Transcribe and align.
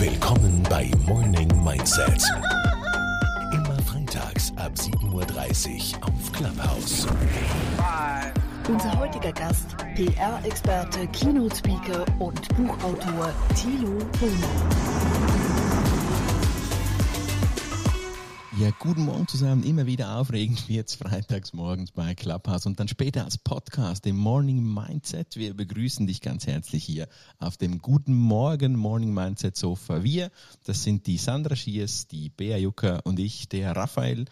Willkommen 0.00 0.62
bei 0.70 0.90
Morning 1.06 1.46
Mindset. 1.62 2.24
Immer 3.52 3.76
freitags 3.84 4.50
ab 4.56 4.72
7.30 4.74 5.92
Uhr 5.92 6.04
auf 6.06 6.32
Clubhouse. 6.32 7.06
Unser 8.66 8.98
heutiger 8.98 9.30
Gast, 9.32 9.76
PR-Experte, 9.96 11.06
Keynote-Speaker 11.08 12.06
und 12.18 12.48
Buchautor 12.56 13.30
Thilo 13.54 13.98
Bohner. 14.18 15.09
Ja, 18.60 18.68
guten 18.78 19.06
Morgen 19.06 19.26
zusammen. 19.26 19.62
Immer 19.62 19.86
wieder 19.86 20.18
aufregend 20.18 20.68
wie 20.68 20.74
jetzt 20.74 20.96
freitags 20.96 21.54
morgens 21.54 21.92
bei 21.92 22.14
Clubhouse 22.14 22.66
und 22.66 22.78
dann 22.78 22.88
später 22.88 23.24
als 23.24 23.38
Podcast 23.38 24.06
im 24.06 24.18
Morning 24.18 24.62
Mindset. 24.62 25.36
Wir 25.36 25.54
begrüßen 25.54 26.06
dich 26.06 26.20
ganz 26.20 26.46
herzlich 26.46 26.84
hier 26.84 27.08
auf 27.38 27.56
dem 27.56 27.78
Guten 27.78 28.12
Morgen 28.12 28.76
Morning 28.76 29.14
Mindset 29.14 29.56
Sofa. 29.56 30.02
Wir, 30.02 30.30
das 30.64 30.82
sind 30.82 31.06
die 31.06 31.16
Sandra 31.16 31.56
Schiers, 31.56 32.06
die 32.06 32.28
Bea 32.28 32.58
Jucker 32.58 33.00
und 33.04 33.18
ich, 33.18 33.48
der 33.48 33.74
Raphael. 33.74 34.26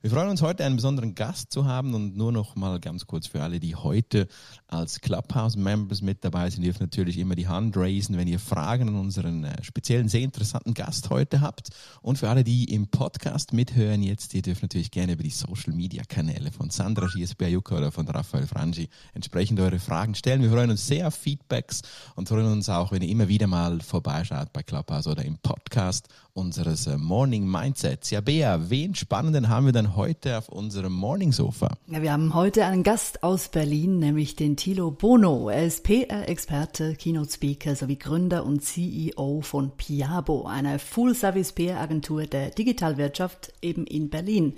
Wir 0.00 0.10
freuen 0.10 0.28
uns 0.28 0.42
heute 0.42 0.64
einen 0.64 0.76
besonderen 0.76 1.16
Gast 1.16 1.50
zu 1.50 1.64
haben 1.64 1.92
und 1.92 2.16
nur 2.16 2.30
noch 2.30 2.54
mal 2.54 2.78
ganz 2.78 3.08
kurz 3.08 3.26
für 3.26 3.42
alle, 3.42 3.58
die 3.58 3.74
heute 3.74 4.28
als 4.68 5.00
Clubhouse-Members 5.00 6.02
mit 6.02 6.24
dabei 6.24 6.50
sind, 6.50 6.62
dürfen 6.62 6.84
natürlich 6.84 7.18
immer 7.18 7.34
die 7.34 7.48
Hand 7.48 7.76
raisen, 7.76 8.16
wenn 8.16 8.28
ihr 8.28 8.38
Fragen 8.38 8.90
an 8.90 8.94
unseren 8.94 9.42
äh, 9.42 9.60
speziellen, 9.64 10.08
sehr 10.08 10.20
interessanten 10.20 10.72
Gast 10.72 11.10
heute 11.10 11.40
habt. 11.40 11.70
Und 12.00 12.16
für 12.16 12.30
alle, 12.30 12.44
die 12.44 12.72
im 12.72 12.86
Podcast 12.86 13.52
mithören 13.52 14.04
jetzt, 14.04 14.34
ihr 14.34 14.42
dürft 14.42 14.62
natürlich 14.62 14.92
gerne 14.92 15.14
über 15.14 15.24
die 15.24 15.30
Social-Media-Kanäle 15.30 16.52
von 16.52 16.70
Sandra 16.70 17.08
Schiesberjuka 17.08 17.78
oder 17.78 17.90
von 17.90 18.06
Raphael 18.06 18.46
Frangi 18.46 18.88
entsprechend 19.14 19.58
eure 19.58 19.80
Fragen 19.80 20.14
stellen. 20.14 20.42
Wir 20.42 20.50
freuen 20.52 20.70
uns 20.70 20.86
sehr 20.86 21.08
auf 21.08 21.16
Feedbacks 21.16 21.82
und 22.14 22.28
freuen 22.28 22.46
uns 22.46 22.68
auch, 22.68 22.92
wenn 22.92 23.02
ihr 23.02 23.08
immer 23.08 23.26
wieder 23.26 23.48
mal 23.48 23.80
vorbeischaut 23.80 24.52
bei 24.52 24.62
Clubhouse 24.62 25.08
oder 25.08 25.24
im 25.24 25.38
Podcast 25.38 26.06
unseres 26.38 26.86
äh, 26.86 26.96
Morning 26.96 27.46
Mindsets. 27.46 28.10
Ja, 28.10 28.20
Bea, 28.20 28.70
wen 28.70 28.94
Spannenden 28.94 29.48
haben 29.48 29.66
wir 29.66 29.72
denn 29.72 29.96
heute 29.96 30.38
auf 30.38 30.48
unserem 30.48 30.92
Morning 30.92 31.32
Sofa? 31.32 31.76
Ja, 31.88 32.00
wir 32.00 32.12
haben 32.12 32.32
heute 32.32 32.64
einen 32.64 32.84
Gast 32.84 33.24
aus 33.24 33.48
Berlin, 33.48 33.98
nämlich 33.98 34.36
den 34.36 34.56
Thilo 34.56 34.92
Bono. 34.92 35.48
Er 35.48 35.66
ist 35.66 35.82
PR-Experte, 35.82 36.94
Keynote-Speaker 36.94 37.74
sowie 37.74 37.98
Gründer 37.98 38.46
und 38.46 38.62
CEO 38.64 39.40
von 39.42 39.72
Piabo, 39.76 40.46
einer 40.46 40.78
Full-Service-PR-Agentur 40.78 42.26
der 42.26 42.50
Digitalwirtschaft 42.50 43.52
eben 43.60 43.84
in 43.84 44.08
Berlin. 44.08 44.54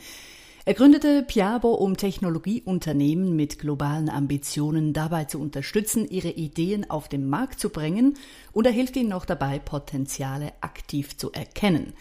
Er 0.67 0.75
gründete 0.75 1.23
Piabo, 1.23 1.73
um 1.73 1.97
Technologieunternehmen 1.97 3.35
mit 3.35 3.59
globalen 3.59 4.11
Ambitionen 4.11 4.93
dabei 4.93 5.25
zu 5.25 5.41
unterstützen, 5.41 6.07
ihre 6.07 6.29
Ideen 6.29 6.91
auf 6.91 7.09
den 7.09 7.27
Markt 7.27 7.59
zu 7.59 7.71
bringen 7.71 8.19
und 8.53 8.67
er 8.67 8.73
hilft 8.73 8.97
ihnen 8.97 9.09
noch 9.09 9.25
dabei, 9.25 9.59
Potenziale 9.59 10.53
aktiv 10.61 11.17
zu 11.17 11.33
erkennen. 11.33 11.95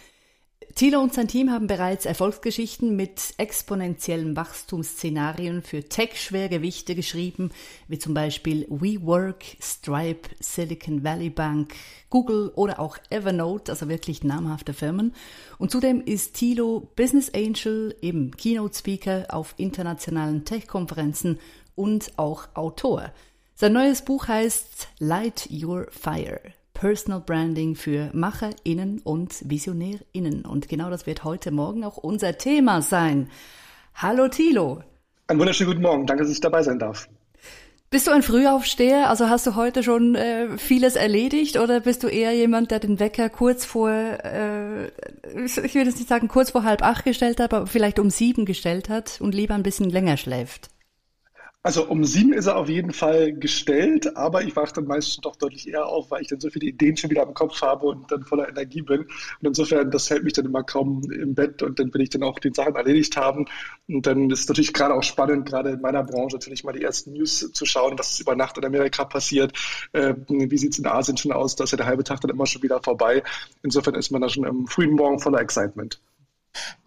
Thilo 0.75 1.01
und 1.01 1.13
sein 1.13 1.27
Team 1.27 1.51
haben 1.51 1.67
bereits 1.67 2.05
Erfolgsgeschichten 2.05 2.95
mit 2.95 3.33
exponentiellen 3.37 4.35
Wachstumsszenarien 4.35 5.61
für 5.61 5.83
Tech-Schwergewichte 5.83 6.95
geschrieben, 6.95 7.49
wie 7.87 7.99
zum 7.99 8.13
Beispiel 8.13 8.65
WeWork, 8.69 9.43
Stripe, 9.61 10.29
Silicon 10.39 11.03
Valley 11.03 11.31
Bank, 11.31 11.73
Google 12.09 12.51
oder 12.55 12.79
auch 12.79 12.97
Evernote, 13.09 13.71
also 13.71 13.89
wirklich 13.89 14.23
namhafte 14.23 14.73
Firmen. 14.73 15.13
Und 15.57 15.71
zudem 15.71 16.01
ist 16.01 16.35
Thilo 16.35 16.87
Business 16.95 17.33
Angel, 17.33 17.95
eben 18.01 18.31
Keynote 18.31 18.77
Speaker 18.77 19.25
auf 19.29 19.55
internationalen 19.57 20.45
Tech-Konferenzen 20.45 21.39
und 21.75 22.17
auch 22.17 22.47
Autor. 22.53 23.11
Sein 23.55 23.73
neues 23.73 24.03
Buch 24.03 24.27
heißt 24.27 24.87
Light 24.99 25.49
Your 25.51 25.87
Fire. 25.91 26.39
Personal 26.79 27.19
Branding 27.19 27.75
für 27.75 28.09
MacherInnen 28.13 29.01
und 29.03 29.35
VisionärInnen. 29.43 30.45
Und 30.45 30.69
genau 30.69 30.89
das 30.89 31.05
wird 31.05 31.25
heute 31.25 31.51
Morgen 31.51 31.83
auch 31.83 31.97
unser 31.97 32.37
Thema 32.37 32.81
sein. 32.81 33.29
Hallo 33.95 34.29
Thilo. 34.29 34.81
Einen 35.27 35.39
wunderschönen 35.39 35.71
guten 35.71 35.81
Morgen. 35.81 36.05
Danke, 36.05 36.23
dass 36.23 36.31
ich 36.31 36.39
dabei 36.39 36.63
sein 36.63 36.79
darf. 36.79 37.09
Bist 37.89 38.07
du 38.07 38.11
ein 38.11 38.23
Frühaufsteher? 38.23 39.09
Also 39.09 39.27
hast 39.27 39.45
du 39.45 39.55
heute 39.55 39.83
schon 39.83 40.15
äh, 40.15 40.57
vieles 40.57 40.95
erledigt 40.95 41.57
oder 41.57 41.81
bist 41.81 42.03
du 42.03 42.07
eher 42.07 42.33
jemand, 42.33 42.71
der 42.71 42.79
den 42.79 43.01
Wecker 43.01 43.27
kurz 43.27 43.65
vor, 43.65 43.89
äh, 43.89 44.85
ich 44.85 45.75
will 45.75 45.85
jetzt 45.85 45.97
nicht 45.97 46.07
sagen 46.07 46.29
kurz 46.29 46.51
vor 46.51 46.63
halb 46.63 46.81
acht 46.81 47.03
gestellt 47.03 47.41
hat, 47.41 47.53
aber 47.53 47.67
vielleicht 47.67 47.99
um 47.99 48.09
sieben 48.09 48.45
gestellt 48.45 48.87
hat 48.87 49.19
und 49.19 49.35
lieber 49.35 49.53
ein 49.53 49.63
bisschen 49.63 49.89
länger 49.89 50.15
schläft? 50.15 50.69
Also 51.61 51.85
um 51.89 52.05
sieben 52.05 52.31
ist 52.31 52.45
er 52.45 52.55
auf 52.55 52.69
jeden 52.69 52.93
Fall 52.93 53.33
gestellt, 53.33 54.15
aber 54.15 54.43
ich 54.43 54.55
wache 54.55 54.73
dann 54.75 54.85
meistens 54.85 55.17
doch 55.17 55.35
deutlich 55.35 55.67
eher 55.67 55.87
auf, 55.87 56.09
weil 56.09 56.21
ich 56.21 56.29
dann 56.29 56.39
so 56.39 56.49
viele 56.49 56.67
Ideen 56.67 56.95
schon 56.95 57.09
wieder 57.09 57.23
im 57.23 57.33
Kopf 57.33 57.61
habe 57.61 57.85
und 57.87 58.09
dann 58.09 58.23
voller 58.23 58.47
Energie 58.47 58.81
bin. 58.81 59.01
Und 59.01 59.07
insofern, 59.43 59.91
das 59.91 60.09
hält 60.09 60.23
mich 60.23 60.31
dann 60.33 60.45
immer 60.45 60.63
kaum 60.63 61.01
im 61.11 61.35
Bett 61.35 61.61
und 61.61 61.77
dann 61.77 61.93
will 61.93 62.01
ich 62.01 62.09
dann 62.11 62.23
auch 62.23 62.39
die 62.39 62.53
Sachen 62.53 62.75
erledigt 62.75 63.17
haben. 63.17 63.45
Und 63.89 64.07
dann 64.07 64.29
ist 64.29 64.41
es 64.41 64.47
natürlich 64.47 64.73
gerade 64.73 64.93
auch 64.93 65.03
spannend, 65.03 65.47
gerade 65.47 65.71
in 65.71 65.81
meiner 65.81 66.03
Branche 66.03 66.37
natürlich 66.37 66.63
mal 66.63 66.71
die 66.71 66.81
ersten 66.83 67.11
News 67.11 67.51
zu 67.51 67.65
schauen, 67.65 67.99
was 67.99 68.21
über 68.21 68.35
Nacht 68.37 68.57
in 68.57 68.63
Amerika 68.63 69.03
passiert, 69.03 69.51
äh, 69.91 70.13
wie 70.29 70.57
sieht 70.57 70.71
es 70.73 70.79
in 70.79 70.87
Asien 70.87 71.17
schon 71.17 71.33
aus, 71.33 71.57
da 71.57 71.65
ist 71.65 71.71
ja 71.71 71.77
der 71.77 71.87
halbe 71.87 72.05
Tag 72.05 72.21
dann 72.21 72.31
immer 72.31 72.45
schon 72.45 72.63
wieder 72.63 72.81
vorbei. 72.81 73.21
Insofern 73.63 73.95
ist 73.95 74.11
man 74.11 74.21
da 74.21 74.29
schon 74.29 74.45
am 74.45 74.65
frühen 74.67 74.91
Morgen 74.91 75.19
voller 75.19 75.41
Excitement. 75.41 75.99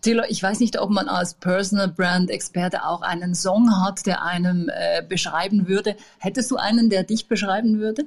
Thilo, 0.00 0.24
ich 0.28 0.42
weiß 0.42 0.60
nicht, 0.60 0.80
ob 0.80 0.90
man 0.90 1.08
als 1.08 1.34
Personal 1.34 1.88
Brand 1.88 2.30
Experte 2.30 2.84
auch 2.84 3.02
einen 3.02 3.34
Song 3.34 3.70
hat, 3.84 4.04
der 4.06 4.22
einem 4.22 4.68
äh, 4.68 5.02
beschreiben 5.02 5.68
würde. 5.68 5.96
Hättest 6.18 6.50
du 6.50 6.56
einen, 6.56 6.90
der 6.90 7.04
dich 7.04 7.28
beschreiben 7.28 7.78
würde? 7.78 8.06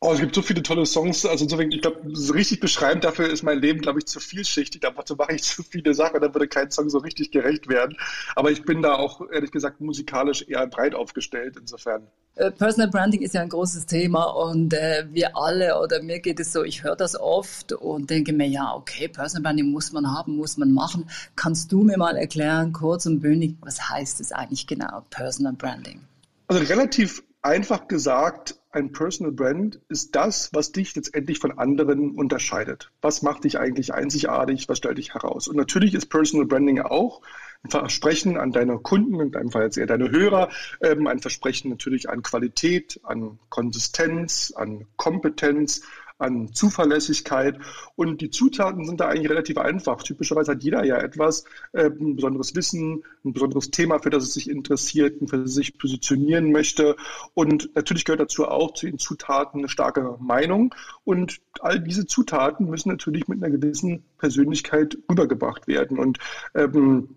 Oh, 0.00 0.12
es 0.12 0.20
gibt 0.20 0.34
so 0.34 0.42
viele 0.42 0.62
tolle 0.62 0.84
Songs. 0.84 1.24
Also 1.24 1.44
insofern, 1.44 1.70
ich 1.70 1.80
glaube, 1.80 2.00
so 2.12 2.34
richtig 2.34 2.60
beschreibend 2.60 3.02
dafür 3.04 3.30
ist 3.30 3.42
mein 3.42 3.58
Leben, 3.58 3.80
glaube 3.80 3.98
ich, 3.98 4.06
zu 4.06 4.20
vielschichtig. 4.20 4.82
Dazu 4.82 5.16
mache 5.16 5.34
ich 5.34 5.42
zu 5.42 5.62
viele 5.62 5.94
Sachen, 5.94 6.20
dann 6.20 6.34
würde 6.34 6.48
kein 6.48 6.70
Song 6.70 6.90
so 6.90 6.98
richtig 6.98 7.30
gerecht 7.30 7.68
werden. 7.68 7.96
Aber 8.34 8.50
ich 8.50 8.62
bin 8.64 8.82
da 8.82 8.96
auch, 8.96 9.22
ehrlich 9.32 9.52
gesagt, 9.52 9.80
musikalisch 9.80 10.42
eher 10.46 10.66
breit 10.66 10.94
aufgestellt, 10.94 11.56
insofern. 11.58 12.06
Äh, 12.34 12.50
Personal 12.50 12.90
Branding 12.90 13.22
ist 13.22 13.32
ja 13.32 13.40
ein 13.40 13.48
großes 13.48 13.86
Thema 13.86 14.24
und 14.24 14.74
äh, 14.74 15.06
wir 15.10 15.34
alle 15.34 15.80
oder 15.80 16.02
mir 16.02 16.20
geht 16.20 16.38
es 16.40 16.52
so, 16.52 16.62
ich 16.62 16.84
höre 16.84 16.96
das 16.96 17.18
oft 17.18 17.72
und 17.72 18.10
denke 18.10 18.34
mir, 18.34 18.46
ja, 18.46 18.74
okay, 18.74 19.08
Personal 19.08 19.42
Branding 19.42 19.70
muss 19.70 19.92
man 19.92 20.12
haben, 20.12 20.36
muss 20.36 20.58
man 20.58 20.72
machen. 20.72 21.08
Kannst 21.36 21.72
du 21.72 21.82
mir 21.82 21.96
mal 21.96 22.18
erklären, 22.18 22.74
kurz 22.74 23.06
und 23.06 23.20
bündig, 23.20 23.56
was 23.62 23.88
heißt 23.88 24.20
es 24.20 24.32
eigentlich 24.32 24.66
genau, 24.66 25.06
Personal 25.08 25.54
Branding? 25.54 26.02
Also 26.48 26.62
relativ 26.62 27.22
einfach 27.46 27.86
gesagt, 27.86 28.60
ein 28.72 28.92
Personal 28.92 29.32
Brand 29.32 29.80
ist 29.88 30.14
das, 30.16 30.50
was 30.52 30.72
dich 30.72 30.94
letztendlich 30.96 31.38
von 31.38 31.58
anderen 31.58 32.10
unterscheidet. 32.10 32.90
Was 33.00 33.22
macht 33.22 33.44
dich 33.44 33.58
eigentlich 33.58 33.94
einzigartig? 33.94 34.68
Was 34.68 34.78
stellt 34.78 34.98
dich 34.98 35.14
heraus? 35.14 35.48
Und 35.48 35.56
natürlich 35.56 35.94
ist 35.94 36.06
Personal 36.06 36.46
Branding 36.46 36.80
auch 36.80 37.22
ein 37.62 37.70
Versprechen 37.70 38.36
an 38.36 38.52
deine 38.52 38.78
Kunden, 38.78 39.18
in 39.20 39.30
deinem 39.30 39.50
Fall 39.50 39.62
jetzt 39.62 39.78
eher 39.78 39.86
deine 39.86 40.10
Hörer, 40.10 40.50
ähm, 40.82 41.06
ein 41.06 41.20
Versprechen 41.20 41.70
natürlich 41.70 42.10
an 42.10 42.22
Qualität, 42.22 43.00
an 43.04 43.38
Konsistenz, 43.48 44.52
an 44.54 44.86
Kompetenz, 44.96 45.82
an 46.18 46.52
Zuverlässigkeit. 46.52 47.58
Und 47.94 48.20
die 48.20 48.30
Zutaten 48.30 48.84
sind 48.84 49.00
da 49.00 49.08
eigentlich 49.08 49.30
relativ 49.30 49.58
einfach. 49.58 50.02
Typischerweise 50.02 50.52
hat 50.52 50.62
jeder 50.62 50.84
ja 50.84 50.98
etwas, 50.98 51.44
äh, 51.72 51.90
ein 51.90 52.16
besonderes 52.16 52.54
Wissen, 52.54 53.04
ein 53.24 53.32
besonderes 53.32 53.70
Thema, 53.70 53.98
für 53.98 54.10
das 54.10 54.24
es 54.24 54.34
sich 54.34 54.48
interessiert 54.48 55.20
und 55.20 55.28
für 55.28 55.38
das 55.38 55.50
es 55.50 55.54
sich 55.54 55.78
positionieren 55.78 56.52
möchte. 56.52 56.96
Und 57.34 57.70
natürlich 57.74 58.04
gehört 58.04 58.20
dazu 58.20 58.46
auch 58.46 58.74
zu 58.74 58.86
den 58.86 58.98
Zutaten 58.98 59.60
eine 59.60 59.68
starke 59.68 60.16
Meinung. 60.20 60.74
Und 61.04 61.40
all 61.60 61.80
diese 61.80 62.06
Zutaten 62.06 62.68
müssen 62.68 62.88
natürlich 62.90 63.28
mit 63.28 63.42
einer 63.42 63.56
gewissen 63.56 64.04
Persönlichkeit 64.18 64.96
rübergebracht 65.10 65.68
werden. 65.68 65.98
Und 65.98 66.18
ähm, 66.54 67.08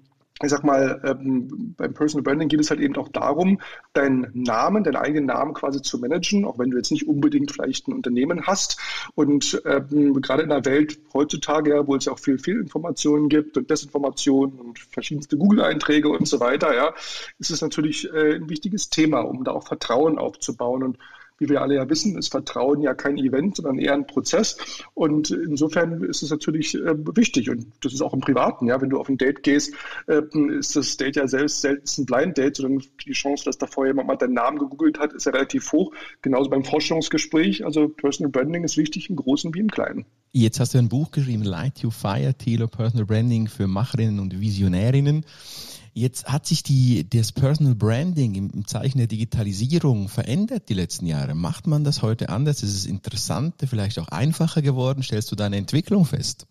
ich 0.42 0.50
sag 0.50 0.64
mal, 0.64 1.02
ähm, 1.04 1.76
beim 1.76 1.94
Personal 1.94 2.24
Branding 2.24 2.48
geht 2.48 2.62
es 2.62 2.70
halt 2.70 2.80
eben 2.80 2.96
auch 2.96 3.10
darum, 3.10 3.60
deinen 3.94 4.30
Namen, 4.34 4.84
deinen 4.84 4.96
eigenen 4.96 5.26
Namen 5.26 5.54
quasi 5.54 5.82
zu 5.82 6.00
managen, 6.00 6.46
auch 6.46 6.58
wenn 6.58 6.72
du 6.72 6.78
jetzt 6.78 6.92
nicht 6.92 7.08
unbedingt 7.08 7.52
vielleicht 7.52 7.88
ein 7.88 7.94
Unternehmen 7.94 8.48
hast. 8.48 8.80
Und 9.16 9.62
ähm, 9.66 10.22
gerade 10.22 10.44
in 10.44 10.50
der 10.50 10.64
Welt 10.64 11.00
heutzutage, 11.14 11.72
ja, 11.72 11.88
wo 11.88 11.96
es 11.96 12.06
ja 12.06 12.14
auch 12.14 12.20
viel 12.20 12.40
Fehlinformationen 12.40 13.28
gibt 13.28 13.58
und 13.58 13.70
Desinformationen 13.70 14.60
und 14.60 14.80
verschiedenste 14.80 15.38
Google-Einträge 15.38 16.08
und 16.08 16.28
so 16.28 16.40
weiter, 16.40 16.74
ja, 16.74 16.94
ist 17.38 17.52
es 17.52 17.62
natürlich 17.62 18.12
äh, 18.14 18.36
ein 18.36 18.50
wichtiges 18.50 18.90
Thema, 18.90 19.22
um 19.22 19.44
da 19.44 19.52
auch 19.52 19.68
Vertrauen 19.68 20.18
aufzubauen. 20.18 20.84
Und 20.84 20.98
wie 21.40 21.50
wir 21.50 21.62
alle 21.62 21.76
ja 21.76 21.90
wissen, 21.90 22.18
ist 22.18 22.30
Vertrauen 22.30 22.82
ja 22.82 22.94
kein 22.94 23.18
Event, 23.18 23.56
sondern 23.56 23.80
eher 23.80 23.94
ein 23.94 24.06
Prozess. 24.08 24.58
Und 24.94 25.32
insofern 25.32 26.04
ist 26.04 26.22
es 26.22 26.30
natürlich 26.30 26.76
äh, 26.76 26.96
wichtig. 27.16 27.50
Und 27.50 27.68
das 27.82 27.94
ist 27.94 28.02
auch 28.02 28.14
im 28.14 28.20
Privaten. 28.20 28.68
Ja, 28.68 28.82
wenn 28.82 28.90
du 28.90 29.00
auf 29.00 29.10
ein 29.10 29.18
Date 29.18 29.44
gehst, 29.44 29.74
äh, 30.08 30.22
ist 30.58 30.76
das 30.76 30.98
Date 30.98 31.16
ja 31.16 31.28
selbst 31.28 31.62
selten 31.62 31.80
ein 32.02 32.06
Blind 32.06 32.38
Date, 32.38 32.58
sondern 32.58 32.84
die 33.06 33.14
Chance, 33.14 33.46
dass 33.46 33.58
da 33.58 33.68
vorher 33.68 33.92
jemand 33.92 34.08
mal 34.08 34.16
deinen 34.16 34.34
Namen 34.34 34.60
gegoogelt 34.60 35.00
hat, 35.00 35.14
ist 35.14 35.26
ja 35.26 35.32
relativ 35.32 35.72
hoch. 35.72 35.94
Genauso 36.22 36.50
beim 36.50 36.64
Vorstellungsgespräch. 36.64 37.66
Also 37.66 37.88
Personal 37.88 38.32
Branding 38.32 38.64
ist 38.64 38.78
wichtig 38.78 39.10
im 39.10 39.16
Großen 39.16 39.54
wie 39.54 39.60
im 39.60 39.72
Kleinen. 39.72 40.06
Jetzt 40.32 40.60
hast 40.60 40.74
du 40.74 40.78
ein 40.78 40.90
Buch 40.90 41.12
geschrieben, 41.12 41.44
Light 41.44 41.80
You 41.80 41.90
Fire, 41.90 42.34
Thilo 42.38 42.68
Personal 42.68 43.06
Branding 43.06 43.48
für 43.48 43.68
Macherinnen 43.68 44.20
und 44.20 44.40
Visionärinnen. 44.40 45.26
Jetzt 46.00 46.28
hat 46.32 46.46
sich 46.46 46.64
die, 46.64 47.10
das 47.10 47.34
Personal 47.34 47.76
Branding 47.76 48.34
im, 48.36 48.50
im, 48.52 48.66
Zeichen 48.66 49.00
der 49.00 49.08
Digitalisierung 49.08 50.08
verändert 50.08 50.70
die 50.70 50.74
letzten 50.74 51.06
Jahre. 51.06 51.36
Macht 51.36 51.68
man 51.68 51.84
das 51.84 52.02
heute 52.02 52.30
anders? 52.30 52.64
Ist 52.64 52.74
es 52.74 52.86
interessanter, 52.86 53.68
vielleicht 53.68 54.00
auch 54.00 54.08
einfacher 54.08 54.62
geworden? 54.62 55.04
Stellst 55.04 55.30
du 55.30 55.36
da 55.36 55.48
eine 55.48 55.58
Entwicklung 55.58 56.06
fest? 56.06 56.48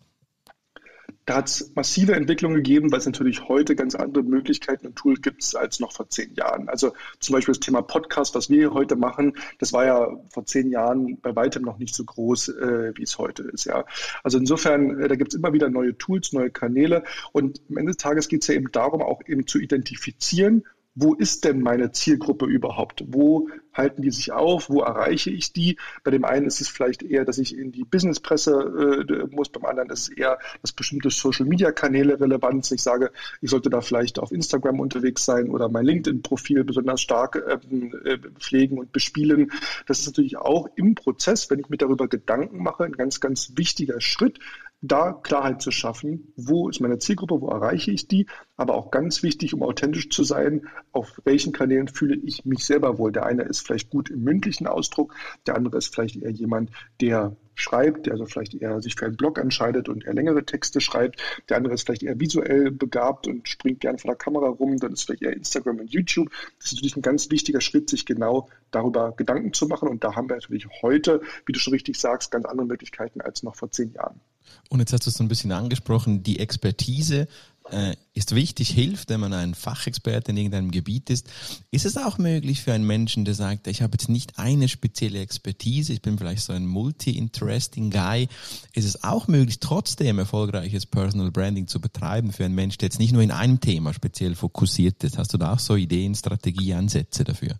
Da 1.25 1.37
hat 1.37 1.47
es 1.47 1.71
massive 1.75 2.15
Entwicklungen 2.15 2.57
gegeben, 2.57 2.91
weil 2.91 2.99
es 2.99 3.05
natürlich 3.05 3.47
heute 3.47 3.75
ganz 3.75 3.95
andere 3.95 4.23
Möglichkeiten 4.23 4.87
und 4.87 4.95
Tools 4.95 5.21
gibt 5.21 5.55
als 5.55 5.79
noch 5.79 5.91
vor 5.91 6.09
zehn 6.09 6.33
Jahren. 6.35 6.69
Also 6.69 6.93
zum 7.19 7.33
Beispiel 7.33 7.53
das 7.53 7.59
Thema 7.59 7.81
Podcast, 7.81 8.35
was 8.35 8.49
wir 8.49 8.73
heute 8.73 8.95
machen, 8.95 9.33
das 9.59 9.73
war 9.73 9.85
ja 9.85 10.07
vor 10.29 10.45
zehn 10.45 10.71
Jahren 10.71 11.19
bei 11.21 11.35
weitem 11.35 11.63
noch 11.63 11.77
nicht 11.77 11.95
so 11.95 12.03
groß, 12.03 12.49
äh, 12.49 12.93
wie 12.95 13.03
es 13.03 13.17
heute 13.17 13.43
ist. 13.43 13.65
Ja. 13.65 13.85
Also 14.23 14.37
insofern, 14.37 14.99
äh, 14.99 15.07
da 15.07 15.15
gibt 15.15 15.33
es 15.33 15.39
immer 15.39 15.53
wieder 15.53 15.69
neue 15.69 15.97
Tools, 15.97 16.33
neue 16.33 16.49
Kanäle 16.49 17.03
und 17.31 17.61
am 17.69 17.77
Ende 17.77 17.91
des 17.91 17.97
Tages 17.97 18.27
geht 18.27 18.41
es 18.41 18.47
ja 18.47 18.55
eben 18.55 18.71
darum, 18.71 19.01
auch 19.01 19.21
eben 19.27 19.47
zu 19.47 19.59
identifizieren, 19.59 20.63
wo 20.95 21.13
ist 21.13 21.45
denn 21.45 21.61
meine 21.61 21.91
Zielgruppe 21.91 22.45
überhaupt? 22.45 23.03
Wo 23.07 23.49
halten 23.79 24.01
die 24.01 24.11
sich 24.11 24.31
auf? 24.31 24.69
Wo 24.69 24.81
erreiche 24.81 25.31
ich 25.31 25.53
die? 25.53 25.77
Bei 26.03 26.11
dem 26.11 26.25
einen 26.25 26.45
ist 26.45 26.61
es 26.61 26.67
vielleicht 26.67 27.01
eher, 27.01 27.25
dass 27.25 27.37
ich 27.37 27.57
in 27.57 27.71
die 27.71 27.85
Businesspresse 27.85 29.05
äh, 29.09 29.35
muss, 29.35 29.49
beim 29.49 29.65
anderen 29.65 29.89
ist 29.89 30.09
es 30.09 30.09
eher, 30.09 30.37
dass 30.61 30.73
bestimmte 30.73 31.09
Social-Media-Kanäle 31.09 32.19
relevant 32.19 32.65
sind. 32.65 32.75
Ich 32.75 32.83
sage, 32.83 33.11
ich 33.41 33.49
sollte 33.49 33.69
da 33.69 33.81
vielleicht 33.81 34.19
auf 34.19 34.31
Instagram 34.31 34.79
unterwegs 34.79 35.25
sein 35.25 35.49
oder 35.49 35.69
mein 35.69 35.85
LinkedIn-Profil 35.85 36.63
besonders 36.65 37.01
stark 37.01 37.41
ähm, 37.71 37.93
äh, 38.03 38.17
pflegen 38.39 38.77
und 38.77 38.91
bespielen. 38.91 39.51
Das 39.87 39.99
ist 39.99 40.07
natürlich 40.07 40.37
auch 40.37 40.69
im 40.75 40.95
Prozess, 40.95 41.49
wenn 41.49 41.59
ich 41.59 41.69
mir 41.69 41.77
darüber 41.77 42.07
Gedanken 42.07 42.61
mache, 42.61 42.83
ein 42.83 42.93
ganz, 42.93 43.19
ganz 43.19 43.53
wichtiger 43.55 44.01
Schritt, 44.01 44.39
da 44.81 45.13
Klarheit 45.13 45.61
zu 45.61 45.71
schaffen, 45.71 46.31
wo 46.35 46.69
ist 46.69 46.79
meine 46.79 46.99
Zielgruppe, 46.99 47.41
wo 47.41 47.49
erreiche 47.49 47.91
ich 47.91 48.07
die, 48.07 48.27
aber 48.55 48.75
auch 48.75 48.91
ganz 48.91 49.23
wichtig, 49.23 49.53
um 49.53 49.63
authentisch 49.63 50.09
zu 50.09 50.23
sein, 50.23 50.67
auf 50.91 51.19
welchen 51.25 51.51
Kanälen 51.51 51.87
fühle 51.87 52.15
ich 52.15 52.45
mich 52.45 52.65
selber 52.65 52.97
wohl. 52.97 53.11
Der 53.11 53.25
eine 53.25 53.43
ist 53.43 53.65
vielleicht 53.65 53.89
gut 53.89 54.09
im 54.09 54.23
mündlichen 54.23 54.67
Ausdruck, 54.67 55.13
der 55.47 55.55
andere 55.55 55.77
ist 55.77 55.93
vielleicht 55.93 56.17
eher 56.17 56.31
jemand, 56.31 56.71
der 57.01 57.35
schreibt, 57.59 58.05
der 58.05 58.13
also 58.13 58.25
vielleicht 58.25 58.55
eher 58.55 58.81
sich 58.81 58.95
für 58.95 59.05
einen 59.05 59.17
Blog 59.17 59.37
entscheidet 59.37 59.89
und 59.89 60.05
eher 60.05 60.13
längere 60.13 60.45
Texte 60.45 60.81
schreibt. 60.81 61.21
Der 61.49 61.57
andere 61.57 61.73
ist 61.73 61.85
vielleicht 61.85 62.03
eher 62.03 62.19
visuell 62.19 62.71
begabt 62.71 63.27
und 63.27 63.47
springt 63.47 63.81
gerne 63.81 63.97
vor 63.97 64.11
der 64.11 64.17
Kamera 64.17 64.47
rum. 64.47 64.77
Dann 64.77 64.93
ist 64.93 65.03
vielleicht 65.03 65.23
eher 65.23 65.33
Instagram 65.33 65.79
und 65.79 65.91
YouTube. 65.91 66.29
Das 66.57 66.67
ist 66.67 66.73
natürlich 66.75 66.95
ein 66.95 67.01
ganz 67.01 67.29
wichtiger 67.31 67.61
Schritt, 67.61 67.89
sich 67.89 68.05
genau 68.05 68.47
darüber 68.71 69.13
Gedanken 69.15 69.53
zu 69.53 69.67
machen. 69.67 69.89
Und 69.89 70.03
da 70.03 70.15
haben 70.15 70.29
wir 70.29 70.35
natürlich 70.35 70.67
heute, 70.81 71.21
wie 71.45 71.51
du 71.51 71.59
schon 71.59 71.73
richtig 71.73 71.99
sagst, 71.99 72.31
ganz 72.31 72.45
andere 72.45 72.67
Möglichkeiten 72.67 73.21
als 73.21 73.43
noch 73.43 73.55
vor 73.55 73.69
zehn 73.71 73.91
Jahren. 73.91 74.21
Und 74.69 74.79
jetzt 74.79 74.93
hast 74.93 75.05
du 75.05 75.09
es 75.09 75.17
so 75.17 75.23
ein 75.23 75.27
bisschen 75.27 75.51
angesprochen, 75.51 76.23
die 76.23 76.39
Expertise 76.39 77.27
äh, 77.71 77.95
ist 78.13 78.33
wichtig, 78.35 78.69
hilft, 78.69 79.09
wenn 79.09 79.19
man 79.19 79.33
ein 79.33 79.53
Fachexperte 79.53 80.31
in 80.31 80.37
irgendeinem 80.37 80.71
Gebiet 80.71 81.09
ist. 81.09 81.27
Ist 81.71 81.85
es 81.85 81.97
auch 81.97 82.17
möglich 82.17 82.61
für 82.61 82.73
einen 82.73 82.85
Menschen, 82.85 83.25
der 83.25 83.35
sagt, 83.35 83.67
ich 83.67 83.81
habe 83.81 83.93
jetzt 83.93 84.09
nicht 84.09 84.39
eine 84.39 84.67
spezielle 84.67 85.19
Expertise, 85.19 85.93
ich 85.93 86.01
bin 86.01 86.17
vielleicht 86.17 86.43
so 86.43 86.53
ein 86.53 86.65
multi-interesting 86.65 87.91
Guy, 87.91 88.27
ist 88.73 88.85
es 88.85 89.03
auch 89.03 89.27
möglich, 89.27 89.59
trotzdem 89.59 90.19
erfolgreiches 90.19 90.85
Personal 90.85 91.31
Branding 91.31 91.67
zu 91.67 91.79
betreiben 91.79 92.31
für 92.31 92.45
einen 92.45 92.55
Menschen, 92.55 92.79
der 92.79 92.87
jetzt 92.87 92.99
nicht 92.99 93.13
nur 93.13 93.21
in 93.21 93.31
einem 93.31 93.59
Thema 93.59 93.93
speziell 93.93 94.35
fokussiert 94.35 95.03
ist? 95.03 95.17
Hast 95.17 95.33
du 95.33 95.37
da 95.37 95.53
auch 95.53 95.59
so 95.59 95.75
Ideen, 95.75 96.15
Strategie, 96.15 96.73
Ansätze 96.73 97.23
dafür? 97.23 97.59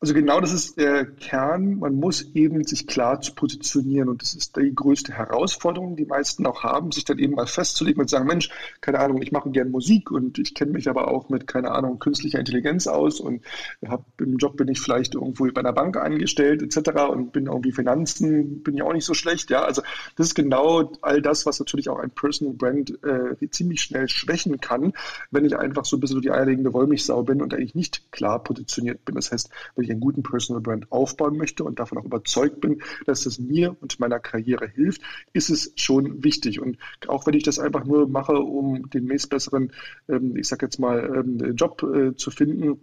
Also 0.00 0.14
genau 0.14 0.40
das 0.40 0.52
ist 0.52 0.78
der 0.78 1.06
Kern. 1.06 1.80
Man 1.80 1.94
muss 1.94 2.22
eben 2.34 2.62
sich 2.62 2.86
klar 2.86 3.20
zu 3.20 3.34
positionieren 3.34 4.08
und 4.08 4.22
das 4.22 4.34
ist 4.34 4.56
die 4.56 4.72
größte 4.72 5.12
Herausforderung, 5.12 5.96
die 5.96 6.06
meisten 6.06 6.46
auch 6.46 6.62
haben, 6.62 6.92
sich 6.92 7.04
dann 7.04 7.18
eben 7.18 7.34
mal 7.34 7.48
festzulegen 7.48 8.00
und 8.02 8.08
sagen, 8.08 8.28
Mensch, 8.28 8.48
keine 8.80 9.00
Ahnung, 9.00 9.20
ich 9.22 9.32
mache 9.32 9.50
gerne 9.50 9.70
Musik 9.70 10.12
und 10.12 10.38
ich 10.38 10.54
kenne 10.54 10.70
mich 10.70 10.88
aber 10.88 11.08
auch 11.08 11.30
mit, 11.30 11.48
keine 11.48 11.72
Ahnung, 11.72 11.98
künstlicher 11.98 12.38
Intelligenz 12.38 12.86
aus 12.86 13.18
und 13.18 13.44
hab, 13.84 14.04
im 14.20 14.36
Job 14.36 14.56
bin 14.56 14.68
ich 14.68 14.80
vielleicht 14.80 15.16
irgendwo 15.16 15.46
bei 15.50 15.60
einer 15.60 15.72
Bank 15.72 15.96
angestellt 15.96 16.62
etc. 16.62 16.90
und 17.10 17.32
bin 17.32 17.46
irgendwie 17.46 17.72
Finanzen, 17.72 18.62
bin 18.62 18.76
ja 18.76 18.84
auch 18.84 18.92
nicht 18.92 19.04
so 19.04 19.14
schlecht. 19.14 19.50
Ja, 19.50 19.64
also 19.64 19.82
das 20.14 20.28
ist 20.28 20.34
genau 20.36 20.92
all 21.02 21.20
das, 21.22 21.44
was 21.44 21.58
natürlich 21.58 21.88
auch 21.88 21.98
ein 21.98 22.10
Personal 22.10 22.54
Brand 22.54 22.96
äh, 23.02 23.50
ziemlich 23.50 23.80
schnell 23.80 24.08
schwächen 24.08 24.60
kann, 24.60 24.92
wenn 25.32 25.44
ich 25.44 25.58
einfach 25.58 25.84
so 25.84 25.96
ein 25.96 26.00
bisschen 26.00 26.20
die 26.20 26.30
eierlegende 26.30 26.72
Wollmilchsau 26.72 27.24
bin 27.24 27.42
und 27.42 27.52
eigentlich 27.52 27.74
nicht 27.74 28.12
klar 28.12 28.40
positioniert 28.44 29.04
bin. 29.04 29.16
Das 29.16 29.32
heißt, 29.32 29.50
wenn 29.74 29.84
ich 29.84 29.87
einen 29.90 30.00
guten 30.00 30.22
Personal 30.22 30.62
Brand 30.62 30.90
aufbauen 30.90 31.36
möchte 31.36 31.64
und 31.64 31.78
davon 31.78 31.98
auch 31.98 32.04
überzeugt 32.04 32.60
bin, 32.60 32.82
dass 33.06 33.26
es 33.26 33.38
mir 33.38 33.76
und 33.80 34.00
meiner 34.00 34.18
Karriere 34.18 34.68
hilft, 34.68 35.02
ist 35.32 35.50
es 35.50 35.72
schon 35.76 36.24
wichtig. 36.24 36.60
Und 36.60 36.78
auch 37.08 37.26
wenn 37.26 37.34
ich 37.34 37.42
das 37.42 37.58
einfach 37.58 37.84
nur 37.84 38.08
mache, 38.08 38.34
um 38.34 38.88
den 38.90 39.04
nächstbesseren, 39.04 39.72
ähm, 40.08 40.36
ich 40.36 40.48
sag 40.48 40.62
jetzt 40.62 40.78
mal, 40.78 41.12
ähm, 41.14 41.54
Job 41.54 41.82
äh, 41.82 42.14
zu 42.14 42.30
finden, 42.30 42.78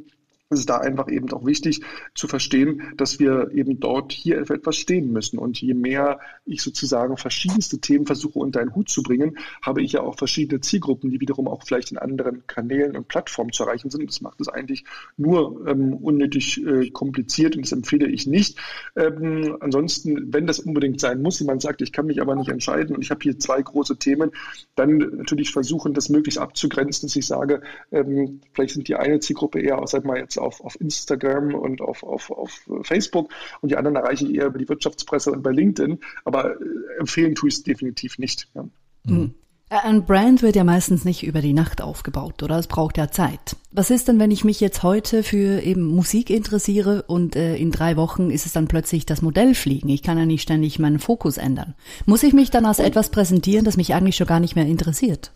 es 0.49 0.59
ist 0.59 0.69
da 0.69 0.77
einfach 0.77 1.09
eben 1.09 1.31
auch 1.33 1.45
wichtig 1.45 1.81
zu 2.13 2.27
verstehen, 2.27 2.93
dass 2.97 3.19
wir 3.19 3.51
eben 3.51 3.79
dort 3.79 4.11
hier 4.11 4.45
für 4.45 4.53
etwas 4.53 4.75
stehen 4.75 5.11
müssen. 5.11 5.39
Und 5.39 5.59
je 5.59 5.73
mehr 5.73 6.19
ich 6.45 6.61
sozusagen 6.61 7.17
verschiedenste 7.17 7.79
Themen 7.79 8.05
versuche 8.05 8.37
unter 8.37 8.59
einen 8.59 8.75
Hut 8.75 8.89
zu 8.89 9.01
bringen, 9.01 9.39
habe 9.63 9.81
ich 9.81 9.93
ja 9.93 10.01
auch 10.01 10.17
verschiedene 10.17 10.61
Zielgruppen, 10.61 11.09
die 11.09 11.19
wiederum 11.19 11.47
auch 11.47 11.63
vielleicht 11.65 11.91
in 11.91 11.97
anderen 11.97 12.45
Kanälen 12.45 12.95
und 12.95 13.07
Plattformen 13.07 13.53
zu 13.53 13.63
erreichen 13.63 13.89
sind. 13.89 14.07
Das 14.07 14.21
macht 14.21 14.39
es 14.39 14.47
eigentlich 14.47 14.85
nur 15.17 15.67
ähm, 15.67 15.93
unnötig 15.95 16.63
äh, 16.63 16.91
kompliziert 16.91 17.55
und 17.55 17.65
das 17.65 17.71
empfehle 17.71 18.07
ich 18.07 18.27
nicht. 18.27 18.59
Ähm, 18.95 19.57
ansonsten, 19.61 20.31
wenn 20.31 20.45
das 20.45 20.59
unbedingt 20.59 21.01
sein 21.01 21.23
muss, 21.23 21.39
jemand 21.39 21.63
sagt, 21.63 21.81
ich 21.81 21.91
kann 21.91 22.05
mich 22.05 22.21
aber 22.21 22.35
nicht 22.35 22.49
entscheiden 22.49 22.95
und 22.95 23.01
ich 23.01 23.09
habe 23.09 23.21
hier 23.23 23.39
zwei 23.39 23.63
große 23.63 23.97
Themen, 23.97 24.31
dann 24.75 24.97
natürlich 24.97 25.51
versuchen, 25.51 25.95
das 25.95 26.09
möglichst 26.09 26.39
abzugrenzen, 26.39 27.07
dass 27.07 27.15
ich 27.15 27.25
sage, 27.25 27.63
ähm, 27.91 28.41
vielleicht 28.53 28.75
sind 28.75 28.87
die 28.87 28.95
eine 28.95 29.19
Zielgruppe 29.19 29.59
eher, 29.59 29.81
sag 29.87 30.05
mal 30.05 30.19
jetzt 30.19 30.34
jetzt 30.35 30.39
auf, 30.39 30.61
auf 30.61 30.79
Instagram 30.79 31.55
und 31.55 31.81
auf, 31.81 32.03
auf, 32.03 32.31
auf 32.31 32.67
Facebook 32.83 33.29
und 33.61 33.71
die 33.71 33.77
anderen 33.77 33.95
erreiche 33.95 34.25
ich 34.25 34.35
eher 34.35 34.47
über 34.47 34.59
die 34.59 34.69
Wirtschaftspresse 34.69 35.31
und 35.31 35.43
bei 35.43 35.51
LinkedIn. 35.51 35.99
Aber 36.23 36.51
äh, 36.51 36.99
empfehlen 36.99 37.35
tue 37.35 37.49
ich 37.49 37.55
es 37.55 37.63
definitiv 37.63 38.17
nicht. 38.17 38.47
Ja. 38.53 38.65
Mhm. 39.05 39.33
Ein 39.67 40.05
Brand 40.05 40.43
wird 40.43 40.55
ja 40.55 40.63
meistens 40.63 41.05
nicht 41.05 41.25
über 41.25 41.41
die 41.41 41.51
Nacht 41.51 41.81
aufgebaut, 41.81 42.43
oder? 42.43 42.59
Es 42.59 42.67
braucht 42.67 42.99
ja 42.99 43.09
Zeit. 43.09 43.57
Was 43.71 43.89
ist 43.89 44.07
denn, 44.07 44.19
wenn 44.19 44.29
ich 44.29 44.45
mich 44.45 44.61
jetzt 44.61 44.83
heute 44.83 45.23
für 45.23 45.59
eben 45.63 45.83
Musik 45.83 46.29
interessiere 46.29 47.03
und 47.07 47.35
äh, 47.35 47.55
in 47.55 47.71
drei 47.71 47.97
Wochen 47.97 48.29
ist 48.29 48.45
es 48.45 48.53
dann 48.53 48.67
plötzlich 48.67 49.07
das 49.07 49.23
Modell 49.23 49.55
fliegen? 49.55 49.89
Ich 49.89 50.03
kann 50.03 50.19
ja 50.19 50.25
nicht 50.25 50.43
ständig 50.43 50.77
meinen 50.77 50.99
Fokus 50.99 51.37
ändern. 51.37 51.73
Muss 52.05 52.21
ich 52.21 52.33
mich 52.33 52.51
dann 52.51 52.65
als 52.65 52.77
etwas 52.77 53.09
präsentieren, 53.09 53.65
das 53.65 53.75
mich 53.75 53.95
eigentlich 53.95 54.15
schon 54.15 54.27
gar 54.27 54.39
nicht 54.39 54.55
mehr 54.55 54.67
interessiert? 54.67 55.33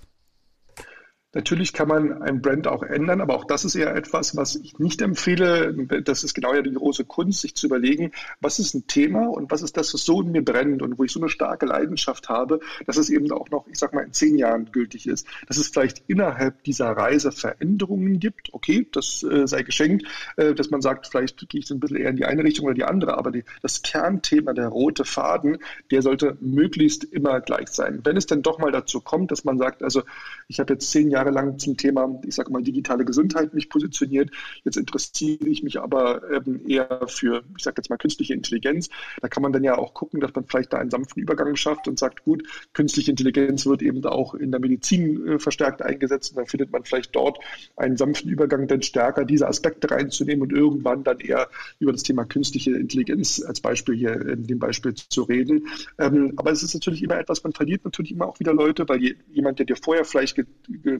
Natürlich 1.32 1.74
kann 1.74 1.88
man 1.88 2.24
ein 2.24 2.42
Brand 2.42 2.66
auch 2.66 2.82
ändern, 2.82 3.22
aber 3.22 3.36
auch 3.36 3.46
das 3.46 3.64
ist 3.64 3.76
eher 3.76 3.96
etwas, 3.96 4.36
was 4.36 4.56
ich 4.56 4.80
nicht 4.80 5.00
empfehle. 5.00 5.76
Das 6.04 6.24
ist 6.24 6.34
genau 6.34 6.56
ja 6.56 6.64
die 6.64 6.74
große 6.74 7.06
Kunst, 7.06 7.42
sich 7.42 7.56
zu 7.56 7.68
überlegen, 7.68 8.14
was 8.42 8.58
ist 8.58 8.74
ein 8.74 8.88
Thema 8.88 9.28
und 9.28 9.52
was 9.52 9.62
ist 9.62 9.78
das, 9.78 9.94
was 9.94 10.04
so 10.04 10.24
in 10.24 10.32
mir 10.32 10.44
brennt 10.44 10.82
und 10.82 10.98
wo 10.98 11.04
ich 11.04 11.12
so 11.12 11.20
eine 11.20 11.30
starke 11.30 11.68
Leidenschaft 11.68 12.30
habe, 12.30 12.62
dass 12.88 12.98
es 12.98 13.12
eben 13.12 13.32
auch 13.32 13.50
noch, 13.52 13.68
ich 13.68 13.78
sag 13.78 13.94
mal, 13.94 14.06
in 14.06 14.12
zehn 14.12 14.38
Jahren 14.40 14.72
gültig 14.72 15.06
ist. 15.06 15.28
Dass 15.48 15.58
es 15.58 15.68
vielleicht 15.68 16.02
innerhalb 16.08 16.64
dieser 16.64 16.90
Reise 16.90 17.32
Veränderungen 17.32 18.20
gibt, 18.20 18.52
okay, 18.52 18.88
das 18.92 19.22
äh, 19.22 19.46
sei 19.46 19.62
geschenkt, 19.62 20.08
äh, 20.36 20.56
dass 20.56 20.72
man 20.72 20.82
sagt, 20.82 21.06
vielleicht 21.06 21.48
gehe 21.48 21.62
ich 21.62 21.70
ein 21.70 21.80
bisschen 21.80 21.98
eher 21.98 22.10
in 22.10 22.16
die 22.16 22.26
eine 22.26 22.44
Richtung 22.44 22.66
oder 22.66 22.74
die 22.74 22.86
andere, 22.86 23.20
aber 23.20 23.30
die, 23.30 23.44
das 23.62 23.84
Kernthema, 23.84 24.54
der 24.54 24.70
rote 24.70 25.06
Faden, 25.06 25.60
der 25.92 26.02
sollte 26.02 26.38
möglichst 26.42 27.04
immer 27.04 27.40
gleich 27.40 27.68
sein. 27.68 28.00
Wenn 28.04 28.18
es 28.18 28.26
denn 28.26 28.42
doch 28.42 28.58
mal 28.58 28.72
dazu 28.72 29.00
kommt, 29.00 29.32
dass 29.32 29.44
man 29.44 29.60
sagt, 29.60 29.84
also 29.84 30.02
ich 30.48 30.60
habe 30.60 30.74
jetzt 30.74 30.90
zehn 30.90 31.12
Jahre 31.12 31.19
jahrelang 31.20 31.60
zum 31.60 31.76
Thema, 31.78 32.20
ich 32.26 32.36
sage 32.36 32.52
mal, 32.52 32.64
digitale 32.64 33.06
Gesundheit 33.06 33.54
mich 33.54 33.70
positioniert. 33.70 34.32
Jetzt 34.64 34.78
interessiere 34.78 35.48
ich 35.48 35.64
mich 35.64 35.80
aber 35.80 36.22
ähm, 36.32 36.62
eher 36.68 37.02
für, 37.08 37.44
ich 37.58 37.64
sage 37.64 37.76
jetzt 37.78 37.90
mal, 37.90 37.98
künstliche 37.98 38.34
Intelligenz. 38.34 38.90
Da 39.22 39.28
kann 39.28 39.44
man 39.44 39.52
dann 39.52 39.64
ja 39.64 39.78
auch 39.78 39.94
gucken, 39.94 40.20
dass 40.20 40.34
man 40.34 40.46
vielleicht 40.46 40.74
da 40.74 40.78
einen 40.78 40.90
sanften 40.90 41.22
Übergang 41.22 41.56
schafft 41.56 41.88
und 41.88 42.00
sagt, 42.00 42.24
gut, 42.24 42.44
künstliche 42.74 43.12
Intelligenz 43.12 43.66
wird 43.66 43.82
eben 43.82 44.04
auch 44.06 44.34
in 44.34 44.52
der 44.52 44.60
Medizin 44.60 45.28
äh, 45.28 45.40
verstärkt 45.40 45.82
eingesetzt. 45.82 46.32
Und 46.32 46.38
dann 46.38 46.48
findet 46.48 46.72
man 46.72 46.84
vielleicht 46.84 47.16
dort 47.16 47.40
einen 47.76 47.98
sanften 47.98 48.30
Übergang, 48.30 48.68
dann 48.68 48.82
stärker 48.82 49.26
diese 49.26 49.48
Aspekte 49.48 49.92
reinzunehmen 49.92 50.44
und 50.44 50.54
irgendwann 50.54 51.04
dann 51.04 51.20
eher 51.20 51.50
über 51.80 51.92
das 51.92 52.04
Thema 52.04 52.26
künstliche 52.26 52.72
Intelligenz 52.72 53.44
als 53.46 53.60
Beispiel 53.60 53.96
hier 53.96 54.14
in 54.22 54.48
dem 54.48 54.60
Beispiel 54.60 54.94
zu 54.94 55.24
reden. 55.24 55.68
Ähm, 55.98 56.34
aber 56.38 56.52
es 56.52 56.64
ist 56.64 56.74
natürlich 56.74 57.04
immer 57.04 57.20
etwas, 57.20 57.44
man 57.44 57.54
verliert 57.54 57.84
natürlich 57.84 58.12
immer 58.12 58.28
auch 58.28 58.40
wieder 58.40 58.54
Leute, 58.54 58.88
weil 58.88 59.16
jemand, 59.32 59.60
der 59.60 59.66
dir 59.66 59.76
vorher 59.76 60.06
vielleicht 60.06 60.38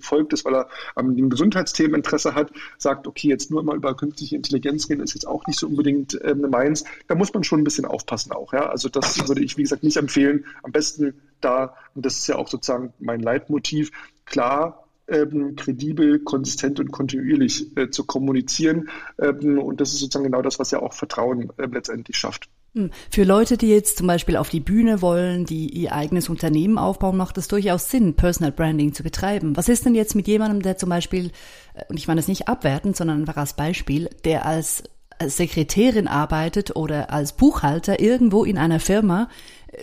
gefolgt 0.10 0.34
ist, 0.34 0.46
weil 0.46 0.56
er 0.56 0.70
an 0.96 1.16
den 1.16 1.30
Gesundheitsthemen 1.30 1.96
Interesse 1.96 2.34
hat, 2.34 2.52
sagt, 2.78 3.08
okay, 3.08 3.28
jetzt 3.28 3.52
nur 3.52 3.64
mal 3.64 3.76
über 3.76 3.96
künstliche 3.96 4.36
Intelligenz 4.36 4.90
reden, 4.90 5.02
ist 5.02 5.14
jetzt 5.14 5.28
auch 5.28 5.46
nicht 5.46 5.60
so 5.60 5.68
unbedingt 5.68 6.20
äh, 6.22 6.34
meins. 6.34 6.84
Da 7.08 7.16
muss 7.16 7.34
man 7.34 7.44
schon 7.44 7.62
ein 7.62 7.64
bisschen 7.64 7.86
aufpassen 7.86 8.32
auch. 8.32 8.54
Ja? 8.54 8.70
Also 8.70 8.90
das 8.90 9.28
würde 9.28 9.42
ich, 9.42 9.58
wie 9.58 9.64
gesagt, 9.64 9.84
nicht 9.84 9.98
empfehlen. 9.98 10.46
Am 10.64 10.72
besten 10.72 11.14
da, 11.42 11.76
und 11.96 12.06
das 12.06 12.16
ist 12.20 12.28
ja 12.28 12.36
auch 12.36 12.48
sozusagen 12.48 12.94
mein 13.00 13.22
Leitmotiv, 13.22 13.92
klar 14.26 14.86
ähm, 15.08 15.56
kredibel, 15.56 16.20
konsistent 16.20 16.80
und 16.80 16.92
kontinuierlich 16.92 17.76
äh, 17.78 17.90
zu 17.90 18.06
kommunizieren. 18.06 18.90
Ähm, 19.20 19.60
und 19.60 19.82
das 19.82 19.94
ist 19.94 20.00
sozusagen 20.00 20.26
genau 20.26 20.42
das, 20.42 20.60
was 20.60 20.72
ja 20.72 20.80
auch 20.80 20.94
Vertrauen 20.94 21.52
äh, 21.58 21.66
letztendlich 21.66 22.18
schafft. 22.18 22.50
Hm. 22.76 22.92
Für 23.10 23.24
Leute, 23.24 23.58
die 23.58 23.70
jetzt 23.70 23.98
zum 23.98 24.08
Beispiel 24.08 24.38
auf 24.38 24.50
die 24.50 24.60
Bühne 24.60 25.02
wollen, 25.02 25.46
die 25.46 25.70
ihr 25.70 25.94
eigenes 25.94 26.30
Unternehmen 26.30 26.78
aufbauen, 26.78 27.18
macht 27.18 27.38
es 27.38 27.48
durchaus 27.48 27.90
Sinn, 27.90 28.16
Personal 28.16 28.52
Branding 28.52 28.94
zu 28.94 29.02
betreiben. 29.02 29.58
Was 29.58 29.70
ist 29.70 29.86
denn 29.86 29.96
jetzt 29.96 30.16
mit 30.16 30.28
jemandem, 30.28 30.62
der 30.62 30.78
zum 30.78 30.90
Beispiel, 30.90 31.32
äh, 31.74 31.86
und 31.90 31.98
ich 31.98 32.08
meine 32.08 32.20
das 32.20 32.28
nicht 32.28 32.48
abwertend, 32.48 32.96
sondern 32.96 33.22
einfach 33.22 33.38
als 33.38 33.54
Beispiel, 33.54 34.10
der 34.24 34.46
als 34.46 34.84
Sekretärin 35.26 36.08
arbeitet 36.08 36.76
oder 36.76 37.12
als 37.12 37.34
Buchhalter 37.34 38.00
irgendwo 38.00 38.46
in 38.46 38.58
einer 38.58 38.80
Firma, 38.80 39.30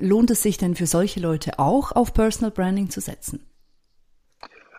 lohnt 0.00 0.30
es 0.30 0.42
sich 0.42 0.56
denn 0.56 0.76
für 0.76 0.86
solche 0.86 1.20
Leute 1.20 1.58
auch 1.58 1.92
auf 1.92 2.14
Personal 2.14 2.50
Branding 2.50 2.88
zu 2.90 3.00
setzen? 3.00 3.40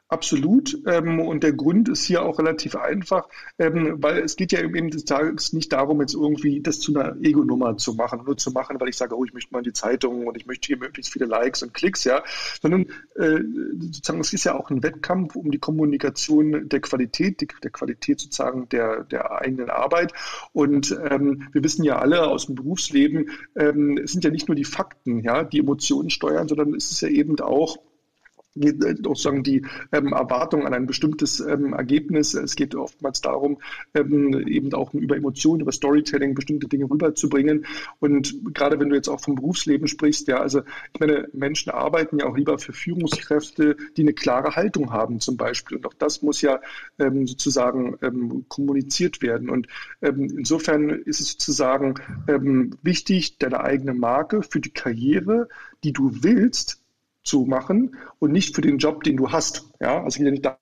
Absolut. 0.10 0.78
Ähm, 0.86 1.20
und 1.20 1.44
der 1.44 1.52
Grund 1.52 1.90
ist 1.90 2.06
hier 2.06 2.24
auch 2.24 2.40
relativ 2.40 2.78
einfach, 2.78 3.28
ähm, 3.60 3.98
weil 4.02 4.20
es 4.20 4.38
geht 4.38 4.54
ja 4.54 4.62
eben 4.62 4.90
des 4.90 5.04
Tages 5.04 5.52
nicht 5.52 5.74
darum, 5.74 6.00
jetzt 6.00 6.14
irgendwie 6.14 6.62
das 6.62 6.80
zu 6.80 6.98
einer 6.98 7.18
Ego-Nummer 7.22 7.76
zu 7.76 7.94
machen, 7.94 8.22
nur 8.26 8.38
zu 8.38 8.52
machen, 8.52 8.80
weil 8.80 8.88
ich 8.88 8.96
sage, 8.96 9.18
oh, 9.18 9.26
ich 9.26 9.34
möchte 9.34 9.52
mal 9.52 9.60
in 9.60 9.66
die 9.66 9.74
Zeitung 9.74 10.28
und 10.28 10.38
ich 10.38 10.46
möchte 10.46 10.68
hier 10.68 10.78
möglichst 10.78 11.12
viele 11.12 11.26
Likes 11.26 11.62
und 11.62 11.74
Klicks, 11.74 12.06
ja, 12.06 12.24
sondern 12.62 12.86
äh, 13.16 13.40
sozusagen 13.80 14.22
es 14.22 14.32
ist 14.32 14.46
ja 14.46 14.56
auch 14.58 14.70
ein 14.70 14.82
Wettkampf 14.82 15.36
um 15.36 15.52
die 15.52 15.60
Kommunikation 15.60 16.70
der 16.70 16.80
Qualität, 16.80 17.42
die, 17.42 17.48
der 17.62 17.72
Qualität 17.72 18.22
sozusagen 18.22 18.70
der, 18.70 19.04
der 19.04 19.42
eigenen 19.42 19.70
Arbeit. 19.70 20.14
Und 20.54 20.98
ähm, 21.10 21.50
wir 21.52 21.66
wissen 21.66 21.84
ja 21.84 22.00
alle 22.00 22.28
aus 22.28 22.46
dem 22.46 22.56
Berufsleben, 22.56 23.32
ähm, 23.58 23.98
es 24.02 24.14
sind 24.14 24.24
ja 24.24 24.30
nicht 24.30 24.48
nur 24.48 24.56
die 24.56 24.64
Fakten, 24.64 25.20
ja, 25.20 25.44
die 25.44 25.60
Emotionen 25.60 26.10
steuern, 26.10 26.48
sondern 26.48 26.74
es 26.76 26.92
ist 26.92 27.02
ja 27.02 27.10
eben 27.10 27.38
auch 27.42 27.78
sozusagen 28.62 29.44
die 29.44 29.66
ähm, 29.92 30.14
Erwartung 30.14 30.66
an 30.66 30.74
ein 30.74 30.86
bestimmtes 30.86 31.40
ähm, 31.40 31.74
Ergebnis. 31.74 32.34
Es 32.34 32.56
geht 32.56 32.76
oftmals 32.76 33.22
darum, 33.22 33.60
ähm, 33.94 34.48
eben 34.48 34.74
auch 34.74 34.94
über 34.94 35.16
Emotionen, 35.16 35.62
über 35.62 35.72
Storytelling 35.72 36.36
bestimmte 36.36 36.68
Dinge 36.68 36.90
rüberzubringen. 36.90 37.66
Und 38.00 38.54
gerade 38.54 38.80
wenn 38.80 38.90
du 38.90 38.96
jetzt 38.96 39.10
auch 39.10 39.20
vom 39.20 39.36
Berufsleben 39.36 39.88
sprichst, 39.88 40.28
ja, 40.28 40.38
also 40.38 40.62
ich 40.94 41.00
meine, 41.00 41.28
Menschen 41.34 41.72
arbeiten 41.72 42.20
ja 42.20 42.26
auch 42.26 42.38
lieber 42.38 42.58
für 42.58 42.74
Führungskräfte, 42.74 43.78
die 43.96 44.02
eine 44.02 44.14
klare 44.14 44.56
Haltung 44.56 44.92
haben 44.92 45.20
zum 45.20 45.38
Beispiel. 45.38 45.78
Und 45.78 45.86
auch 45.86 45.94
das 45.94 46.22
muss 46.22 46.42
ja 46.42 46.60
ähm, 47.00 47.28
sozusagen 47.28 47.98
ähm, 48.02 48.46
kommuniziert 48.48 49.22
werden. 49.22 49.50
Und 49.50 49.68
ähm, 50.02 50.30
insofern 50.38 50.90
ist 50.90 51.22
es 51.22 51.32
sozusagen 51.32 51.96
wichtig, 52.82 53.38
deine 53.38 53.62
eigene 53.62 53.94
Marke 53.94 54.42
für 54.44 54.60
die 54.60 54.72
Karriere, 54.72 55.48
die 55.84 55.94
du 55.94 56.24
willst, 56.24 56.82
zu 57.28 57.46
machen 57.46 57.96
und 58.20 58.32
nicht 58.32 58.56
für 58.56 58.62
den 58.62 58.78
Job, 58.78 59.04
den 59.04 59.18
du 59.18 59.32
hast. 59.32 59.70
Ja, 59.80 60.04
also 60.04 60.18
geht 60.18 60.26
ja 60.26 60.32
nicht 60.32 60.46
darum, 60.46 60.58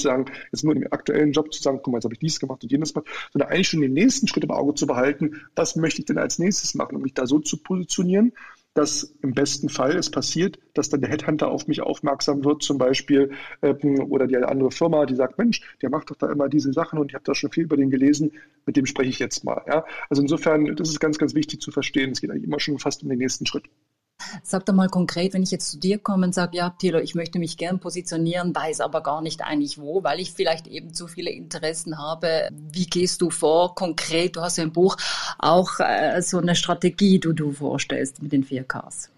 sagen, 0.00 0.26
jetzt 0.52 0.64
nur 0.64 0.76
im 0.76 0.86
aktuellen 0.92 1.32
Job 1.32 1.52
zu 1.52 1.60
sagen, 1.60 1.80
guck 1.82 1.92
mal, 1.92 1.98
jetzt 1.98 2.04
habe 2.04 2.14
ich 2.14 2.20
dies 2.20 2.38
gemacht 2.38 2.62
und 2.62 2.70
jenes 2.70 2.94
gemacht, 2.94 3.08
sondern 3.32 3.50
eigentlich 3.50 3.68
schon 3.68 3.80
den 3.80 3.92
nächsten 3.92 4.28
Schritt 4.28 4.44
im 4.44 4.50
Auge 4.50 4.74
zu 4.74 4.86
behalten, 4.86 5.42
was 5.56 5.76
möchte 5.76 6.00
ich 6.00 6.06
denn 6.06 6.18
als 6.18 6.38
nächstes 6.38 6.74
machen, 6.74 6.96
um 6.96 7.02
mich 7.02 7.14
da 7.14 7.26
so 7.26 7.40
zu 7.40 7.56
positionieren, 7.56 8.32
dass 8.74 9.02
im 9.22 9.32
besten 9.32 9.68
Fall 9.68 9.96
es 9.96 10.10
passiert, 10.10 10.58
dass 10.74 10.88
dann 10.88 11.00
der 11.00 11.10
Headhunter 11.10 11.48
auf 11.48 11.66
mich 11.66 11.80
aufmerksam 11.80 12.44
wird, 12.44 12.62
zum 12.62 12.78
Beispiel, 12.78 13.32
ähm, 13.62 13.98
oder 14.08 14.28
die 14.28 14.36
andere 14.36 14.70
Firma, 14.70 15.04
die 15.06 15.16
sagt, 15.16 15.36
Mensch, 15.38 15.62
der 15.82 15.90
macht 15.90 16.10
doch 16.10 16.16
da 16.16 16.30
immer 16.30 16.48
diese 16.48 16.72
Sachen 16.72 16.98
und 16.98 17.10
ich 17.10 17.14
habe 17.14 17.24
da 17.24 17.34
schon 17.34 17.50
viel 17.50 17.64
über 17.64 17.76
den 17.76 17.90
gelesen, 17.90 18.32
mit 18.66 18.76
dem 18.76 18.86
spreche 18.86 19.10
ich 19.10 19.18
jetzt 19.18 19.42
mal. 19.44 19.64
Ja? 19.66 19.84
Also 20.08 20.22
insofern, 20.22 20.76
das 20.76 20.90
ist 20.90 21.00
ganz, 21.00 21.18
ganz 21.18 21.34
wichtig 21.34 21.60
zu 21.60 21.72
verstehen. 21.72 22.12
Es 22.12 22.20
geht 22.20 22.30
eigentlich 22.30 22.44
immer 22.44 22.60
schon 22.60 22.78
fast 22.78 23.02
um 23.02 23.08
den 23.08 23.18
nächsten 23.18 23.46
Schritt. 23.46 23.64
Sag 24.42 24.66
doch 24.66 24.74
mal 24.74 24.88
konkret, 24.88 25.34
wenn 25.34 25.42
ich 25.42 25.50
jetzt 25.50 25.70
zu 25.70 25.78
dir 25.78 25.98
komme 25.98 26.26
und 26.26 26.34
sage, 26.34 26.56
ja, 26.56 26.70
Thilo, 26.70 26.98
ich 26.98 27.14
möchte 27.14 27.38
mich 27.38 27.56
gern 27.56 27.80
positionieren, 27.80 28.54
weiß 28.54 28.80
aber 28.80 29.02
gar 29.02 29.22
nicht 29.22 29.42
eigentlich 29.42 29.78
wo, 29.78 30.02
weil 30.02 30.20
ich 30.20 30.32
vielleicht 30.32 30.66
eben 30.66 30.92
zu 30.92 31.06
viele 31.06 31.30
Interessen 31.30 31.98
habe. 31.98 32.48
Wie 32.52 32.86
gehst 32.86 33.22
du 33.22 33.30
vor 33.30 33.74
konkret? 33.74 34.36
Du 34.36 34.40
hast 34.40 34.58
ja 34.58 34.64
im 34.64 34.72
Buch 34.72 34.96
auch 35.38 35.80
äh, 35.80 36.20
so 36.22 36.38
eine 36.38 36.54
Strategie, 36.54 37.18
die 37.20 37.34
du 37.34 37.52
vorstellst 37.52 38.22
mit 38.22 38.32
den 38.32 38.44
4Ks. 38.44 39.08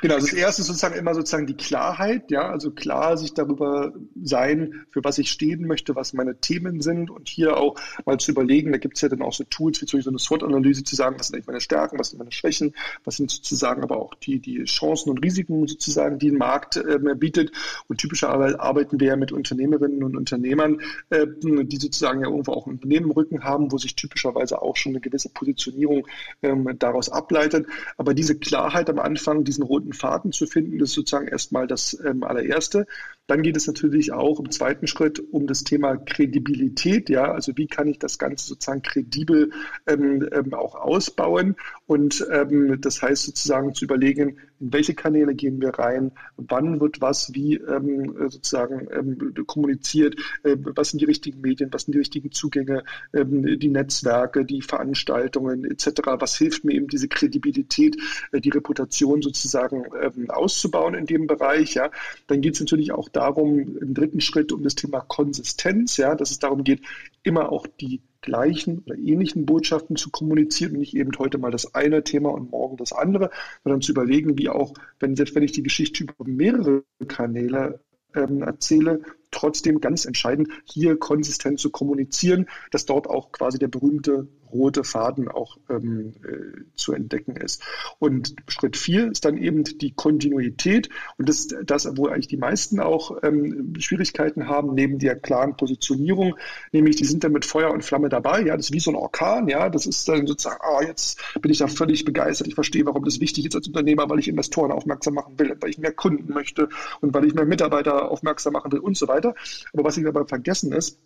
Genau, 0.00 0.14
also 0.14 0.28
das 0.28 0.36
erste 0.36 0.62
ist 0.62 0.68
sozusagen 0.68 0.94
immer 0.94 1.14
sozusagen 1.14 1.46
die 1.46 1.56
Klarheit, 1.56 2.30
ja, 2.30 2.48
also 2.48 2.70
klar 2.70 3.16
sich 3.16 3.34
darüber 3.34 3.92
sein, 4.22 4.84
für 4.90 5.02
was 5.02 5.18
ich 5.18 5.30
stehen 5.30 5.66
möchte, 5.66 5.96
was 5.96 6.12
meine 6.12 6.40
Themen 6.40 6.80
sind 6.80 7.10
und 7.10 7.28
hier 7.28 7.56
auch 7.56 7.74
mal 8.06 8.18
zu 8.18 8.30
überlegen, 8.30 8.70
da 8.70 8.78
gibt 8.78 8.96
es 8.96 9.00
ja 9.02 9.08
dann 9.08 9.22
auch 9.22 9.32
so 9.32 9.42
Tools 9.44 9.82
wie 9.82 9.86
zum 9.86 9.98
Beispiel 9.98 10.04
so 10.04 10.10
eine 10.10 10.18
SWOT-Analyse 10.20 10.84
zu 10.84 10.94
sagen, 10.94 11.16
was 11.18 11.28
sind 11.28 11.36
eigentlich 11.36 11.48
meine 11.48 11.60
Stärken, 11.60 11.98
was 11.98 12.10
sind 12.10 12.18
meine 12.18 12.30
Schwächen, 12.30 12.74
was 13.04 13.16
sind 13.16 13.30
sozusagen 13.30 13.82
aber 13.82 13.96
auch 13.96 14.14
die, 14.14 14.38
die 14.38 14.64
Chancen 14.64 15.10
und 15.10 15.18
Risiken 15.18 15.66
sozusagen, 15.66 16.18
die 16.18 16.30
ein 16.30 16.38
Markt 16.38 16.76
äh, 16.76 16.98
bietet. 17.16 17.50
Und 17.88 17.98
typischerweise 17.98 18.60
arbeiten 18.60 19.00
wir 19.00 19.08
ja 19.08 19.16
mit 19.16 19.32
Unternehmerinnen 19.32 20.04
und 20.04 20.16
Unternehmern, 20.16 20.80
äh, 21.10 21.26
die 21.42 21.76
sozusagen 21.76 22.20
ja 22.20 22.28
irgendwo 22.28 22.52
auch 22.52 22.66
ein 22.66 22.74
Unternehmen 22.74 23.06
im 23.06 23.12
Rücken 23.12 23.42
haben, 23.42 23.72
wo 23.72 23.78
sich 23.78 23.96
typischerweise 23.96 24.62
auch 24.62 24.76
schon 24.76 24.92
eine 24.92 25.00
gewisse 25.00 25.28
Positionierung 25.28 26.06
ähm, 26.42 26.68
daraus 26.78 27.08
ableitet, 27.08 27.66
aber 27.96 28.14
diese 28.14 28.38
Klarheit 28.38 28.88
am 28.90 29.00
Anfang, 29.00 29.42
diesen 29.42 29.64
roten 29.64 29.87
roten 29.88 29.92
Faden 29.92 30.32
zu 30.32 30.46
finden. 30.46 30.78
Das 30.78 30.90
ist 30.90 30.94
sozusagen 30.94 31.28
erstmal 31.28 31.66
das 31.66 31.98
ähm, 32.04 32.22
allererste. 32.22 32.86
Dann 33.28 33.42
geht 33.42 33.58
es 33.58 33.66
natürlich 33.66 34.12
auch 34.12 34.40
im 34.40 34.50
zweiten 34.50 34.86
Schritt 34.86 35.22
um 35.32 35.46
das 35.46 35.62
Thema 35.62 35.98
Kredibilität. 35.98 37.10
Ja, 37.10 37.30
also 37.30 37.52
wie 37.56 37.66
kann 37.66 37.86
ich 37.86 37.98
das 37.98 38.18
Ganze 38.18 38.46
sozusagen 38.46 38.80
kredibel 38.80 39.52
ähm, 39.86 40.26
ähm, 40.32 40.54
auch 40.54 40.74
ausbauen? 40.74 41.56
Und 41.86 42.26
ähm, 42.32 42.80
das 42.80 43.02
heißt 43.02 43.24
sozusagen 43.24 43.74
zu 43.74 43.84
überlegen, 43.84 44.38
in 44.60 44.72
welche 44.72 44.94
Kanäle 44.94 45.34
gehen 45.34 45.60
wir 45.60 45.70
rein, 45.70 46.12
wann 46.38 46.80
wird 46.80 47.02
was 47.02 47.34
wie 47.34 47.56
ähm, 47.56 48.14
sozusagen 48.30 48.88
ähm, 48.90 49.34
kommuniziert, 49.46 50.16
äh, 50.42 50.56
was 50.58 50.90
sind 50.90 51.00
die 51.02 51.06
richtigen 51.06 51.42
Medien, 51.42 51.68
was 51.70 51.82
sind 51.82 51.92
die 51.92 51.98
richtigen 51.98 52.32
Zugänge, 52.32 52.82
ähm, 53.12 53.58
die 53.58 53.68
Netzwerke, 53.68 54.46
die 54.46 54.62
Veranstaltungen 54.62 55.66
etc. 55.66 56.00
Was 56.18 56.36
hilft 56.36 56.64
mir 56.64 56.72
eben 56.72 56.88
diese 56.88 57.08
Kredibilität, 57.08 57.98
äh, 58.32 58.40
die 58.40 58.50
Reputation 58.50 59.20
sozusagen 59.20 59.84
auszubauen 60.28 60.94
in 60.94 61.04
dem 61.04 61.26
Bereich? 61.26 61.74
Ja, 61.74 61.90
dann 62.26 62.40
geht 62.40 62.54
es 62.54 62.60
natürlich 62.60 62.92
auch 62.92 63.10
darum, 63.18 63.76
im 63.78 63.94
dritten 63.94 64.20
Schritt 64.20 64.52
um 64.52 64.62
das 64.62 64.74
Thema 64.74 65.00
Konsistenz, 65.00 65.96
ja, 65.96 66.14
dass 66.14 66.30
es 66.30 66.38
darum 66.38 66.64
geht, 66.64 66.82
immer 67.22 67.50
auch 67.50 67.66
die 67.66 68.00
gleichen 68.20 68.78
oder 68.86 68.96
ähnlichen 68.96 69.44
Botschaften 69.44 69.96
zu 69.96 70.10
kommunizieren 70.10 70.72
und 70.72 70.80
nicht 70.80 70.96
eben 70.96 71.10
heute 71.18 71.38
mal 71.38 71.50
das 71.50 71.74
eine 71.74 72.04
Thema 72.04 72.30
und 72.30 72.50
morgen 72.50 72.76
das 72.76 72.92
andere, 72.92 73.30
sondern 73.64 73.80
zu 73.80 73.92
überlegen, 73.92 74.38
wie 74.38 74.48
auch, 74.48 74.72
wenn 75.00 75.16
selbst 75.16 75.34
wenn 75.34 75.42
ich 75.42 75.52
die 75.52 75.62
Geschichte 75.62 76.04
über 76.04 76.14
mehrere 76.24 76.84
Kanäle 77.06 77.80
ähm, 78.14 78.42
erzähle, 78.42 79.02
trotzdem 79.30 79.80
ganz 79.80 80.04
entscheidend, 80.04 80.48
hier 80.64 80.96
konsistent 80.96 81.60
zu 81.60 81.70
kommunizieren, 81.70 82.46
dass 82.70 82.86
dort 82.86 83.08
auch 83.08 83.32
quasi 83.32 83.58
der 83.58 83.68
berühmte 83.68 84.28
rote 84.52 84.84
Faden 84.84 85.28
auch 85.28 85.56
ähm, 85.68 86.14
äh, 86.24 86.64
zu 86.74 86.92
entdecken 86.92 87.36
ist. 87.36 87.62
Und 87.98 88.34
Schritt 88.46 88.76
vier 88.76 89.10
ist 89.10 89.24
dann 89.24 89.36
eben 89.36 89.64
die 89.64 89.92
Kontinuität 89.92 90.88
und 91.16 91.28
das, 91.28 91.48
das 91.64 91.88
wo 91.96 92.06
eigentlich 92.06 92.28
die 92.28 92.36
meisten 92.36 92.80
auch 92.80 93.22
ähm, 93.22 93.74
Schwierigkeiten 93.78 94.48
haben, 94.48 94.74
neben 94.74 94.98
der 94.98 95.16
klaren 95.16 95.56
Positionierung, 95.56 96.36
nämlich 96.72 96.96
die 96.96 97.04
sind 97.04 97.24
dann 97.24 97.32
mit 97.32 97.44
Feuer 97.44 97.70
und 97.70 97.84
Flamme 97.84 98.08
dabei, 98.08 98.42
ja, 98.42 98.56
das 98.56 98.66
ist 98.66 98.74
wie 98.74 98.80
so 98.80 98.90
ein 98.90 98.96
Orkan, 98.96 99.48
ja, 99.48 99.68
das 99.68 99.86
ist 99.86 100.08
dann 100.08 100.26
sozusagen, 100.26 100.60
ah, 100.60 100.82
jetzt 100.82 101.20
bin 101.40 101.50
ich 101.50 101.58
da 101.58 101.66
völlig 101.66 102.04
begeistert, 102.04 102.48
ich 102.48 102.54
verstehe, 102.54 102.86
warum 102.86 103.04
das 103.04 103.20
wichtig 103.20 103.46
ist 103.46 103.56
als 103.56 103.66
Unternehmer, 103.66 104.08
weil 104.08 104.18
ich 104.18 104.28
Investoren 104.28 104.72
aufmerksam 104.72 105.14
machen 105.14 105.38
will, 105.38 105.56
weil 105.60 105.70
ich 105.70 105.78
mehr 105.78 105.92
Kunden 105.92 106.32
möchte 106.32 106.68
und 107.00 107.14
weil 107.14 107.24
ich 107.24 107.34
mehr 107.34 107.46
Mitarbeiter 107.46 108.10
aufmerksam 108.10 108.54
machen 108.54 108.72
will 108.72 108.80
und 108.80 108.96
so 108.96 109.08
weiter. 109.08 109.17
Aber 109.26 109.84
was 109.84 109.96
ich 109.96 110.04
dabei 110.04 110.24
vergessen 110.24 110.72
ist, 110.72 110.98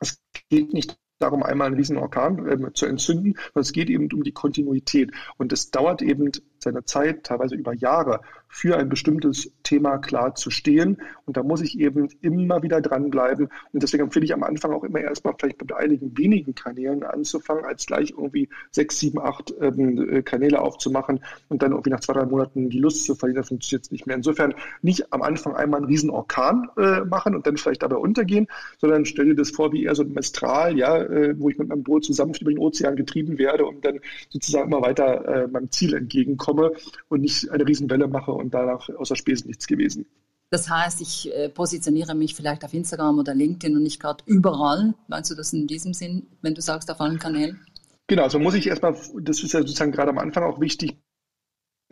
es 0.00 0.20
geht 0.48 0.72
nicht 0.72 0.98
darum, 1.18 1.42
einmal 1.42 1.68
einen 1.68 1.76
riesen 1.76 1.98
Orkan 1.98 2.46
äh, 2.46 2.72
zu 2.72 2.86
entzünden, 2.86 3.34
sondern 3.34 3.62
es 3.62 3.72
geht 3.72 3.90
eben 3.90 4.08
um 4.12 4.22
die 4.22 4.32
Kontinuität. 4.32 5.12
Und 5.36 5.52
es 5.52 5.70
dauert 5.70 6.02
eben 6.02 6.30
seine 6.58 6.84
Zeit, 6.84 7.24
teilweise 7.24 7.54
über 7.54 7.74
Jahre, 7.74 8.20
für 8.48 8.76
ein 8.76 8.88
bestimmtes 8.88 9.52
Thema 9.62 9.98
klar 9.98 10.34
zu 10.34 10.50
stehen. 10.50 10.98
Und 11.26 11.36
da 11.36 11.42
muss 11.42 11.60
ich 11.60 11.78
eben 11.78 12.08
immer 12.20 12.62
wieder 12.62 12.80
dranbleiben. 12.80 13.48
Und 13.72 13.82
deswegen 13.82 14.04
empfehle 14.04 14.24
ich 14.24 14.32
am 14.32 14.42
Anfang 14.42 14.72
auch 14.72 14.84
immer 14.84 15.00
erstmal 15.00 15.34
vielleicht 15.38 15.60
mit 15.60 15.72
einigen 15.72 16.16
wenigen 16.16 16.54
Kanälen 16.54 17.04
anzufangen, 17.04 17.64
als 17.64 17.86
gleich 17.86 18.10
irgendwie 18.10 18.48
sechs, 18.70 18.98
sieben, 18.98 19.20
acht 19.20 19.54
ähm, 19.60 19.98
äh, 20.10 20.22
Kanäle 20.22 20.60
aufzumachen 20.60 21.20
und 21.48 21.62
dann 21.62 21.72
irgendwie 21.72 21.90
nach 21.90 22.00
zwei, 22.00 22.14
drei 22.14 22.26
Monaten 22.26 22.70
die 22.70 22.78
Lust 22.78 23.04
zu 23.04 23.14
verlieren. 23.14 23.42
Das 23.42 23.48
funktioniert 23.48 23.84
jetzt 23.84 23.92
nicht 23.92 24.06
mehr. 24.06 24.16
Insofern 24.16 24.54
nicht 24.82 25.12
am 25.12 25.22
Anfang 25.22 25.54
einmal 25.54 25.78
einen 25.78 25.88
riesen 25.88 26.10
Orkan 26.10 26.70
äh, 26.76 27.00
machen 27.02 27.34
und 27.34 27.46
dann 27.46 27.56
vielleicht 27.56 27.82
dabei 27.82 27.96
untergehen, 27.96 28.46
sondern 28.78 29.04
stell 29.04 29.26
dir 29.26 29.36
das 29.36 29.50
vor 29.50 29.72
wie 29.72 29.84
eher 29.84 29.94
so 29.94 30.02
ein 30.02 30.14
Mestral, 30.28 30.76
ja, 30.76 30.96
äh, 30.96 31.38
wo 31.38 31.48
ich 31.48 31.58
mit 31.58 31.68
meinem 31.68 31.82
Boot 31.82 32.04
zusammen 32.04 32.34
über 32.38 32.50
den 32.50 32.58
Ozean 32.58 32.96
getrieben 32.96 33.38
werde 33.38 33.64
und 33.64 33.84
dann 33.84 34.00
sozusagen 34.30 34.70
immer 34.70 34.82
weiter 34.82 35.24
äh, 35.24 35.46
meinem 35.48 35.70
Ziel 35.70 35.94
entgegenkomme 35.94 36.72
und 37.08 37.22
nicht 37.22 37.50
eine 37.50 37.66
Riesenwelle 37.66 38.08
mache 38.08 38.32
und 38.32 38.52
danach 38.52 38.88
außer 38.90 39.16
Spesen 39.16 39.48
nichts 39.48 39.66
gewesen. 39.66 40.06
Das 40.50 40.70
heißt, 40.70 41.00
ich 41.00 41.34
äh, 41.34 41.48
positioniere 41.48 42.14
mich 42.14 42.34
vielleicht 42.34 42.64
auf 42.64 42.72
Instagram 42.72 43.18
oder 43.18 43.34
LinkedIn 43.34 43.76
und 43.76 43.82
nicht 43.82 44.00
gerade 44.00 44.24
überall. 44.26 44.94
Meinst 45.06 45.30
du 45.30 45.34
das 45.34 45.52
in 45.52 45.66
diesem 45.66 45.92
Sinn, 45.92 46.26
wenn 46.40 46.54
du 46.54 46.62
sagst, 46.62 46.90
auf 46.90 47.00
allen 47.00 47.18
Kanälen? 47.18 47.60
Genau, 48.06 48.22
also 48.22 48.38
muss 48.38 48.54
ich 48.54 48.66
erstmal, 48.66 48.96
das 49.20 49.42
ist 49.42 49.52
ja 49.52 49.60
sozusagen 49.60 49.92
gerade 49.92 50.10
am 50.10 50.18
Anfang 50.18 50.44
auch 50.44 50.60
wichtig, 50.60 50.96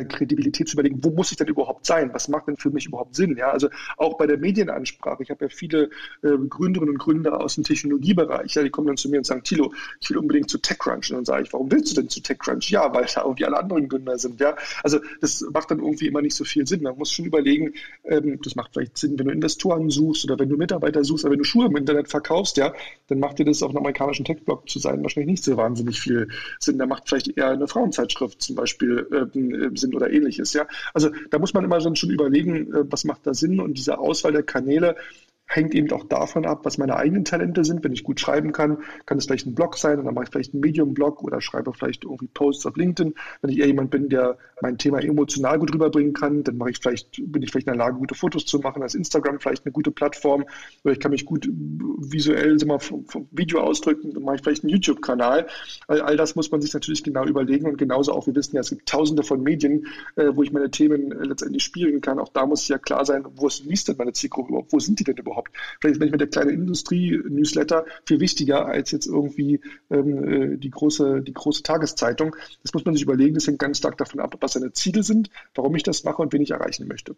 Kredibilität 0.05 0.69
zu 0.69 0.75
überlegen, 0.75 1.03
wo 1.03 1.11
muss 1.11 1.31
ich 1.31 1.39
denn 1.39 1.49
überhaupt 1.49 1.87
sein? 1.87 2.13
Was 2.13 2.29
macht 2.29 2.49
denn 2.49 2.57
für 2.57 2.71
mich 2.71 2.87
überhaupt 2.87 3.15
Sinn? 3.15 3.37
Ja, 3.37 3.51
also 3.51 3.69
auch 3.97 4.19
bei 4.19 4.27
der 4.27 4.39
Medienansprache. 4.39 5.23
Ich 5.23 5.31
habe 5.31 5.47
ja 5.47 5.49
viele 5.49 5.91
äh, 6.23 6.37
Gründerinnen 6.49 6.95
und 6.95 6.99
Gründer 6.99 7.41
aus 7.41 7.55
dem 7.55 7.65
Technologiebereich. 7.65 8.55
Ja, 8.55 8.63
die 8.63 8.71
kommen 8.71 8.89
dann 8.89 8.97
zu 8.97 9.09
mir 9.09 9.19
und 9.19 9.25
sagen, 9.25 9.43
Tilo, 9.43 9.73
ich 10.01 10.11
will 10.11 10.19
unbedingt 10.19 10.51
zu 10.51 10.59
TechCrunch. 10.59 11.11
Und 11.11 11.17
dann 11.17 11.25
sage 11.25 11.45
ich, 11.45 11.53
warum 11.53 11.73
willst 11.73 11.97
du 11.97 12.01
denn 12.01 12.11
zu 12.11 12.21
TechCrunch? 12.21 12.71
Ja, 12.71 12.93
weil 12.93 13.07
da 13.15 13.23
irgendwie 13.23 13.47
alle 13.47 13.59
anderen 13.59 13.89
Gründer 13.89 14.19
sind. 14.19 14.41
Ja, 14.41 14.55
also 14.83 15.01
das 15.21 15.41
macht 15.53 15.71
dann 15.71 15.79
irgendwie 15.79 16.07
immer 16.07 16.21
nicht 16.21 16.37
so 16.37 16.45
viel 16.45 16.67
Sinn. 16.67 16.83
Man 16.83 16.99
muss 16.99 17.11
schon 17.11 17.25
überlegen, 17.25 17.73
ähm, 18.05 18.39
das 18.43 18.55
macht 18.55 18.75
vielleicht 18.75 18.99
Sinn, 18.99 19.19
wenn 19.19 19.27
du 19.27 19.33
Investoren 19.33 19.89
suchst 19.89 20.25
oder 20.25 20.39
wenn 20.39 20.49
du 20.49 20.57
Mitarbeiter 20.57 21.05
suchst, 21.05 21.25
aber 21.25 21.33
wenn 21.33 21.39
du 21.39 21.45
Schuhe 21.45 21.67
im 21.67 21.77
Internet 21.77 22.09
verkaufst, 22.09 22.57
ja, 22.59 22.75
dann 23.09 23.19
macht 23.19 23.39
dir 23.39 23.45
das 23.45 23.63
auf 23.63 23.71
einem 23.71 23.79
amerikanischen 23.79 24.25
Tech-Blog 24.25 24.69
zu 24.69 24.79
sein 24.79 25.03
wahrscheinlich 25.07 25.31
nicht 25.31 25.45
so 25.45 25.57
wahnsinnig 25.57 26.01
viel 26.01 26.29
Sinn. 26.59 26.79
Da 26.79 26.87
macht 26.87 27.09
vielleicht 27.09 27.37
eher 27.37 27.51
eine 27.51 27.69
Frauenzeitschrift 27.69 28.43
zum 28.43 28.57
Beispiel 28.57 29.07
äh, 29.13 29.77
Sinn 29.77 29.86
oder 29.95 30.11
ähnliches. 30.11 30.53
Ja, 30.53 30.67
also 30.95 31.11
da 31.31 31.39
muss 31.39 31.55
man 31.55 31.65
immer 31.65 31.81
schon 31.81 32.11
überlegen, 32.11 32.73
äh, 32.73 32.85
was 32.91 33.05
macht 33.05 33.27
da 33.27 33.35
Sinn 33.35 33.61
und 33.61 33.75
diese 33.75 33.99
Auswahl 33.99 34.33
der 34.33 34.43
Kanäle 34.43 34.97
hängt 35.47 35.75
eben 35.75 35.91
auch 35.93 36.05
davon 36.05 36.45
ab, 36.45 36.61
was 36.65 36.77
meine 36.77 36.97
eigenen 36.97 37.25
Talente 37.25 37.65
sind. 37.65 37.85
Wenn 37.85 37.93
ich 37.93 38.03
gut 38.03 38.21
schreiben 38.21 38.53
kann, 38.53 38.79
kann 39.07 39.19
es 39.19 39.27
vielleicht 39.27 39.47
ein 39.47 39.55
Blog 39.55 39.79
sein 39.79 39.99
und 39.99 40.05
dann 40.05 40.15
mache 40.15 40.25
ich 40.25 40.31
vielleicht 40.31 40.53
einen 40.53 40.61
Medium-Blog 40.61 41.23
oder 41.23 41.41
schreibe 41.41 41.73
vielleicht 41.73 42.05
irgendwie 42.05 42.27
Posts 42.27 42.67
auf 42.67 42.77
LinkedIn. 42.77 43.15
Wenn 43.41 43.51
ich 43.51 43.59
eher 43.59 43.67
jemand 43.67 43.91
bin, 43.91 44.09
der 44.09 44.39
mein 44.61 44.77
Thema 44.77 45.01
emotional 45.03 45.59
gut 45.59 45.73
rüberbringen 45.73 46.13
kann, 46.13 46.43
dann 46.43 46.57
mache 46.57 46.71
ich 46.71 46.79
vielleicht, 46.79 47.23
bin 47.31 47.43
ich 47.43 47.51
vielleicht 47.51 47.69
in 47.69 47.75
der 47.75 47.79
Lage, 47.79 47.97
gute 47.99 48.15
Fotos 48.15 48.45
zu 48.45 48.59
machen. 48.59 48.81
Da 48.81 48.87
ist 48.87 48.95
Instagram 48.95 49.39
vielleicht 49.39 49.65
eine 49.65 49.73
gute 49.73 49.91
Plattform 49.91 50.45
oder 50.83 50.93
ich 50.93 51.01
kann 51.01 51.13
mich 51.13 51.25
gut 51.25 51.49
visuell 51.49 52.57
mal, 52.67 52.81
vom, 52.81 53.07
vom 53.07 53.29
Video 53.31 53.61
ausdrücken, 53.61 54.13
dann 54.13 54.23
mache 54.25 54.37
ich 54.37 54.43
vielleicht 54.43 54.65
einen 54.65 54.73
YouTube-Kanal. 54.73 55.47
All, 55.87 56.01
all, 56.01 56.17
das 56.17 56.35
muss 56.35 56.51
man 56.51 56.61
sich 56.61 56.75
natürlich 56.75 57.05
genau 57.05 57.25
überlegen 57.25 57.67
und 57.67 57.79
genauso 57.79 58.13
auch, 58.13 58.27
wir 58.27 58.35
wissen 58.35 58.57
ja, 58.57 58.61
es 58.61 58.71
gibt 58.71 58.89
tausende 58.89 59.23
von 59.23 59.43
Medien, 59.43 59.87
äh, 60.17 60.31
wo 60.35 60.43
ich 60.43 60.53
meine 60.53 60.71
Themen 60.71 61.13
äh, 61.13 61.25
letztendlich 61.25 61.63
spielen 61.63 62.01
kann. 62.01 62.19
Auch 62.19 62.31
da 62.31 62.47
muss 62.47 62.67
ja 62.69 62.79
klar 62.79 63.05
sein, 63.05 63.25
wo 63.37 63.47
ist, 63.47 63.65
liest 63.65 63.89
denn 63.89 63.97
meine 63.97 64.13
Zielgruppe 64.13 64.49
überhaupt, 64.49 64.73
wo 64.73 64.81
sind 64.81 64.99
die 64.99 65.05
denn 65.05 65.17
überhaupt? 65.17 65.36
Überhaupt? 65.37 65.53
Vielleicht 65.81 65.97
ist 65.97 66.01
manchmal 66.01 66.19
der 66.19 66.29
kleine 66.29 66.53
Industrie-Newsletter 66.53 67.85
viel 68.07 68.21
wichtiger 68.21 68.67
als 68.67 68.91
jetzt 68.91 69.07
irgendwie 69.07 69.61
ähm, 69.91 70.55
äh, 70.55 70.57
die, 70.57 70.71
große, 70.71 71.23
die 71.23 71.33
große 71.33 71.63
Tageszeitung. 71.63 72.37
Das 72.63 72.73
muss 72.73 72.85
man 72.85 72.95
sich 72.95 73.03
überlegen. 73.03 73.35
Das 73.35 73.47
hängt 73.47 73.59
ganz 73.59 73.79
stark 73.79 73.99
davon 73.99 74.21
ab, 74.21 74.37
was 74.41 74.55
seine 74.55 74.73
Ziele 74.73 75.03
sind, 75.03 75.31
warum 75.55 75.75
ich 75.77 75.83
das 75.83 76.05
mache 76.05 76.23
und 76.23 76.33
wen 76.33 76.43
ich 76.43 76.51
erreichen 76.51 76.89
möchte. 76.89 77.17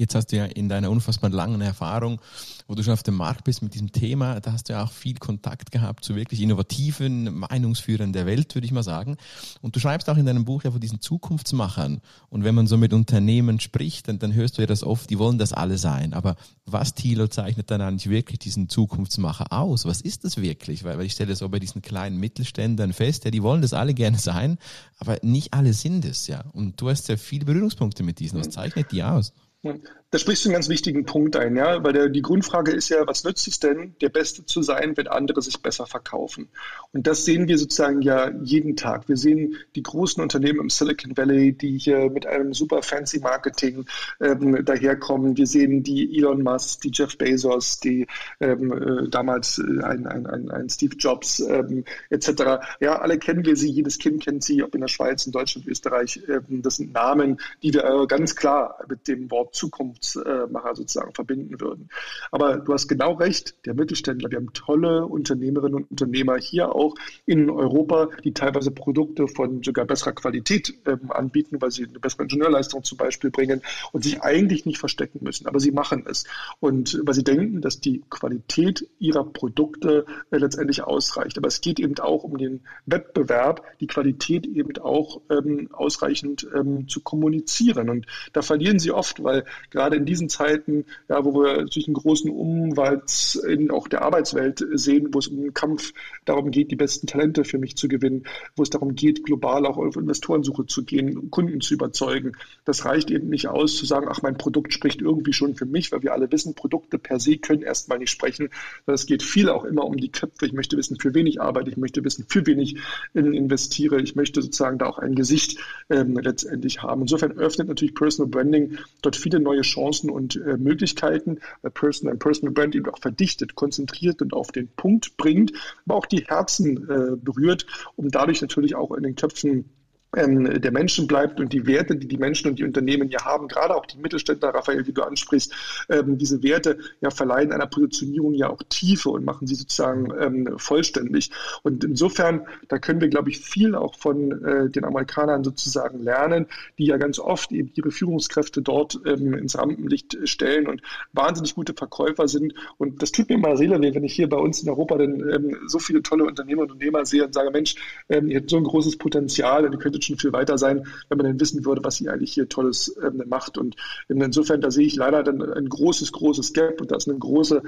Jetzt 0.00 0.14
hast 0.14 0.32
du 0.32 0.36
ja 0.36 0.46
in 0.46 0.70
deiner 0.70 0.90
unfassbar 0.90 1.28
langen 1.28 1.60
Erfahrung, 1.60 2.22
wo 2.66 2.74
du 2.74 2.82
schon 2.82 2.94
auf 2.94 3.02
dem 3.02 3.16
Markt 3.16 3.44
bist 3.44 3.60
mit 3.60 3.74
diesem 3.74 3.92
Thema, 3.92 4.40
da 4.40 4.52
hast 4.52 4.70
du 4.70 4.72
ja 4.72 4.82
auch 4.82 4.92
viel 4.92 5.16
Kontakt 5.16 5.70
gehabt 5.70 6.06
zu 6.06 6.16
wirklich 6.16 6.40
innovativen 6.40 7.40
Meinungsführern 7.40 8.14
der 8.14 8.24
Welt, 8.24 8.54
würde 8.54 8.64
ich 8.64 8.72
mal 8.72 8.82
sagen. 8.82 9.18
Und 9.60 9.76
du 9.76 9.80
schreibst 9.80 10.08
auch 10.08 10.16
in 10.16 10.24
deinem 10.24 10.46
Buch 10.46 10.64
ja 10.64 10.70
von 10.70 10.80
diesen 10.80 11.02
Zukunftsmachern. 11.02 12.00
Und 12.30 12.44
wenn 12.44 12.54
man 12.54 12.66
so 12.66 12.78
mit 12.78 12.94
Unternehmen 12.94 13.60
spricht, 13.60 14.08
dann, 14.08 14.18
dann 14.18 14.32
hörst 14.32 14.56
du 14.56 14.62
ja 14.62 14.66
das 14.66 14.84
oft, 14.84 15.10
die 15.10 15.18
wollen 15.18 15.36
das 15.36 15.52
alle 15.52 15.76
sein. 15.76 16.14
Aber 16.14 16.36
was, 16.64 16.94
Thilo, 16.94 17.28
zeichnet 17.28 17.70
dann 17.70 17.82
eigentlich 17.82 18.08
wirklich 18.08 18.38
diesen 18.38 18.70
Zukunftsmacher 18.70 19.52
aus? 19.52 19.84
Was 19.84 20.00
ist 20.00 20.24
das 20.24 20.38
wirklich? 20.38 20.82
Weil, 20.82 20.96
weil 20.96 21.04
ich 21.04 21.12
stelle 21.12 21.36
so 21.36 21.46
bei 21.50 21.58
diesen 21.58 21.82
kleinen 21.82 22.18
Mittelständern 22.18 22.94
fest, 22.94 23.26
ja, 23.26 23.30
die 23.30 23.42
wollen 23.42 23.60
das 23.60 23.74
alle 23.74 23.92
gerne 23.92 24.18
sein, 24.18 24.56
aber 24.98 25.18
nicht 25.20 25.52
alle 25.52 25.74
sind 25.74 26.06
es, 26.06 26.26
ja. 26.26 26.40
Und 26.54 26.80
du 26.80 26.88
hast 26.88 27.10
ja 27.10 27.18
viele 27.18 27.44
Berührungspunkte 27.44 28.02
mit 28.02 28.18
diesen. 28.18 28.40
Was 28.40 28.48
zeichnet 28.48 28.92
die 28.92 29.02
aus? 29.02 29.34
Oui. 29.64 29.82
Da 30.12 30.18
sprichst 30.18 30.44
du 30.44 30.48
einen 30.48 30.54
ganz 30.54 30.68
wichtigen 30.68 31.04
Punkt 31.04 31.36
ein, 31.36 31.54
ja, 31.54 31.84
weil 31.84 31.92
der, 31.92 32.08
die 32.08 32.20
Grundfrage 32.20 32.72
ist 32.72 32.88
ja, 32.88 33.06
was 33.06 33.22
nützt 33.22 33.46
es 33.46 33.60
denn, 33.60 33.94
der 34.00 34.08
Beste 34.08 34.44
zu 34.44 34.60
sein, 34.60 34.96
wenn 34.96 35.06
andere 35.06 35.40
sich 35.40 35.62
besser 35.62 35.86
verkaufen? 35.86 36.48
Und 36.90 37.06
das 37.06 37.24
sehen 37.24 37.46
wir 37.46 37.56
sozusagen 37.56 38.02
ja 38.02 38.32
jeden 38.42 38.74
Tag. 38.74 39.08
Wir 39.08 39.16
sehen 39.16 39.54
die 39.76 39.84
großen 39.84 40.20
Unternehmen 40.20 40.58
im 40.58 40.68
Silicon 40.68 41.16
Valley, 41.16 41.52
die 41.52 41.78
hier 41.78 42.10
mit 42.10 42.26
einem 42.26 42.54
super 42.54 42.82
fancy 42.82 43.20
Marketing 43.20 43.84
ähm, 44.20 44.64
daherkommen. 44.64 45.36
Wir 45.36 45.46
sehen 45.46 45.84
die 45.84 46.18
Elon 46.18 46.42
Musk, 46.42 46.80
die 46.80 46.90
Jeff 46.92 47.16
Bezos, 47.16 47.78
die 47.78 48.08
ähm, 48.40 48.72
äh, 48.72 49.08
damals 49.08 49.58
äh, 49.58 49.84
ein, 49.84 50.08
ein, 50.08 50.26
ein, 50.26 50.50
ein, 50.50 50.68
Steve 50.68 50.96
Jobs 50.96 51.38
ähm, 51.38 51.84
etc. 52.08 52.64
Ja, 52.80 52.98
alle 52.98 53.16
kennen 53.16 53.44
wir 53.44 53.54
sie, 53.54 53.70
jedes 53.70 53.98
Kind 53.98 54.24
kennt 54.24 54.42
sie, 54.42 54.64
ob 54.64 54.74
in 54.74 54.80
der 54.80 54.88
Schweiz, 54.88 55.24
in 55.24 55.30
Deutschland, 55.30 55.68
Österreich. 55.68 56.20
Ähm, 56.28 56.62
das 56.62 56.78
sind 56.78 56.92
Namen, 56.94 57.40
die 57.62 57.72
wir 57.72 57.84
äh, 57.84 58.06
ganz 58.08 58.34
klar 58.34 58.76
mit 58.88 59.06
dem 59.06 59.30
Wort 59.30 59.54
Zukunftsmacher 60.00 60.74
sozusagen 60.74 61.12
verbinden 61.14 61.60
würden. 61.60 61.88
Aber 62.30 62.58
du 62.58 62.72
hast 62.72 62.88
genau 62.88 63.12
recht, 63.12 63.54
der 63.66 63.74
Mittelständler, 63.74 64.30
wir 64.30 64.38
haben 64.38 64.52
tolle 64.52 65.06
Unternehmerinnen 65.06 65.74
und 65.74 65.90
Unternehmer 65.90 66.36
hier 66.36 66.74
auch 66.74 66.94
in 67.26 67.50
Europa, 67.50 68.08
die 68.24 68.32
teilweise 68.32 68.70
Produkte 68.70 69.28
von 69.28 69.62
sogar 69.62 69.84
besserer 69.84 70.12
Qualität 70.12 70.74
ähm, 70.86 71.10
anbieten, 71.10 71.60
weil 71.60 71.70
sie 71.70 71.86
eine 71.86 71.98
bessere 71.98 72.22
Ingenieurleistung 72.22 72.82
zum 72.84 72.98
Beispiel 72.98 73.30
bringen 73.30 73.62
und 73.92 74.04
sich 74.04 74.22
eigentlich 74.22 74.66
nicht 74.66 74.78
verstecken 74.78 75.20
müssen. 75.22 75.46
Aber 75.46 75.60
sie 75.60 75.72
machen 75.72 76.04
es. 76.08 76.24
Und 76.60 77.00
weil 77.04 77.14
sie 77.14 77.24
denken, 77.24 77.60
dass 77.60 77.80
die 77.80 78.02
Qualität 78.10 78.88
ihrer 78.98 79.24
Produkte 79.24 80.06
äh, 80.30 80.38
letztendlich 80.38 80.82
ausreicht. 80.82 81.38
Aber 81.38 81.48
es 81.48 81.60
geht 81.60 81.78
eben 81.78 81.98
auch 81.98 82.24
um 82.24 82.38
den 82.38 82.60
Wettbewerb, 82.86 83.64
die 83.80 83.86
Qualität 83.86 84.46
eben 84.46 84.76
auch 84.78 85.20
ähm, 85.30 85.68
ausreichend 85.72 86.46
ähm, 86.54 86.88
zu 86.88 87.00
kommunizieren. 87.00 87.90
Und 87.90 88.06
da 88.32 88.42
verlieren 88.42 88.78
sie 88.78 88.92
oft, 88.92 89.22
weil 89.22 89.44
gerade 89.70 89.89
in 89.96 90.04
diesen 90.04 90.28
Zeiten, 90.28 90.84
ja, 91.08 91.24
wo 91.24 91.34
wir 91.34 91.56
natürlich 91.58 91.88
einen 91.88 91.94
großen 91.94 92.30
Umwalt 92.30 93.40
in 93.48 93.70
auch 93.70 93.88
der 93.88 94.02
Arbeitswelt 94.02 94.64
sehen, 94.72 95.08
wo 95.12 95.18
es 95.18 95.28
um 95.28 95.40
den 95.40 95.54
Kampf 95.54 95.92
darum 96.24 96.50
geht, 96.50 96.70
die 96.70 96.76
besten 96.76 97.06
Talente 97.06 97.44
für 97.44 97.58
mich 97.58 97.76
zu 97.76 97.88
gewinnen, 97.88 98.24
wo 98.56 98.62
es 98.62 98.70
darum 98.70 98.94
geht, 98.94 99.24
global 99.24 99.66
auch 99.66 99.76
auf 99.76 99.96
Investorensuche 99.96 100.66
zu 100.66 100.84
gehen, 100.84 101.30
Kunden 101.30 101.60
zu 101.60 101.74
überzeugen. 101.74 102.32
Das 102.64 102.84
reicht 102.84 103.10
eben 103.10 103.28
nicht 103.28 103.48
aus, 103.48 103.76
zu 103.76 103.86
sagen, 103.86 104.06
ach, 104.08 104.22
mein 104.22 104.36
Produkt 104.36 104.72
spricht 104.72 105.00
irgendwie 105.02 105.32
schon 105.32 105.54
für 105.54 105.66
mich, 105.66 105.92
weil 105.92 106.02
wir 106.02 106.12
alle 106.12 106.30
wissen, 106.30 106.54
Produkte 106.54 106.98
per 106.98 107.20
se 107.20 107.38
können 107.38 107.62
erstmal 107.62 107.98
nicht 107.98 108.10
sprechen. 108.10 108.48
Es 108.86 109.06
geht 109.06 109.22
viel 109.22 109.48
auch 109.48 109.64
immer 109.64 109.84
um 109.84 109.96
die 109.96 110.10
Köpfe. 110.10 110.46
Ich 110.46 110.52
möchte 110.52 110.76
wissen, 110.76 110.98
für 110.98 111.14
wen 111.14 111.26
ich 111.26 111.40
arbeite. 111.40 111.70
Ich 111.70 111.76
möchte 111.76 112.04
wissen, 112.04 112.24
für 112.28 112.46
wen 112.46 112.58
ich 112.58 112.76
investiere. 113.14 114.00
Ich 114.00 114.16
möchte 114.16 114.42
sozusagen 114.42 114.78
da 114.78 114.86
auch 114.86 114.98
ein 114.98 115.14
Gesicht 115.14 115.58
ähm, 115.88 116.16
letztendlich 116.16 116.82
haben. 116.82 117.02
Insofern 117.02 117.32
öffnet 117.32 117.68
natürlich 117.68 117.94
Personal 117.94 118.30
Branding 118.30 118.78
dort 119.02 119.16
viele 119.16 119.40
neue 119.40 119.62
Chancen 119.62 119.79
und 120.10 120.36
äh, 120.36 120.56
Möglichkeiten, 120.56 121.40
weil 121.62 121.70
Personal, 121.70 122.16
Personal 122.16 122.52
Brand 122.52 122.74
eben 122.74 122.88
auch 122.90 122.98
verdichtet, 122.98 123.54
konzentriert 123.54 124.22
und 124.22 124.32
auf 124.32 124.52
den 124.52 124.68
Punkt 124.68 125.16
bringt, 125.16 125.52
aber 125.86 125.96
auch 125.96 126.06
die 126.06 126.26
Herzen 126.26 126.88
äh, 126.88 127.16
berührt, 127.16 127.66
um 127.96 128.10
dadurch 128.10 128.40
natürlich 128.40 128.74
auch 128.74 128.92
in 128.92 129.02
den 129.02 129.14
Köpfen 129.16 129.70
ähm, 130.16 130.60
der 130.60 130.72
Menschen 130.72 131.06
bleibt 131.06 131.40
und 131.40 131.52
die 131.52 131.66
Werte, 131.66 131.96
die 131.96 132.08
die 132.08 132.18
Menschen 132.18 132.50
und 132.50 132.58
die 132.58 132.64
Unternehmen 132.64 133.08
ja 133.08 133.24
haben, 133.24 133.48
gerade 133.48 133.74
auch 133.76 133.86
die 133.86 133.98
Mittelständler, 133.98 134.48
Raphael, 134.48 134.82
die 134.82 134.92
du 134.92 135.02
ansprichst, 135.02 135.52
ähm, 135.88 136.18
diese 136.18 136.42
Werte 136.42 136.78
ja 137.00 137.10
verleihen 137.10 137.52
einer 137.52 137.66
Positionierung 137.66 138.34
ja 138.34 138.50
auch 138.50 138.62
Tiefe 138.68 139.10
und 139.10 139.24
machen 139.24 139.46
sie 139.46 139.54
sozusagen 139.54 140.08
ähm, 140.20 140.58
vollständig. 140.58 141.30
Und 141.62 141.84
insofern, 141.84 142.46
da 142.68 142.78
können 142.78 143.00
wir, 143.00 143.08
glaube 143.08 143.30
ich, 143.30 143.40
viel 143.40 143.74
auch 143.74 143.94
von 143.94 144.44
äh, 144.44 144.70
den 144.70 144.84
Amerikanern 144.84 145.44
sozusagen 145.44 146.02
lernen, 146.02 146.46
die 146.78 146.86
ja 146.86 146.96
ganz 146.96 147.18
oft 147.18 147.52
eben 147.52 147.70
ihre 147.74 147.90
Führungskräfte 147.90 148.62
dort 148.62 149.00
ähm, 149.06 149.34
ins 149.34 149.56
Rampenlicht 149.56 150.18
stellen 150.24 150.66
und 150.66 150.82
wahnsinnig 151.12 151.54
gute 151.54 151.74
Verkäufer 151.74 152.26
sind. 152.26 152.54
Und 152.78 153.02
das 153.02 153.12
tut 153.12 153.28
mir 153.28 153.36
immer 153.36 153.56
Seele 153.56 153.80
weh, 153.80 153.94
wenn 153.94 154.04
ich 154.04 154.14
hier 154.14 154.28
bei 154.28 154.38
uns 154.38 154.62
in 154.62 154.68
Europa 154.68 154.98
dann 154.98 155.20
ähm, 155.30 155.56
so 155.66 155.78
viele 155.78 156.02
tolle 156.02 156.24
Unternehmer 156.24 156.62
und 156.62 156.72
Unternehmer 156.72 157.06
sehe 157.06 157.24
und 157.24 157.34
sage, 157.34 157.50
Mensch, 157.50 157.76
ähm, 158.08 158.28
ihr 158.28 158.40
habt 158.40 158.50
so 158.50 158.56
ein 158.56 158.64
großes 158.64 158.98
Potenzial 158.98 159.64
und 159.64 159.72
ihr 159.72 159.78
könntet 159.78 159.99
schon 160.02 160.18
viel 160.18 160.32
weiter 160.32 160.58
sein, 160.58 160.86
wenn 161.08 161.18
man 161.18 161.26
dann 161.26 161.40
wissen 161.40 161.64
würde, 161.64 161.84
was 161.84 162.00
ihr 162.00 162.12
eigentlich 162.12 162.32
hier 162.32 162.48
Tolles 162.48 162.96
ähm, 163.02 163.22
macht. 163.26 163.58
Und 163.58 163.76
insofern, 164.08 164.60
da 164.60 164.70
sehe 164.70 164.86
ich 164.86 164.96
leider 164.96 165.22
dann 165.22 165.42
ein 165.42 165.68
großes, 165.68 166.12
großes 166.12 166.52
Gap 166.52 166.80
und 166.80 166.90
da 166.90 166.96
ist 166.96 167.08
eine 167.08 167.18
große, 167.18 167.62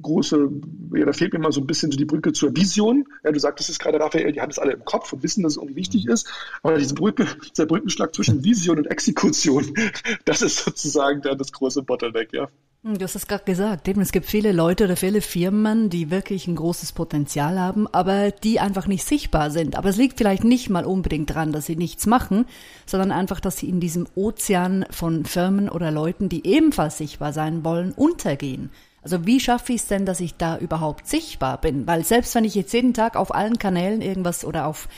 große, 0.00 0.50
ja, 0.94 1.04
da 1.04 1.12
fehlt 1.12 1.32
mir 1.32 1.38
mal 1.38 1.52
so 1.52 1.60
ein 1.60 1.66
bisschen 1.66 1.90
so 1.90 1.98
die 1.98 2.04
Brücke 2.04 2.32
zur 2.32 2.56
Vision. 2.56 3.06
Ja, 3.24 3.32
du 3.32 3.38
sagtest 3.38 3.70
es 3.70 3.78
gerade, 3.78 4.00
Raphael, 4.00 4.32
die 4.32 4.40
haben 4.40 4.50
es 4.50 4.58
alle 4.58 4.72
im 4.72 4.84
Kopf 4.84 5.12
und 5.12 5.22
wissen, 5.22 5.42
dass 5.42 5.52
es 5.52 5.56
irgendwie 5.56 5.76
wichtig 5.76 6.06
ist. 6.06 6.28
Aber 6.62 6.78
diese 6.78 6.94
Brücke, 6.94 7.26
dieser 7.50 7.66
Brückenschlag 7.66 8.14
zwischen 8.14 8.44
Vision 8.44 8.78
und 8.78 8.86
Exekution, 8.86 9.74
das 10.24 10.42
ist 10.42 10.64
sozusagen 10.64 11.22
dann 11.22 11.38
das 11.38 11.52
große 11.52 11.82
Bottleneck, 11.82 12.32
ja. 12.32 12.48
Hm, 12.88 12.96
du 12.96 13.04
hast 13.04 13.16
es 13.16 13.26
gerade 13.26 13.44
gesagt, 13.44 13.86
eben, 13.86 14.00
es 14.00 14.12
gibt 14.12 14.24
viele 14.24 14.50
Leute 14.50 14.84
oder 14.84 14.96
viele 14.96 15.20
Firmen, 15.20 15.90
die 15.90 16.10
wirklich 16.10 16.48
ein 16.48 16.56
großes 16.56 16.92
Potenzial 16.92 17.60
haben, 17.60 17.86
aber 17.86 18.30
die 18.30 18.60
einfach 18.60 18.86
nicht 18.86 19.04
sichtbar 19.04 19.50
sind. 19.50 19.76
Aber 19.76 19.90
es 19.90 19.98
liegt 19.98 20.16
vielleicht 20.16 20.42
nicht 20.42 20.70
mal 20.70 20.86
unbedingt 20.86 21.28
daran, 21.28 21.52
dass 21.52 21.66
sie 21.66 21.76
nichts 21.76 22.06
machen, 22.06 22.46
sondern 22.86 23.12
einfach, 23.12 23.40
dass 23.40 23.58
sie 23.58 23.68
in 23.68 23.78
diesem 23.78 24.06
Ozean 24.14 24.86
von 24.90 25.26
Firmen 25.26 25.68
oder 25.68 25.90
Leuten, 25.90 26.30
die 26.30 26.46
ebenfalls 26.46 26.96
sichtbar 26.96 27.34
sein 27.34 27.62
wollen, 27.62 27.92
untergehen. 27.92 28.70
Also 29.02 29.26
wie 29.26 29.38
schaffe 29.38 29.74
ich 29.74 29.82
es 29.82 29.88
denn, 29.88 30.06
dass 30.06 30.20
ich 30.20 30.36
da 30.36 30.56
überhaupt 30.56 31.06
sichtbar 31.06 31.60
bin? 31.60 31.86
Weil 31.86 32.04
selbst 32.04 32.34
wenn 32.34 32.44
ich 32.44 32.54
jetzt 32.54 32.72
jeden 32.72 32.94
Tag 32.94 33.16
auf 33.16 33.34
allen 33.34 33.58
Kanälen 33.58 34.00
irgendwas 34.00 34.46
oder 34.46 34.66
auf 34.66 34.88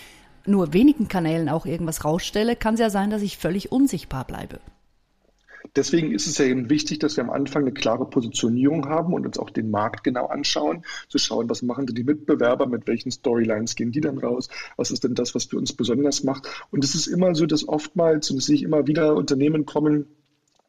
nur 0.46 0.72
wenigen 0.72 1.08
Kanälen 1.08 1.48
auch 1.48 1.66
irgendwas 1.66 2.04
rausstelle, 2.04 2.54
kann 2.54 2.74
es 2.74 2.80
ja 2.80 2.88
sein, 2.88 3.10
dass 3.10 3.22
ich 3.22 3.36
völlig 3.36 3.72
unsichtbar 3.72 4.24
bleibe. 4.24 4.60
Deswegen 5.76 6.12
ist 6.12 6.26
es 6.26 6.38
ja 6.38 6.46
eben 6.46 6.70
wichtig, 6.70 6.98
dass 6.98 7.16
wir 7.16 7.24
am 7.24 7.30
Anfang 7.30 7.62
eine 7.62 7.72
klare 7.72 8.08
Positionierung 8.08 8.88
haben 8.88 9.14
und 9.14 9.26
uns 9.26 9.38
auch 9.38 9.50
den 9.50 9.70
Markt 9.70 10.04
genau 10.04 10.26
anschauen, 10.26 10.84
zu 11.08 11.18
schauen, 11.18 11.48
was 11.48 11.62
machen 11.62 11.86
denn 11.86 11.94
die 11.94 12.04
Mitbewerber, 12.04 12.66
mit 12.66 12.86
welchen 12.86 13.10
Storylines 13.10 13.74
gehen 13.74 13.92
die 13.92 14.00
dann 14.00 14.18
raus, 14.18 14.48
was 14.76 14.90
ist 14.90 15.04
denn 15.04 15.14
das, 15.14 15.34
was 15.34 15.44
für 15.44 15.58
uns 15.58 15.72
besonders 15.72 16.24
macht. 16.24 16.48
Und 16.70 16.84
es 16.84 16.94
ist 16.94 17.06
immer 17.06 17.34
so, 17.34 17.46
dass 17.46 17.68
oftmals, 17.68 18.30
und 18.30 18.36
das 18.36 18.46
sehe 18.46 18.56
ich 18.56 18.62
immer 18.62 18.86
wieder, 18.86 19.16
Unternehmen 19.16 19.66
kommen, 19.66 20.06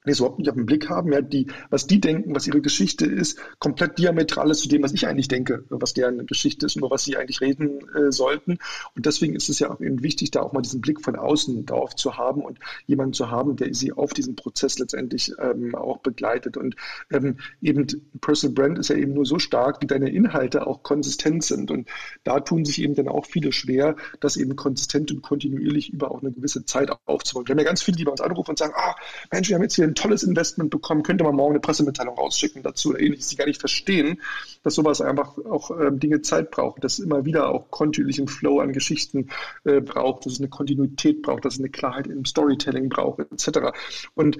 es 0.03 0.19
überhaupt 0.19 0.39
nicht 0.39 0.49
auf 0.49 0.55
den 0.55 0.65
Blick 0.65 0.89
haben, 0.89 1.11
ja, 1.11 1.21
die, 1.21 1.47
was 1.69 1.85
die 1.85 2.01
denken, 2.01 2.33
was 2.33 2.47
ihre 2.47 2.61
Geschichte 2.61 3.05
ist, 3.05 3.39
komplett 3.59 3.99
diametral 3.99 4.49
ist 4.49 4.61
zu 4.61 4.69
dem, 4.69 4.81
was 4.81 4.93
ich 4.93 5.07
eigentlich 5.07 5.27
denke, 5.27 5.63
was 5.69 5.93
deren 5.93 6.25
Geschichte 6.25 6.65
ist 6.65 6.75
und 6.75 6.81
über 6.81 6.91
was 6.91 7.03
sie 7.03 7.17
eigentlich 7.17 7.41
reden 7.41 7.87
äh, 7.95 8.11
sollten. 8.11 8.57
Und 8.95 9.05
deswegen 9.05 9.35
ist 9.35 9.49
es 9.49 9.59
ja 9.59 9.69
auch 9.69 9.79
eben 9.79 10.01
wichtig, 10.01 10.31
da 10.31 10.41
auch 10.41 10.53
mal 10.53 10.61
diesen 10.61 10.81
Blick 10.81 11.01
von 11.01 11.15
außen 11.15 11.65
drauf 11.65 11.95
zu 11.95 12.17
haben 12.17 12.41
und 12.41 12.59
jemanden 12.87 13.13
zu 13.13 13.29
haben, 13.29 13.55
der 13.55 13.73
sie 13.73 13.91
auf 13.91 14.13
diesen 14.13 14.35
Prozess 14.35 14.79
letztendlich 14.79 15.33
ähm, 15.39 15.75
auch 15.75 15.99
begleitet. 15.99 16.57
Und 16.57 16.75
ähm, 17.11 17.37
eben 17.61 17.85
Personal 18.21 18.55
Brand 18.55 18.79
ist 18.79 18.89
ja 18.89 18.95
eben 18.95 19.13
nur 19.13 19.25
so 19.25 19.37
stark, 19.37 19.81
wie 19.81 19.87
deine 19.87 20.09
Inhalte 20.09 20.65
auch 20.65 20.81
konsistent 20.81 21.43
sind. 21.43 21.69
Und 21.69 21.87
da 22.23 22.39
tun 22.39 22.65
sich 22.65 22.81
eben 22.81 22.95
dann 22.95 23.07
auch 23.07 23.25
viele 23.25 23.51
schwer, 23.51 23.95
das 24.19 24.35
eben 24.37 24.55
konsistent 24.55 25.11
und 25.11 25.21
kontinuierlich 25.21 25.93
über 25.93 26.11
auch 26.11 26.21
eine 26.21 26.31
gewisse 26.31 26.65
Zeit 26.65 26.89
aufzubauen. 27.05 27.47
Wir 27.47 27.53
haben 27.53 27.59
ja 27.59 27.65
ganz 27.65 27.83
viele, 27.83 27.97
die 27.97 28.03
bei 28.03 28.11
uns 28.11 28.21
anrufen 28.21 28.51
und 28.51 28.57
sagen, 28.59 28.73
ah, 28.75 28.95
Mensch, 29.31 29.49
wir 29.49 29.55
haben 29.55 29.63
jetzt 29.63 29.75
hier 29.75 29.90
ein 29.91 29.95
tolles 29.95 30.23
Investment 30.23 30.69
bekommen, 30.69 31.03
könnte 31.03 31.23
man 31.23 31.35
morgen 31.35 31.51
eine 31.51 31.59
Pressemitteilung 31.59 32.15
rausschicken 32.15 32.63
dazu 32.63 32.89
oder 32.89 32.99
ähnliches, 32.99 33.27
die 33.27 33.35
gar 33.35 33.45
nicht 33.45 33.59
verstehen, 33.59 34.21
dass 34.63 34.75
sowas 34.75 35.01
einfach 35.01 35.37
auch 35.37 35.71
ähm, 35.71 35.99
Dinge 35.99 36.21
Zeit 36.21 36.51
braucht, 36.51 36.83
dass 36.83 36.99
es 36.99 37.05
immer 37.05 37.25
wieder 37.25 37.49
auch 37.49 37.69
kontinuierlichen 37.69 38.27
Flow 38.27 38.59
an 38.59 38.73
Geschichten 38.73 39.29
äh, 39.63 39.81
braucht, 39.81 40.25
dass 40.25 40.33
es 40.33 40.39
eine 40.39 40.49
Kontinuität 40.49 41.21
braucht, 41.21 41.45
dass 41.45 41.55
es 41.55 41.59
eine 41.59 41.69
Klarheit 41.69 42.07
im 42.07 42.25
Storytelling 42.25 42.89
braucht, 42.89 43.19
etc. 43.19 43.71
Und 44.15 44.37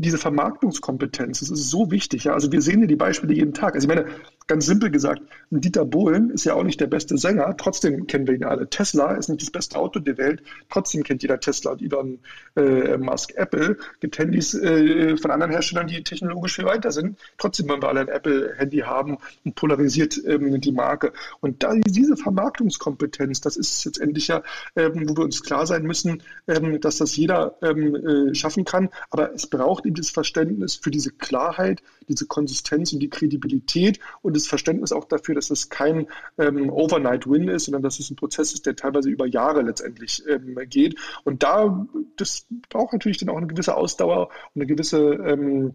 diese 0.00 0.18
Vermarktungskompetenz, 0.18 1.40
das 1.40 1.50
ist 1.50 1.70
so 1.70 1.90
wichtig. 1.90 2.24
Ja? 2.24 2.32
Also 2.32 2.50
wir 2.52 2.62
sehen 2.62 2.80
ja 2.80 2.86
die 2.86 2.96
Beispiele 2.96 3.34
jeden 3.34 3.54
Tag. 3.54 3.74
Also 3.74 3.88
ich 3.88 3.94
meine, 3.94 4.06
ganz 4.46 4.66
simpel 4.66 4.90
gesagt, 4.90 5.22
Dieter 5.50 5.84
Bohlen 5.84 6.30
ist 6.30 6.44
ja 6.44 6.54
auch 6.54 6.62
nicht 6.62 6.80
der 6.80 6.86
beste 6.86 7.16
Sänger, 7.16 7.56
trotzdem 7.56 8.06
kennen 8.06 8.26
wir 8.26 8.34
ihn 8.34 8.44
alle. 8.44 8.68
Tesla 8.68 9.12
ist 9.12 9.28
nicht 9.28 9.42
das 9.42 9.50
beste 9.50 9.78
Auto 9.78 10.00
der 10.00 10.18
Welt, 10.18 10.42
trotzdem 10.70 11.02
kennt 11.02 11.22
jeder 11.22 11.38
Tesla 11.38 11.72
und 11.72 11.82
Elon 11.82 12.18
äh, 12.56 12.96
Musk 12.96 13.34
Apple. 13.36 13.76
Gibt 14.00 14.18
Handys 14.18 14.54
äh, 14.54 15.16
von 15.16 15.30
anderen 15.30 15.52
Herstellern, 15.52 15.86
die 15.86 16.02
technologisch 16.02 16.56
viel 16.56 16.64
weiter 16.64 16.90
sind. 16.90 17.18
Trotzdem 17.38 17.68
wollen 17.68 17.82
wir 17.82 17.88
alle 17.88 18.00
ein 18.00 18.08
Apple-Handy 18.08 18.78
haben 18.78 19.18
und 19.44 19.54
polarisiert 19.54 20.20
ähm, 20.26 20.60
die 20.60 20.72
Marke. 20.72 21.12
Und 21.40 21.62
da 21.62 21.74
diese 21.74 22.16
Vermarktungskompetenz, 22.16 23.40
das 23.40 23.56
ist 23.56 23.84
letztendlich 23.84 24.28
ja, 24.28 24.42
ähm, 24.76 25.08
wo 25.08 25.16
wir 25.16 25.24
uns 25.24 25.42
klar 25.42 25.66
sein 25.66 25.82
müssen, 25.82 26.22
ähm, 26.48 26.80
dass 26.80 26.98
das 26.98 27.16
jeder 27.16 27.56
ähm, 27.62 27.94
äh, 27.94 28.34
schaffen 28.34 28.64
kann. 28.64 28.88
Aber 29.10 29.32
es 29.34 29.46
braucht 29.46 29.86
das 29.94 30.10
Verständnis 30.10 30.76
für 30.76 30.90
diese 30.90 31.10
Klarheit, 31.10 31.82
diese 32.08 32.26
Konsistenz 32.26 32.92
und 32.92 33.00
die 33.00 33.08
Kredibilität 33.08 34.00
und 34.22 34.36
das 34.36 34.46
Verständnis 34.46 34.92
auch 34.92 35.04
dafür, 35.04 35.34
dass 35.34 35.50
es 35.50 35.68
kein 35.68 36.06
ähm, 36.38 36.70
Overnight-Win 36.70 37.48
ist, 37.48 37.66
sondern 37.66 37.82
dass 37.82 38.00
es 38.00 38.10
ein 38.10 38.16
Prozess 38.16 38.52
ist, 38.52 38.66
der 38.66 38.76
teilweise 38.76 39.10
über 39.10 39.26
Jahre 39.26 39.62
letztendlich 39.62 40.22
ähm, 40.28 40.58
geht. 40.68 40.98
Und 41.24 41.42
da, 41.42 41.86
das 42.16 42.46
braucht 42.68 42.92
natürlich 42.92 43.18
dann 43.18 43.28
auch 43.28 43.36
eine 43.36 43.46
gewisse 43.46 43.76
Ausdauer 43.76 44.28
und 44.54 44.62
eine 44.62 44.66
gewisse 44.66 44.98
ähm, 44.98 45.74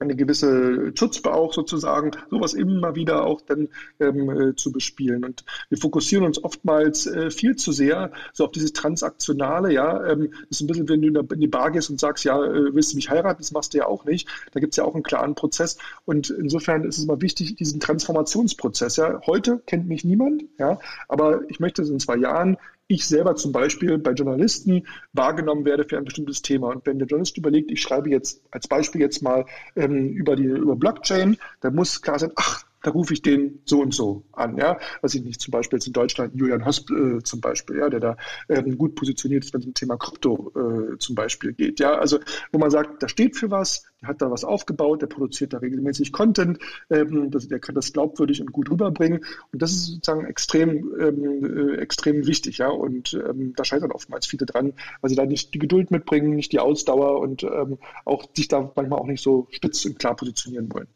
eine 0.00 0.16
gewisse 0.16 0.92
Schutzbe 0.96 1.32
auch 1.32 1.52
sozusagen, 1.52 2.10
sowas 2.30 2.54
immer 2.54 2.94
wieder 2.94 3.24
auch 3.24 3.40
dann 3.40 3.68
ähm, 4.00 4.28
äh, 4.28 4.56
zu 4.56 4.72
bespielen. 4.72 5.24
Und 5.24 5.44
wir 5.68 5.78
fokussieren 5.78 6.24
uns 6.24 6.42
oftmals 6.42 7.06
äh, 7.06 7.30
viel 7.30 7.56
zu 7.56 7.72
sehr 7.72 8.12
so 8.32 8.44
auf 8.44 8.50
dieses 8.50 8.72
Transaktionale, 8.72 9.72
ja. 9.72 10.04
Ähm, 10.06 10.32
ist 10.50 10.60
ein 10.60 10.66
bisschen, 10.66 10.88
wenn 10.88 11.00
du 11.00 11.20
in 11.20 11.40
die 11.40 11.46
Bar 11.46 11.70
gehst 11.70 11.90
und 11.90 12.00
sagst, 12.00 12.24
ja, 12.24 12.42
äh, 12.44 12.74
willst 12.74 12.92
du 12.92 12.96
mich 12.96 13.08
heiraten, 13.10 13.40
das 13.40 13.52
machst 13.52 13.74
du 13.74 13.78
ja 13.78 13.86
auch 13.86 14.04
nicht. 14.04 14.28
Da 14.52 14.60
gibt 14.60 14.72
es 14.72 14.76
ja 14.76 14.84
auch 14.84 14.94
einen 14.94 15.04
klaren 15.04 15.34
Prozess. 15.34 15.78
Und 16.04 16.30
insofern 16.30 16.84
ist 16.84 16.98
es 16.98 17.06
mal 17.06 17.20
wichtig, 17.20 17.56
diesen 17.56 17.80
Transformationsprozess. 17.80 18.96
Ja. 18.96 19.20
Heute 19.26 19.62
kennt 19.66 19.86
mich 19.86 20.04
niemand, 20.04 20.44
ja, 20.58 20.78
aber 21.08 21.42
ich 21.48 21.60
möchte 21.60 21.82
es 21.82 21.90
in 21.90 22.00
zwei 22.00 22.16
Jahren 22.16 22.56
ich 22.86 23.06
selber 23.06 23.34
zum 23.34 23.52
Beispiel 23.52 23.98
bei 23.98 24.12
Journalisten 24.12 24.86
wahrgenommen 25.12 25.64
werde 25.64 25.84
für 25.84 25.96
ein 25.96 26.04
bestimmtes 26.04 26.42
Thema. 26.42 26.68
Und 26.68 26.86
wenn 26.86 26.98
der 26.98 27.08
Journalist 27.08 27.38
überlegt, 27.38 27.70
ich 27.70 27.80
schreibe 27.80 28.10
jetzt 28.10 28.42
als 28.50 28.68
Beispiel 28.68 29.00
jetzt 29.00 29.22
mal 29.22 29.46
ähm, 29.76 30.08
über 30.10 30.36
die 30.36 30.44
über 30.44 30.76
Blockchain, 30.76 31.38
dann 31.60 31.74
muss 31.74 32.02
klar 32.02 32.18
sein, 32.18 32.32
ach, 32.36 32.63
da 32.84 32.90
rufe 32.90 33.14
ich 33.14 33.22
den 33.22 33.60
so 33.64 33.80
und 33.80 33.94
so 33.94 34.24
an, 34.32 34.56
ja. 34.58 34.78
Was 35.00 35.14
ich 35.14 35.24
nicht 35.24 35.40
zum 35.40 35.50
Beispiel 35.50 35.78
jetzt 35.78 35.86
in 35.86 35.92
Deutschland 35.92 36.34
Julian 36.34 36.64
Hosp 36.64 36.90
äh, 36.90 37.22
zum 37.22 37.40
Beispiel, 37.40 37.78
ja, 37.78 37.88
der 37.88 38.00
da 38.00 38.16
ähm, 38.48 38.76
gut 38.76 38.94
positioniert 38.94 39.44
ist, 39.44 39.54
wenn 39.54 39.62
es 39.62 39.66
um 39.66 39.74
Thema 39.74 39.96
Krypto 39.96 40.52
äh, 40.54 40.98
zum 40.98 41.14
Beispiel 41.14 41.54
geht, 41.54 41.80
ja. 41.80 41.96
Also 41.98 42.18
wo 42.52 42.58
man 42.58 42.70
sagt, 42.70 43.02
da 43.02 43.08
steht 43.08 43.36
für 43.36 43.50
was, 43.50 43.84
der 44.02 44.10
hat 44.10 44.22
da 44.22 44.30
was 44.30 44.44
aufgebaut, 44.44 45.02
der 45.02 45.06
produziert 45.06 45.54
da 45.54 45.58
regelmäßig 45.58 46.12
Content, 46.12 46.58
ähm, 46.90 47.30
das, 47.30 47.48
der 47.48 47.58
kann 47.58 47.74
das 47.74 47.92
glaubwürdig 47.92 48.40
und 48.42 48.52
gut 48.52 48.70
rüberbringen 48.70 49.24
und 49.52 49.62
das 49.62 49.72
ist 49.72 49.86
sozusagen 49.86 50.26
extrem 50.26 50.94
ähm, 51.00 51.44
äh, 51.44 51.76
extrem 51.76 52.26
wichtig, 52.26 52.58
ja. 52.58 52.68
Und 52.68 53.14
ähm, 53.14 53.54
da 53.56 53.64
scheitern 53.64 53.92
oftmals 53.92 54.26
viele 54.26 54.44
dran, 54.44 54.74
weil 55.00 55.08
sie 55.08 55.16
da 55.16 55.24
nicht 55.24 55.54
die 55.54 55.58
Geduld 55.58 55.90
mitbringen, 55.90 56.36
nicht 56.36 56.52
die 56.52 56.60
Ausdauer 56.60 57.20
und 57.20 57.44
ähm, 57.44 57.78
auch 58.04 58.24
sich 58.36 58.48
da 58.48 58.70
manchmal 58.76 58.98
auch 58.98 59.06
nicht 59.06 59.22
so 59.22 59.48
spitz 59.50 59.84
und 59.86 59.98
klar 59.98 60.16
positionieren 60.16 60.70
wollen. 60.72 60.88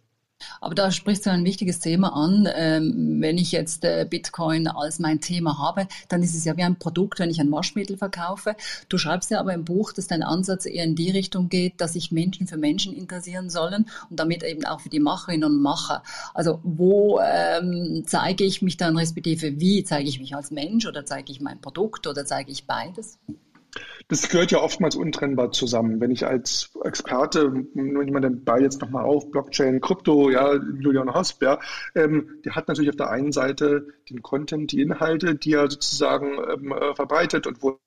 Aber 0.60 0.74
da 0.74 0.90
sprichst 0.90 1.26
du 1.26 1.30
ein 1.30 1.44
wichtiges 1.44 1.78
Thema 1.78 2.14
an. 2.14 2.48
Ähm, 2.54 3.18
wenn 3.20 3.38
ich 3.38 3.52
jetzt 3.52 3.84
äh, 3.84 4.06
Bitcoin 4.08 4.68
als 4.68 4.98
mein 4.98 5.20
Thema 5.20 5.58
habe, 5.58 5.88
dann 6.08 6.22
ist 6.22 6.34
es 6.34 6.44
ja 6.44 6.56
wie 6.56 6.62
ein 6.62 6.78
Produkt, 6.78 7.18
wenn 7.18 7.30
ich 7.30 7.40
ein 7.40 7.50
Waschmittel 7.50 7.96
verkaufe. 7.96 8.56
Du 8.88 8.98
schreibst 8.98 9.30
ja 9.30 9.40
aber 9.40 9.54
im 9.54 9.64
Buch, 9.64 9.92
dass 9.92 10.06
dein 10.06 10.22
Ansatz 10.22 10.66
eher 10.66 10.84
in 10.84 10.94
die 10.94 11.10
Richtung 11.10 11.48
geht, 11.48 11.80
dass 11.80 11.94
sich 11.94 12.12
Menschen 12.12 12.46
für 12.46 12.56
Menschen 12.56 12.94
interessieren 12.94 13.50
sollen 13.50 13.86
und 14.10 14.20
damit 14.20 14.42
eben 14.42 14.64
auch 14.64 14.80
für 14.80 14.88
die 14.88 15.00
Macherinnen 15.00 15.44
und 15.44 15.62
Macher. 15.62 16.02
Also 16.34 16.60
wo 16.62 17.20
ähm, 17.20 18.04
zeige 18.06 18.44
ich 18.44 18.62
mich 18.62 18.76
dann 18.76 18.96
respektive 18.96 19.60
wie 19.60 19.84
zeige 19.84 20.08
ich 20.08 20.20
mich 20.20 20.34
als 20.34 20.50
Mensch 20.50 20.86
oder 20.86 21.04
zeige 21.04 21.32
ich 21.32 21.40
mein 21.40 21.60
Produkt 21.60 22.06
oder 22.06 22.24
zeige 22.24 22.50
ich 22.50 22.66
beides? 22.66 23.18
Das 24.08 24.28
gehört 24.30 24.50
ja 24.50 24.60
oftmals 24.60 24.96
untrennbar 24.96 25.52
zusammen. 25.52 26.00
Wenn 26.00 26.10
ich 26.10 26.26
als 26.26 26.70
Experte, 26.82 27.66
nur 27.74 28.02
ich 28.02 28.12
den 28.12 28.44
Ball 28.44 28.62
jetzt 28.62 28.80
nochmal 28.80 29.04
auf, 29.04 29.30
Blockchain, 29.30 29.80
Krypto, 29.80 30.30
ja, 30.30 30.54
Julian 30.54 31.12
Hosp, 31.12 31.42
ja, 31.42 31.58
ähm, 31.94 32.40
der 32.44 32.56
hat 32.56 32.68
natürlich 32.68 32.88
auf 32.90 32.96
der 32.96 33.10
einen 33.10 33.32
Seite 33.32 33.86
den 34.08 34.22
Content, 34.22 34.72
die 34.72 34.80
Inhalte, 34.80 35.34
die 35.34 35.52
er 35.52 35.70
sozusagen 35.70 36.38
ähm, 36.50 36.72
äh, 36.72 36.94
verbreitet 36.94 37.46
und 37.46 37.62
wo 37.62 37.78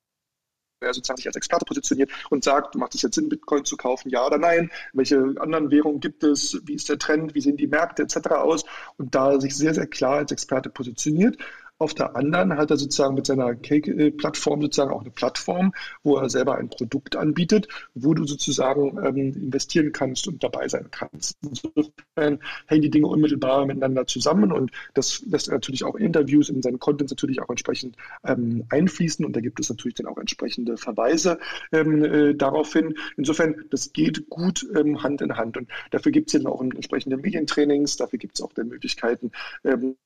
er 0.80 0.94
sozusagen 0.94 1.16
sich 1.16 1.26
als 1.26 1.36
Experte 1.36 1.64
positioniert 1.64 2.10
und 2.30 2.44
sagt, 2.44 2.74
macht 2.76 2.94
es 2.94 3.02
jetzt 3.02 3.14
Sinn, 3.14 3.28
Bitcoin 3.28 3.64
zu 3.64 3.76
kaufen, 3.76 4.10
ja 4.10 4.26
oder 4.26 4.38
nein? 4.38 4.70
Welche 4.92 5.34
anderen 5.38 5.70
Währungen 5.70 6.00
gibt 6.00 6.24
es? 6.24 6.60
Wie 6.64 6.74
ist 6.74 6.88
der 6.88 6.98
Trend? 6.98 7.34
Wie 7.34 7.40
sehen 7.40 7.56
die 7.56 7.66
Märkte 7.66 8.02
etc. 8.02 8.30
aus? 8.32 8.64
Und 8.96 9.14
da 9.14 9.40
sich 9.40 9.56
sehr, 9.56 9.74
sehr 9.74 9.86
klar 9.86 10.18
als 10.18 10.32
Experte 10.32 10.70
positioniert. 10.70 11.36
Auf 11.82 11.94
der 11.94 12.14
anderen 12.14 12.56
hat 12.56 12.70
er 12.70 12.76
sozusagen 12.76 13.16
mit 13.16 13.26
seiner 13.26 13.56
Cake-Plattform 13.56 14.62
sozusagen 14.62 14.92
auch 14.92 15.00
eine 15.00 15.10
Plattform, 15.10 15.72
wo 16.04 16.16
er 16.16 16.30
selber 16.30 16.54
ein 16.54 16.68
Produkt 16.68 17.16
anbietet, 17.16 17.66
wo 17.94 18.14
du 18.14 18.24
sozusagen 18.24 19.04
ähm, 19.04 19.32
investieren 19.34 19.90
kannst 19.90 20.28
und 20.28 20.44
dabei 20.44 20.68
sein 20.68 20.92
kannst. 20.92 21.36
Insofern 21.42 22.38
hängen 22.68 22.82
die 22.82 22.90
Dinge 22.90 23.08
unmittelbar 23.08 23.66
miteinander 23.66 24.06
zusammen 24.06 24.52
und 24.52 24.70
das 24.94 25.22
lässt 25.26 25.50
natürlich 25.50 25.82
auch 25.82 25.96
Interviews 25.96 26.50
in 26.50 26.62
seinen 26.62 26.78
Contents 26.78 27.10
natürlich 27.10 27.42
auch 27.42 27.50
entsprechend 27.50 27.96
ähm, 28.22 28.64
einfließen 28.70 29.26
und 29.26 29.34
da 29.34 29.40
gibt 29.40 29.58
es 29.58 29.68
natürlich 29.68 29.96
dann 29.96 30.06
auch 30.06 30.18
entsprechende 30.18 30.76
Verweise 30.76 31.40
ähm, 31.72 32.04
äh, 32.04 32.34
darauf 32.36 32.72
hin. 32.72 32.94
Insofern, 33.16 33.56
das 33.70 33.92
geht 33.92 34.30
gut 34.30 34.64
ähm, 34.76 35.02
Hand 35.02 35.20
in 35.20 35.36
Hand 35.36 35.56
und 35.56 35.68
dafür 35.90 36.12
gibt 36.12 36.32
es 36.32 36.40
dann 36.40 36.46
auch 36.46 36.60
entsprechende 36.60 37.16
Medientrainings, 37.16 37.96
dafür 37.96 38.20
gibt 38.20 38.36
es 38.36 38.40
auch 38.40 38.52
die 38.52 38.62
Möglichkeiten, 38.62 39.32
ähm, 39.64 39.96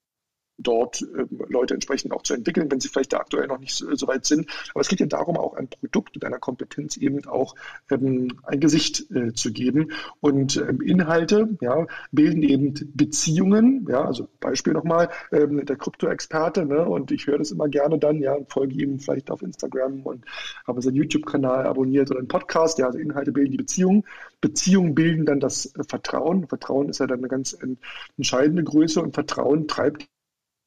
dort 0.58 1.02
äh, 1.02 1.26
Leute 1.48 1.74
entsprechend 1.74 2.12
auch 2.12 2.22
zu 2.22 2.34
entwickeln, 2.34 2.70
wenn 2.70 2.80
sie 2.80 2.88
vielleicht 2.88 3.12
da 3.12 3.18
aktuell 3.18 3.46
noch 3.46 3.58
nicht 3.58 3.74
so, 3.74 4.06
weit 4.06 4.24
sind. 4.24 4.48
Aber 4.72 4.80
es 4.80 4.88
geht 4.88 5.00
ja 5.00 5.06
darum, 5.06 5.36
auch 5.36 5.54
ein 5.54 5.68
Produkt 5.68 6.14
mit 6.14 6.24
einer 6.24 6.38
Kompetenz 6.38 6.96
eben 6.96 7.26
auch 7.26 7.54
ähm, 7.90 8.38
ein 8.44 8.60
Gesicht 8.60 9.10
äh, 9.10 9.32
zu 9.32 9.52
geben. 9.52 9.90
Und 10.20 10.56
ähm, 10.56 10.80
Inhalte 10.80 11.56
ja, 11.60 11.86
bilden 12.12 12.42
eben 12.42 12.74
Beziehungen. 12.94 13.86
Ja, 13.88 14.04
also 14.04 14.28
Beispiel 14.40 14.72
nochmal, 14.72 15.10
ähm, 15.32 15.64
der 15.64 15.76
Krypto-Experte, 15.76 16.64
ne, 16.64 16.84
und 16.84 17.10
ich 17.10 17.26
höre 17.26 17.38
das 17.38 17.50
immer 17.50 17.68
gerne 17.68 17.98
dann, 17.98 18.20
ja, 18.20 18.36
folge 18.48 18.74
ihm 18.74 19.00
vielleicht 19.00 19.30
auf 19.30 19.42
Instagram 19.42 20.02
und 20.02 20.24
habe 20.66 20.82
seinen 20.82 20.96
YouTube-Kanal 20.96 21.66
abonniert 21.66 22.10
oder 22.10 22.20
einen 22.20 22.28
Podcast. 22.28 22.78
Ja, 22.78 22.86
also 22.86 22.98
Inhalte 22.98 23.32
bilden 23.32 23.50
die 23.50 23.58
Beziehungen. 23.58 24.04
Beziehungen 24.40 24.94
bilden 24.94 25.26
dann 25.26 25.40
das 25.40 25.74
äh, 25.74 25.84
Vertrauen. 25.86 26.46
Vertrauen 26.46 26.88
ist 26.88 27.00
ja 27.00 27.06
dann 27.06 27.18
eine 27.18 27.28
ganz 27.28 27.56
entscheidende 28.16 28.64
Größe 28.64 29.02
und 29.02 29.14
Vertrauen 29.14 29.66
treibt 29.68 30.06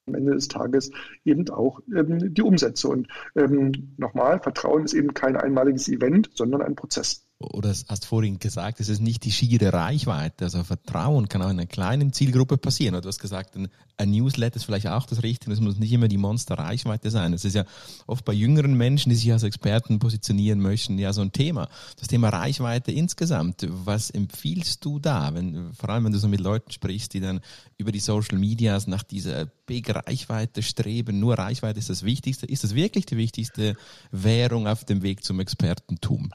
am 0.10 0.16
Ende 0.16 0.34
des 0.34 0.48
Tages 0.48 0.92
eben 1.24 1.50
auch 1.50 1.80
ähm, 1.96 2.34
die 2.34 2.42
Umsätze. 2.42 2.88
Und 2.90 3.08
ähm, 3.36 3.94
nochmal, 3.98 4.40
Vertrauen 4.40 4.86
ist 4.86 4.94
eben 4.94 5.14
kein 5.14 5.36
einmaliges 5.38 5.88
Event, 5.88 6.30
sondern 6.34 6.62
ein 6.62 6.76
Prozess. 6.76 7.29
Oder 7.40 7.70
hast 7.70 8.06
vorhin 8.06 8.38
gesagt, 8.38 8.82
es 8.82 8.90
ist 8.90 9.00
nicht 9.00 9.24
die 9.24 9.32
schiere 9.32 9.72
Reichweite. 9.72 10.44
Also 10.44 10.62
Vertrauen 10.66 11.30
kann 11.30 11.42
auch 11.42 11.50
in 11.50 11.58
einer 11.58 11.68
kleinen 11.68 12.12
Zielgruppe 12.12 12.58
passieren. 12.58 13.02
Du 13.02 13.08
hast 13.08 13.20
gesagt, 13.20 13.56
ein, 13.56 13.70
ein 13.96 14.12
Newsletter 14.12 14.58
ist 14.58 14.66
vielleicht 14.66 14.88
auch 14.88 15.06
das 15.06 15.24
Richtige. 15.24 15.54
Es 15.54 15.62
muss 15.62 15.78
nicht 15.78 15.94
immer 15.94 16.10
die 16.10 16.18
Monster-Reichweite 16.18 17.10
sein. 17.10 17.32
Es 17.32 17.46
ist 17.46 17.56
ja 17.56 17.64
oft 18.08 18.26
bei 18.26 18.34
jüngeren 18.34 18.74
Menschen, 18.74 19.10
die 19.10 19.16
sich 19.16 19.32
als 19.32 19.44
Experten 19.44 20.00
positionieren 20.00 20.60
möchten, 20.60 21.00
ja 21.00 21.14
so 21.14 21.22
ein 21.22 21.32
Thema. 21.32 21.70
Das 21.98 22.10
Thema 22.10 22.28
Reichweite 22.28 22.92
insgesamt. 22.92 23.66
Was 23.70 24.10
empfiehlst 24.10 24.84
du 24.84 25.00
da, 25.00 25.34
wenn, 25.34 25.72
vor 25.74 25.92
allem 25.92 26.04
wenn 26.04 26.12
du 26.12 26.20
so 26.20 26.28
mit 26.28 26.42
Leuten 26.42 26.72
sprichst, 26.72 27.14
die 27.14 27.22
dann 27.22 27.40
über 27.78 27.94
die 27.94 28.02
Social 28.02 28.38
Medias 28.38 28.86
nach 28.86 29.04
dieser 29.04 29.46
Big 29.46 29.90
Reichweite 29.96 30.62
streben? 30.62 31.22
Nur 31.22 31.36
Reichweite 31.36 31.80
ist 31.80 31.90
das 31.90 32.04
Wichtigste. 32.04 32.48
Ist 32.48 32.66
das 32.66 32.76
wirklich 32.76 33.06
die 33.06 33.16
wichtigste 33.16 33.78
Währung 34.12 34.68
auf 34.68 34.84
dem 34.84 35.04
Weg 35.04 35.24
zum 35.24 35.40
Expertentum? 35.40 36.34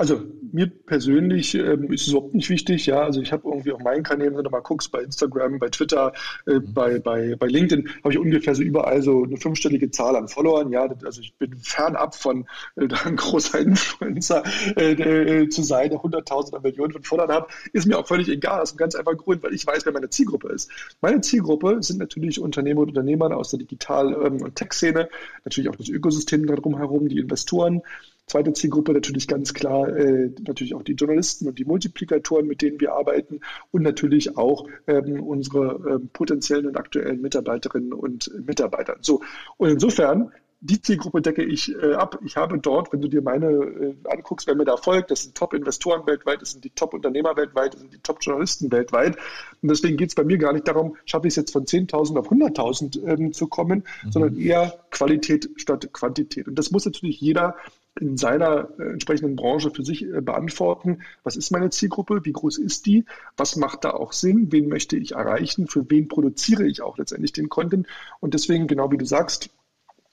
Also 0.00 0.22
mir 0.50 0.66
persönlich 0.66 1.54
ähm, 1.54 1.92
ist 1.92 2.06
es 2.06 2.08
überhaupt 2.08 2.34
nicht 2.34 2.48
wichtig. 2.48 2.86
Ja, 2.86 3.02
also 3.02 3.20
ich 3.20 3.32
habe 3.32 3.46
irgendwie 3.46 3.72
auf 3.72 3.82
meinen 3.82 4.02
Kanälen, 4.02 4.34
wenn 4.34 4.44
du 4.44 4.48
mal 4.48 4.60
guckst, 4.60 4.90
bei 4.90 5.02
Instagram, 5.02 5.58
bei 5.58 5.68
Twitter, 5.68 6.14
äh, 6.46 6.54
mhm. 6.54 6.72
bei, 6.72 6.98
bei, 6.98 7.36
bei 7.36 7.46
LinkedIn, 7.48 7.86
habe 8.02 8.14
ich 8.14 8.18
ungefähr 8.18 8.54
so 8.54 8.62
überall 8.62 9.02
so 9.02 9.24
eine 9.24 9.36
fünfstellige 9.36 9.90
Zahl 9.90 10.16
an 10.16 10.26
Followern. 10.26 10.72
Ja, 10.72 10.88
also 11.04 11.20
ich 11.20 11.34
bin 11.34 11.54
fernab 11.58 12.14
von 12.14 12.46
äh, 12.76 12.88
ein 13.04 13.16
großer 13.16 13.58
Influencer 13.60 14.42
äh, 14.78 14.92
äh, 14.92 15.48
zu 15.50 15.60
sein, 15.60 15.90
der 15.90 16.02
hunderttausend 16.02 16.54
oder 16.54 16.62
Millionen 16.62 16.92
von 16.92 17.02
Followern 17.02 17.32
habe. 17.32 17.48
Ist 17.74 17.86
mir 17.86 17.98
auch 17.98 18.08
völlig 18.08 18.30
egal. 18.30 18.62
Aus 18.62 18.70
einem 18.70 18.78
ganz 18.78 18.94
einfachen 18.94 19.18
Grund, 19.18 19.42
weil 19.42 19.52
ich 19.52 19.66
weiß, 19.66 19.84
wer 19.84 19.92
meine 19.92 20.08
Zielgruppe 20.08 20.48
ist. 20.48 20.70
Meine 21.02 21.20
Zielgruppe 21.20 21.82
sind 21.82 21.98
natürlich 21.98 22.40
Unternehmer 22.40 22.80
und 22.80 22.88
Unternehmer 22.88 23.36
aus 23.36 23.50
der 23.50 23.58
Digital- 23.58 24.16
ähm, 24.24 24.40
und 24.40 24.54
Tech-Szene, 24.54 25.10
natürlich 25.44 25.68
auch 25.68 25.76
das 25.76 25.90
Ökosystem 25.90 26.46
darum 26.46 26.78
herum, 26.78 27.06
die 27.06 27.18
Investoren, 27.18 27.82
Zweite 28.26 28.52
Zielgruppe 28.52 28.92
natürlich 28.92 29.26
ganz 29.26 29.54
klar, 29.54 29.88
äh, 29.88 30.30
natürlich 30.46 30.74
auch 30.74 30.82
die 30.82 30.92
Journalisten 30.92 31.48
und 31.48 31.58
die 31.58 31.64
Multiplikatoren, 31.64 32.46
mit 32.46 32.62
denen 32.62 32.80
wir 32.80 32.92
arbeiten 32.92 33.40
und 33.72 33.82
natürlich 33.82 34.36
auch 34.36 34.68
ähm, 34.86 35.20
unsere 35.20 35.80
ähm, 35.88 36.10
potenziellen 36.12 36.66
und 36.66 36.76
aktuellen 36.76 37.20
Mitarbeiterinnen 37.20 37.92
und 37.92 38.30
Mitarbeiter. 38.46 38.96
So, 39.00 39.22
und 39.56 39.70
insofern 39.70 40.32
die 40.60 40.80
Zielgruppe 40.80 41.22
decke 41.22 41.42
ich 41.42 41.74
äh, 41.74 41.94
ab. 41.94 42.18
Ich 42.24 42.36
habe 42.36 42.58
dort, 42.58 42.92
wenn 42.92 43.00
du 43.00 43.08
dir 43.08 43.22
meine 43.22 43.46
äh, 43.46 43.94
anguckst, 44.04 44.46
wer 44.46 44.54
mir 44.54 44.66
da 44.66 44.76
folgt, 44.76 45.10
das 45.10 45.22
sind 45.22 45.34
Top-Investoren 45.34 46.06
weltweit, 46.06 46.42
das 46.42 46.52
sind 46.52 46.64
die 46.64 46.70
Top-Unternehmer 46.70 47.36
weltweit, 47.36 47.72
das 47.74 47.80
sind 47.80 47.94
die 47.94 47.98
Top-Journalisten 47.98 48.70
weltweit. 48.70 49.16
Und 49.62 49.70
deswegen 49.70 49.96
geht 49.96 50.10
es 50.10 50.14
bei 50.14 50.24
mir 50.24 50.36
gar 50.36 50.52
nicht 50.52 50.68
darum, 50.68 50.96
schaffe 51.06 51.28
ich 51.28 51.32
es 51.32 51.36
jetzt 51.36 51.52
von 51.52 51.64
10.000 51.64 52.18
auf 52.18 52.30
100.000 52.30 53.06
ähm, 53.06 53.32
zu 53.32 53.46
kommen, 53.46 53.84
mhm. 54.04 54.12
sondern 54.12 54.36
eher 54.36 54.78
Qualität 54.90 55.48
statt 55.56 55.88
Quantität. 55.92 56.46
Und 56.46 56.56
das 56.56 56.70
muss 56.70 56.84
natürlich 56.84 57.20
jeder 57.20 57.56
in 57.98 58.16
seiner 58.16 58.68
äh, 58.78 58.92
entsprechenden 58.92 59.36
Branche 59.36 59.70
für 59.70 59.84
sich 59.84 60.04
äh, 60.04 60.20
beantworten. 60.20 61.02
Was 61.24 61.36
ist 61.36 61.50
meine 61.50 61.70
Zielgruppe? 61.70 62.24
Wie 62.24 62.32
groß 62.32 62.58
ist 62.58 62.86
die? 62.86 63.04
Was 63.36 63.56
macht 63.56 63.84
da 63.84 63.90
auch 63.90 64.12
Sinn? 64.12 64.52
Wen 64.52 64.68
möchte 64.68 64.96
ich 64.96 65.12
erreichen? 65.12 65.66
Für 65.66 65.88
wen 65.90 66.08
produziere 66.08 66.66
ich 66.66 66.82
auch 66.82 66.98
letztendlich 66.98 67.32
den 67.32 67.48
Content? 67.48 67.86
Und 68.20 68.34
deswegen, 68.34 68.68
genau 68.68 68.90
wie 68.90 68.98
du 68.98 69.04
sagst, 69.04 69.50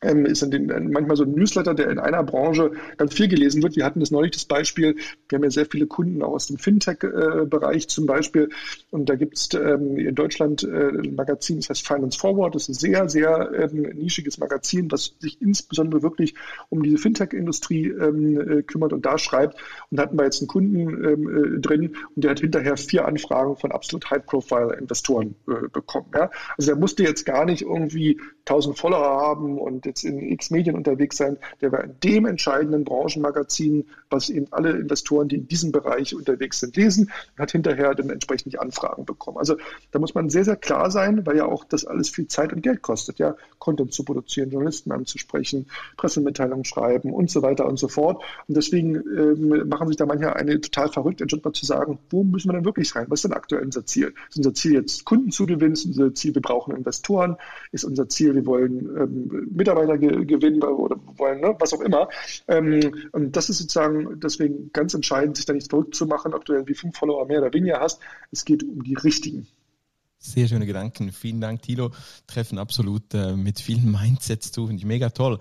ähm, 0.02 0.26
ist 0.26 0.44
in 0.44 0.52
den, 0.52 0.92
manchmal 0.92 1.18
so 1.18 1.24
ein 1.24 1.32
Newsletter, 1.32 1.74
der 1.74 1.90
in 1.90 2.00
einer 2.00 2.24
Branche 2.24 2.72
ganz 2.98 3.14
viel 3.14 3.28
gelesen 3.28 3.64
wird. 3.64 3.76
Wir 3.76 3.86
hatten 3.86 4.00
das 4.00 4.12
neulich 4.12 4.32
das 4.32 4.46
Beispiel, 4.46 4.96
wir 5.28 5.38
haben 5.38 5.44
ja 5.44 5.50
sehr 5.50 5.66
viele 5.66 5.88
Kunden 5.88 6.22
auch 6.22 6.34
aus 6.34 6.48
dem 6.48 6.58
Fintech-Bereich 6.58 7.88
zum 7.88 8.06
Beispiel 8.06 8.50
und 8.92 9.10
da 9.10 9.16
gibt 9.16 9.38
es 9.38 9.50
ähm, 9.54 9.98
in 9.98 10.14
Deutschland 10.14 10.64
äh, 10.64 10.90
ein 10.90 11.16
Magazin, 11.16 11.58
das 11.58 11.70
heißt 11.70 11.88
Finance 11.88 12.18
Forward, 12.20 12.54
das 12.54 12.64
ist 12.64 12.70
ein 12.70 12.74
sehr, 12.74 13.10
sehr 13.10 13.52
ähm, 13.54 13.82
nischiges 13.98 14.38
Magazin, 14.38 14.92
was 14.92 15.16
sich 15.20 15.42
insbesondere 15.42 16.04
wirklich 16.04 16.36
um 16.70 16.84
diese 16.84 16.98
Fintech-Industrie 16.98 17.88
ähm, 17.88 18.40
äh, 18.40 18.64
kümmert 18.64 18.94
und 18.94 19.06
da 19.06 19.18
schreibt 19.18 19.56
und 19.90 19.98
da 19.98 20.04
hatten 20.04 20.18
wir 20.18 20.26
jetzt 20.26 20.42
einen 20.42 20.48
Kunden 20.48 21.04
ähm, 21.04 21.56
äh, 21.56 21.60
drin 21.60 21.96
und 22.16 22.24
der 22.24 22.32
hat 22.32 22.40
hinterher 22.40 22.78
vier 22.78 23.06
Anfragen 23.06 23.56
von 23.56 23.72
absolut 23.72 24.10
High-Profile-Investoren 24.12 25.36
äh, 25.48 25.68
bekommen. 25.72 26.12
Ja? 26.14 26.30
Also 26.58 26.72
der 26.72 26.80
musste 26.80 27.04
jetzt 27.04 27.26
gar 27.26 27.46
nicht 27.46 27.64
irgendwie 27.64 28.20
1000 28.48 28.78
Follower 28.78 29.22
haben 29.22 29.58
und 29.58 29.86
jetzt 29.86 30.04
in 30.04 30.20
X 30.20 30.52
Medien 30.52 30.76
unterwegs 30.76 31.18
sein, 31.18 31.38
der 31.62 31.72
war 31.72 31.84
in 31.84 32.00
dem 32.04 32.26
entscheidenden 32.26 32.86
Branchenmagazin, 32.86 33.86
was 34.10 34.30
eben 34.30 34.48
alle 34.52 34.72
Investoren, 34.72 35.28
die 35.28 35.36
in 35.36 35.48
diesem 35.48 35.72
Bereich 35.72 36.16
unterwegs 36.16 36.60
sind, 36.60 36.76
lesen 36.78 37.12
und 37.36 37.42
hat 37.42 37.52
hinterher 37.52 37.94
dann 37.94 38.10
entsprechend 38.10 38.58
Anfragen 38.60 39.06
bekommen. 39.06 39.38
Also 39.38 39.58
da 39.92 40.00
muss 40.00 40.16
man 40.16 40.30
sehr, 40.30 40.46
sehr 40.46 40.56
klar 40.56 40.90
sein, 40.92 41.26
weil 41.26 41.38
ja 41.38 41.46
auch 41.46 41.66
das 41.66 41.86
alles 41.86 42.10
viel 42.10 42.28
Zeit 42.28 42.54
und 42.54 42.62
Geld 42.62 42.82
kostet, 42.82 43.20
ja, 43.20 43.36
Content 43.60 43.94
zu 43.94 44.04
produzieren, 44.04 44.50
Journalisten 44.50 44.92
anzusprechen, 44.92 45.68
Pressemitteilungen 45.98 46.64
schreiben 46.64 47.12
und 47.12 47.30
so 47.30 47.42
weiter 47.42 47.66
und 47.66 47.78
so 47.78 47.88
fort. 47.88 48.24
Und 48.48 48.56
deswegen 48.56 48.96
ähm, 48.96 49.68
machen 49.68 49.88
sich 49.88 49.98
da 49.98 50.06
manche 50.06 50.36
eine 50.36 50.62
total 50.62 50.90
verrückt, 50.90 51.22
anstatt 51.22 51.44
mal 51.44 51.54
zu 51.54 51.66
sagen, 51.66 52.00
wo 52.10 52.24
müssen 52.24 52.50
wir 52.50 52.54
denn 52.54 52.66
wirklich 52.66 52.96
rein? 52.96 53.08
Was 53.10 53.20
ist 53.20 53.24
denn 53.24 53.34
aktuell 53.34 53.64
unser 53.64 53.86
Ziel? 53.86 54.14
Ist 54.30 54.38
unser 54.38 54.54
Ziel 54.54 54.74
jetzt 54.74 55.06
Kunden 55.06 55.32
zu 55.32 55.46
gewinnen? 55.46 55.74
Ist 55.74 55.86
unser 55.86 56.14
Ziel, 56.14 56.34
wir 56.34 56.42
brauchen 56.42 56.76
Investoren? 56.76 57.38
Ist 57.72 57.84
unser 57.84 58.08
Ziel, 58.08 58.37
wir 58.38 58.46
wollen 58.46 58.80
ähm, 58.98 59.48
Mitarbeiter 59.52 59.98
ge 59.98 60.26
gewinnen 60.26 60.62
oder 60.62 60.98
wollen, 61.18 61.42
ne? 61.42 61.56
was 61.60 61.74
auch 61.74 61.82
immer. 61.82 62.10
Ähm, 62.48 63.10
und 63.12 63.36
das 63.36 63.50
ist 63.50 63.58
sozusagen 63.58 64.20
deswegen 64.20 64.72
ganz 64.74 64.94
entscheidend, 64.94 65.38
sich 65.38 65.46
da 65.46 65.54
nicht 65.54 65.70
verrückt 65.70 65.96
zu 65.96 66.06
machen, 66.06 66.34
ob 66.34 66.46
du 66.46 66.54
irgendwie 66.54 66.76
fünf 66.76 66.98
Follower 66.98 67.26
mehr 67.26 67.42
oder 67.42 67.54
weniger 67.54 67.80
hast. 67.80 68.00
Es 68.32 68.46
geht 68.46 68.64
um 68.64 68.84
die 68.84 68.96
richtigen. 68.96 69.48
Sehr 70.20 70.48
schöne 70.48 70.66
Gedanken. 70.66 71.12
Vielen 71.12 71.40
Dank, 71.42 71.62
Thilo. 71.62 71.92
Treffen 72.26 72.58
absolut 72.58 73.14
äh, 73.14 73.36
mit 73.36 73.60
vielen 73.60 73.92
Mindsets 74.02 74.52
zu. 74.52 74.66
Finde 74.66 74.80
ich 74.80 74.86
mega 74.86 75.12
toll. 75.12 75.38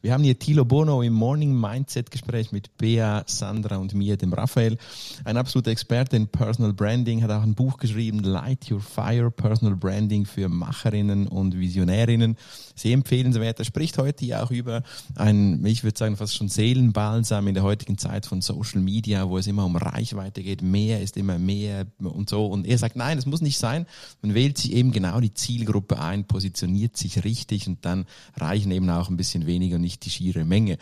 Wir 0.00 0.14
haben 0.14 0.24
hier 0.24 0.38
Thilo 0.38 0.64
Bono 0.64 1.02
im 1.02 1.12
Morning 1.12 1.54
Mindset 1.54 2.10
Gespräch 2.10 2.50
mit 2.50 2.78
Bea, 2.78 3.24
Sandra 3.26 3.76
und 3.76 3.92
mir, 3.92 4.16
dem 4.16 4.32
Raphael. 4.32 4.78
Ein 5.24 5.36
absoluter 5.36 5.72
Experte 5.72 6.16
in 6.16 6.26
Personal 6.26 6.72
Branding, 6.72 7.22
hat 7.22 7.30
auch 7.30 7.42
ein 7.42 7.54
Buch 7.54 7.76
geschrieben, 7.76 8.20
Light 8.20 8.70
Your 8.70 8.80
Fire, 8.80 9.30
Personal 9.30 9.76
Branding 9.76 10.24
für 10.24 10.48
Macherinnen 10.48 11.28
und 11.28 11.58
Visionärinnen. 11.58 12.38
Sehr 12.74 12.94
empfehlenswert. 12.94 13.58
Er 13.58 13.66
spricht 13.66 13.98
heute 13.98 14.24
ja 14.24 14.42
auch 14.42 14.50
über 14.50 14.84
ein, 15.16 15.64
ich 15.66 15.84
würde 15.84 15.98
sagen, 15.98 16.16
fast 16.16 16.34
schon 16.34 16.48
Seelenbalsam 16.48 17.46
in 17.46 17.54
der 17.54 17.62
heutigen 17.62 17.98
Zeit 17.98 18.24
von 18.24 18.40
Social 18.40 18.80
Media, 18.80 19.28
wo 19.28 19.36
es 19.36 19.46
immer 19.46 19.66
um 19.66 19.76
Reichweite 19.76 20.42
geht. 20.42 20.62
Mehr 20.62 21.02
ist 21.02 21.18
immer 21.18 21.38
mehr 21.38 21.86
und 21.98 22.30
so. 22.30 22.46
Und 22.46 22.66
er 22.66 22.78
sagt, 22.78 22.96
nein, 22.96 23.18
es 23.18 23.26
muss 23.26 23.42
nicht 23.42 23.58
sein. 23.58 23.86
Man 24.22 24.34
wählt 24.34 24.58
sich 24.58 24.72
eben 24.72 24.92
genau 24.92 25.20
die 25.20 25.34
Zielgruppe 25.34 25.98
ein, 26.00 26.26
positioniert 26.26 26.96
sich 26.96 27.24
richtig 27.24 27.66
und 27.66 27.84
dann 27.84 28.06
reichen 28.36 28.70
eben 28.70 28.88
auch 28.90 29.08
ein 29.08 29.16
bisschen 29.16 29.46
weniger, 29.46 29.78
nicht 29.78 30.04
die 30.04 30.10
schiere 30.10 30.44
Menge. 30.44 30.78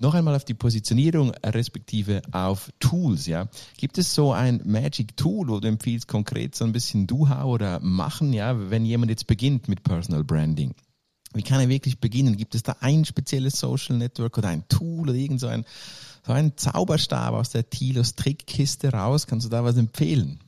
Noch 0.00 0.14
einmal 0.14 0.36
auf 0.36 0.44
die 0.44 0.54
Positionierung 0.54 1.32
respektive 1.44 2.22
auf 2.30 2.70
Tools, 2.78 3.26
ja. 3.26 3.48
Gibt 3.78 3.98
es 3.98 4.14
so 4.14 4.32
ein 4.32 4.60
Magic 4.64 5.16
Tool, 5.16 5.48
wo 5.48 5.58
du 5.58 5.66
empfiehlst, 5.66 6.06
konkret 6.06 6.54
so 6.54 6.64
ein 6.64 6.70
bisschen 6.70 7.08
Do-How 7.08 7.46
oder 7.46 7.80
machen, 7.80 8.32
ja, 8.32 8.70
wenn 8.70 8.86
jemand 8.86 9.10
jetzt 9.10 9.26
beginnt 9.26 9.66
mit 9.66 9.82
Personal 9.82 10.22
Branding? 10.22 10.74
Wie 11.34 11.42
kann 11.42 11.60
er 11.60 11.68
wirklich 11.68 11.98
beginnen? 11.98 12.36
Gibt 12.36 12.54
es 12.54 12.62
da 12.62 12.76
ein 12.80 13.04
spezielles 13.04 13.58
Social 13.58 13.96
Network 13.96 14.38
oder 14.38 14.48
ein 14.48 14.66
Tool 14.68 15.10
oder 15.10 15.14
irgend 15.14 15.40
so 15.40 15.48
ein, 15.48 15.64
so 16.24 16.32
ein 16.32 16.56
Zauberstab 16.56 17.34
aus 17.34 17.50
der 17.50 17.68
Tilos 17.68 18.14
Trickkiste 18.14 18.92
raus? 18.92 19.26
Kannst 19.26 19.46
du 19.46 19.50
da 19.50 19.64
was 19.64 19.76
empfehlen? 19.76 20.38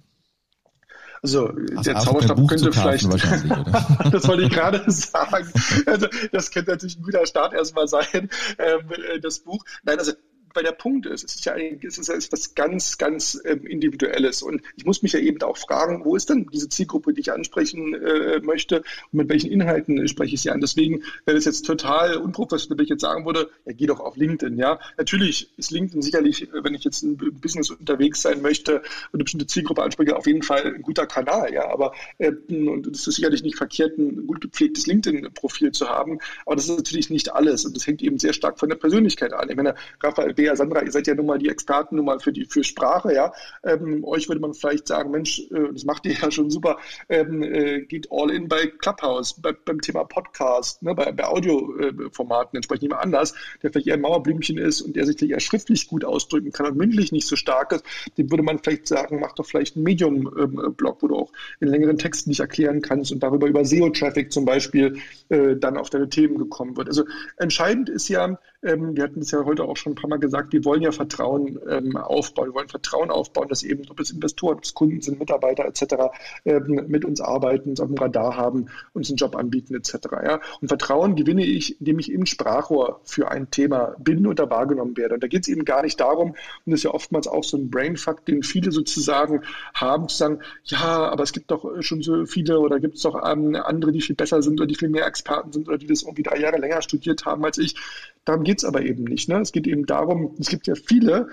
Also, 1.22 1.48
also 1.48 1.82
der 1.82 1.96
Zauberstab 1.98 2.48
könnte 2.48 2.72
vielleicht, 2.72 3.04
das 4.12 4.26
wollte 4.26 4.44
ich 4.44 4.50
gerade 4.50 4.82
sagen. 4.90 5.52
Also 5.86 6.06
das 6.32 6.50
könnte 6.50 6.70
natürlich 6.70 6.98
ein 6.98 7.02
guter 7.02 7.26
Start 7.26 7.52
erstmal 7.52 7.88
sein, 7.88 8.30
ähm, 8.58 8.80
äh, 8.90 9.20
das 9.20 9.40
Buch. 9.40 9.62
Nein, 9.82 9.98
also 9.98 10.12
weil 10.54 10.64
der 10.64 10.72
Punkt 10.72 11.06
ist, 11.06 11.24
es 11.24 11.36
ist 11.36 11.44
ja, 11.44 11.54
es 11.56 11.98
ist 11.98 12.08
ja 12.08 12.14
etwas 12.14 12.54
ganz, 12.54 12.98
ganz 12.98 13.40
ähm, 13.44 13.66
Individuelles. 13.66 14.42
Und 14.42 14.62
ich 14.76 14.84
muss 14.84 15.02
mich 15.02 15.12
ja 15.12 15.20
eben 15.20 15.40
auch 15.42 15.56
fragen, 15.56 16.04
wo 16.04 16.16
ist 16.16 16.30
denn 16.30 16.46
diese 16.52 16.68
Zielgruppe, 16.68 17.12
die 17.12 17.20
ich 17.20 17.32
ansprechen 17.32 17.94
äh, 17.94 18.40
möchte 18.40 18.78
und 19.12 19.18
mit 19.18 19.28
welchen 19.28 19.50
Inhalten 19.50 20.06
spreche 20.08 20.34
ich 20.34 20.42
sie 20.42 20.50
an. 20.50 20.60
Deswegen 20.60 21.02
wäre 21.24 21.36
es 21.36 21.44
jetzt 21.44 21.66
total 21.66 22.16
unprofessionell, 22.16 22.78
wenn 22.78 22.84
ich 22.84 22.90
jetzt 22.90 23.02
sagen 23.02 23.26
würde, 23.26 23.50
ja, 23.64 23.72
geh 23.72 23.86
doch 23.86 24.00
auf 24.00 24.16
LinkedIn. 24.16 24.56
Ja, 24.58 24.80
natürlich 24.96 25.50
ist 25.56 25.70
LinkedIn 25.70 26.02
sicherlich, 26.02 26.48
wenn 26.52 26.74
ich 26.74 26.84
jetzt 26.84 27.02
im 27.02 27.16
Business 27.16 27.70
unterwegs 27.70 28.22
sein 28.22 28.42
möchte 28.42 28.76
und 28.76 29.14
eine 29.14 29.24
bestimmte 29.24 29.46
Zielgruppe 29.46 29.82
anspreche, 29.82 30.16
auf 30.16 30.26
jeden 30.26 30.42
Fall 30.42 30.74
ein 30.74 30.82
guter 30.82 31.06
Kanal. 31.06 31.52
Ja, 31.52 31.68
aber 31.70 31.92
äh, 32.18 32.32
und 32.48 32.86
es 32.86 33.06
ist 33.06 33.16
sicherlich 33.16 33.42
nicht 33.42 33.56
verkehrt, 33.56 33.98
ein 33.98 34.26
gut 34.26 34.40
gepflegtes 34.40 34.86
LinkedIn-Profil 34.86 35.72
zu 35.72 35.88
haben. 35.88 36.18
Aber 36.46 36.56
das 36.56 36.68
ist 36.68 36.76
natürlich 36.76 37.10
nicht 37.10 37.32
alles 37.32 37.64
und 37.64 37.76
das 37.76 37.86
hängt 37.86 38.02
eben 38.02 38.18
sehr 38.18 38.32
stark 38.32 38.58
von 38.58 38.68
der 38.68 38.76
Persönlichkeit 38.76 39.32
an. 39.32 39.48
Ich 39.50 39.56
meine, 39.56 39.74
Raphael 40.02 40.36
Bea, 40.40 40.56
Sandra, 40.56 40.82
ihr 40.82 40.90
seid 40.90 41.06
ja 41.06 41.14
nun 41.14 41.26
mal 41.26 41.38
die 41.38 41.50
Experten 41.50 41.96
nun 41.96 42.06
mal 42.06 42.18
für 42.18 42.32
die 42.32 42.46
für 42.46 42.64
Sprache, 42.64 43.12
ja. 43.12 43.34
Ähm, 43.62 44.02
euch 44.04 44.26
würde 44.26 44.40
man 44.40 44.54
vielleicht 44.54 44.88
sagen, 44.88 45.10
Mensch, 45.10 45.40
äh, 45.50 45.70
das 45.70 45.84
macht 45.84 46.06
ihr 46.06 46.14
ja 46.14 46.30
schon 46.30 46.48
super, 46.48 46.78
ähm, 47.10 47.42
äh, 47.42 47.82
geht 47.82 48.08
all 48.10 48.30
in 48.30 48.48
bei 48.48 48.66
Clubhouse, 48.66 49.38
bei, 49.38 49.52
beim 49.52 49.82
Thema 49.82 50.04
Podcast, 50.04 50.82
ne, 50.82 50.94
bei, 50.94 51.12
bei 51.12 51.24
Audioformaten 51.24 52.56
entsprechend 52.56 52.84
jemand 52.84 53.02
anders, 53.02 53.34
der 53.62 53.70
vielleicht 53.70 53.88
eher 53.88 53.94
ein 53.94 54.00
Mauerblümchen 54.00 54.56
ist 54.56 54.80
und 54.80 54.96
der 54.96 55.04
sich 55.04 55.20
eher 55.20 55.40
schriftlich 55.40 55.88
gut 55.88 56.06
ausdrücken 56.06 56.52
kann 56.52 56.64
und 56.64 56.78
mündlich 56.78 57.12
nicht 57.12 57.26
so 57.26 57.36
stark 57.36 57.72
ist, 57.72 57.84
dem 58.16 58.30
würde 58.30 58.42
man 58.42 58.60
vielleicht 58.60 58.88
sagen, 58.88 59.20
mach 59.20 59.34
doch 59.34 59.44
vielleicht 59.44 59.76
einen 59.76 59.84
Medium-Blog, 59.84 61.02
wo 61.02 61.08
du 61.08 61.16
auch 61.16 61.32
in 61.60 61.68
längeren 61.68 61.98
Texten 61.98 62.30
nicht 62.30 62.40
erklären 62.40 62.80
kannst 62.80 63.12
und 63.12 63.22
darüber 63.22 63.46
über 63.46 63.66
SEO-Traffic 63.66 64.32
zum 64.32 64.46
Beispiel 64.46 65.00
äh, 65.28 65.56
dann 65.56 65.76
auf 65.76 65.90
deine 65.90 66.08
Themen 66.08 66.38
gekommen 66.38 66.78
wird. 66.78 66.88
Also 66.88 67.04
entscheidend 67.36 67.90
ist 67.90 68.08
ja, 68.08 68.38
ähm, 68.62 68.94
wir 68.94 69.04
hatten 69.04 69.20
es 69.20 69.30
ja 69.30 69.44
heute 69.44 69.64
auch 69.64 69.76
schon 69.76 69.92
ein 69.92 69.96
paar 69.96 70.10
Mal 70.10 70.18
gesagt, 70.18 70.52
wir 70.52 70.64
wollen 70.64 70.82
ja 70.82 70.92
Vertrauen 70.92 71.58
ähm, 71.68 71.96
aufbauen. 71.96 72.48
Wir 72.48 72.54
wollen 72.54 72.68
Vertrauen 72.68 73.10
aufbauen, 73.10 73.48
dass 73.48 73.62
eben, 73.62 73.88
ob 73.88 74.00
es 74.00 74.10
Investoren, 74.10 74.58
ob 74.58 74.64
es 74.64 74.74
Kunden 74.74 75.00
sind, 75.00 75.18
Mitarbeiter 75.18 75.64
etc., 75.64 76.12
ähm, 76.44 76.84
mit 76.88 77.04
uns 77.04 77.20
arbeiten, 77.20 77.70
uns 77.70 77.80
auf 77.80 77.88
dem 77.88 77.96
Radar 77.96 78.36
haben, 78.36 78.66
uns 78.92 79.08
einen 79.08 79.16
Job 79.16 79.34
anbieten 79.34 79.74
etc. 79.74 79.94
Ja? 80.22 80.40
Und 80.60 80.68
Vertrauen 80.68 81.16
gewinne 81.16 81.44
ich, 81.44 81.80
indem 81.80 81.98
ich 81.98 82.12
eben 82.12 82.26
Sprachrohr 82.26 83.00
für 83.04 83.30
ein 83.30 83.50
Thema 83.50 83.96
bin 83.98 84.26
und 84.26 84.38
da 84.38 84.50
wahrgenommen 84.50 84.96
werde. 84.96 85.14
Und 85.14 85.22
da 85.22 85.26
geht 85.26 85.42
es 85.42 85.48
eben 85.48 85.64
gar 85.64 85.82
nicht 85.82 85.98
darum, 85.98 86.30
und 86.30 86.36
das 86.66 86.80
ist 86.80 86.84
ja 86.84 86.90
oftmals 86.90 87.28
auch 87.28 87.44
so 87.44 87.56
ein 87.56 87.70
Brainfuck, 87.70 88.26
den 88.26 88.42
viele 88.42 88.72
sozusagen 88.72 89.42
haben, 89.72 90.08
zu 90.08 90.16
sagen, 90.16 90.40
ja, 90.64 91.08
aber 91.08 91.22
es 91.22 91.32
gibt 91.32 91.50
doch 91.50 91.80
schon 91.80 92.02
so 92.02 92.26
viele 92.26 92.58
oder 92.58 92.78
gibt 92.78 92.96
es 92.96 93.02
doch 93.02 93.14
ähm, 93.26 93.54
andere, 93.56 93.92
die 93.92 94.02
viel 94.02 94.16
besser 94.16 94.42
sind 94.42 94.60
oder 94.60 94.66
die 94.66 94.74
viel 94.74 94.90
mehr 94.90 95.06
Experten 95.06 95.52
sind 95.52 95.68
oder 95.68 95.78
die 95.78 95.86
das 95.86 96.02
irgendwie 96.02 96.22
drei 96.22 96.38
Jahre 96.38 96.58
länger 96.58 96.82
studiert 96.82 97.24
haben 97.24 97.44
als 97.44 97.56
ich. 97.56 97.76
Darum 98.24 98.44
geht 98.50 98.58
es 98.58 98.64
aber 98.64 98.82
eben 98.82 99.04
nicht. 99.04 99.28
Ne? 99.28 99.38
Es 99.40 99.52
geht 99.52 99.68
eben 99.68 99.86
darum, 99.86 100.34
es 100.40 100.48
gibt 100.48 100.66
ja 100.66 100.74
viele, 100.74 101.28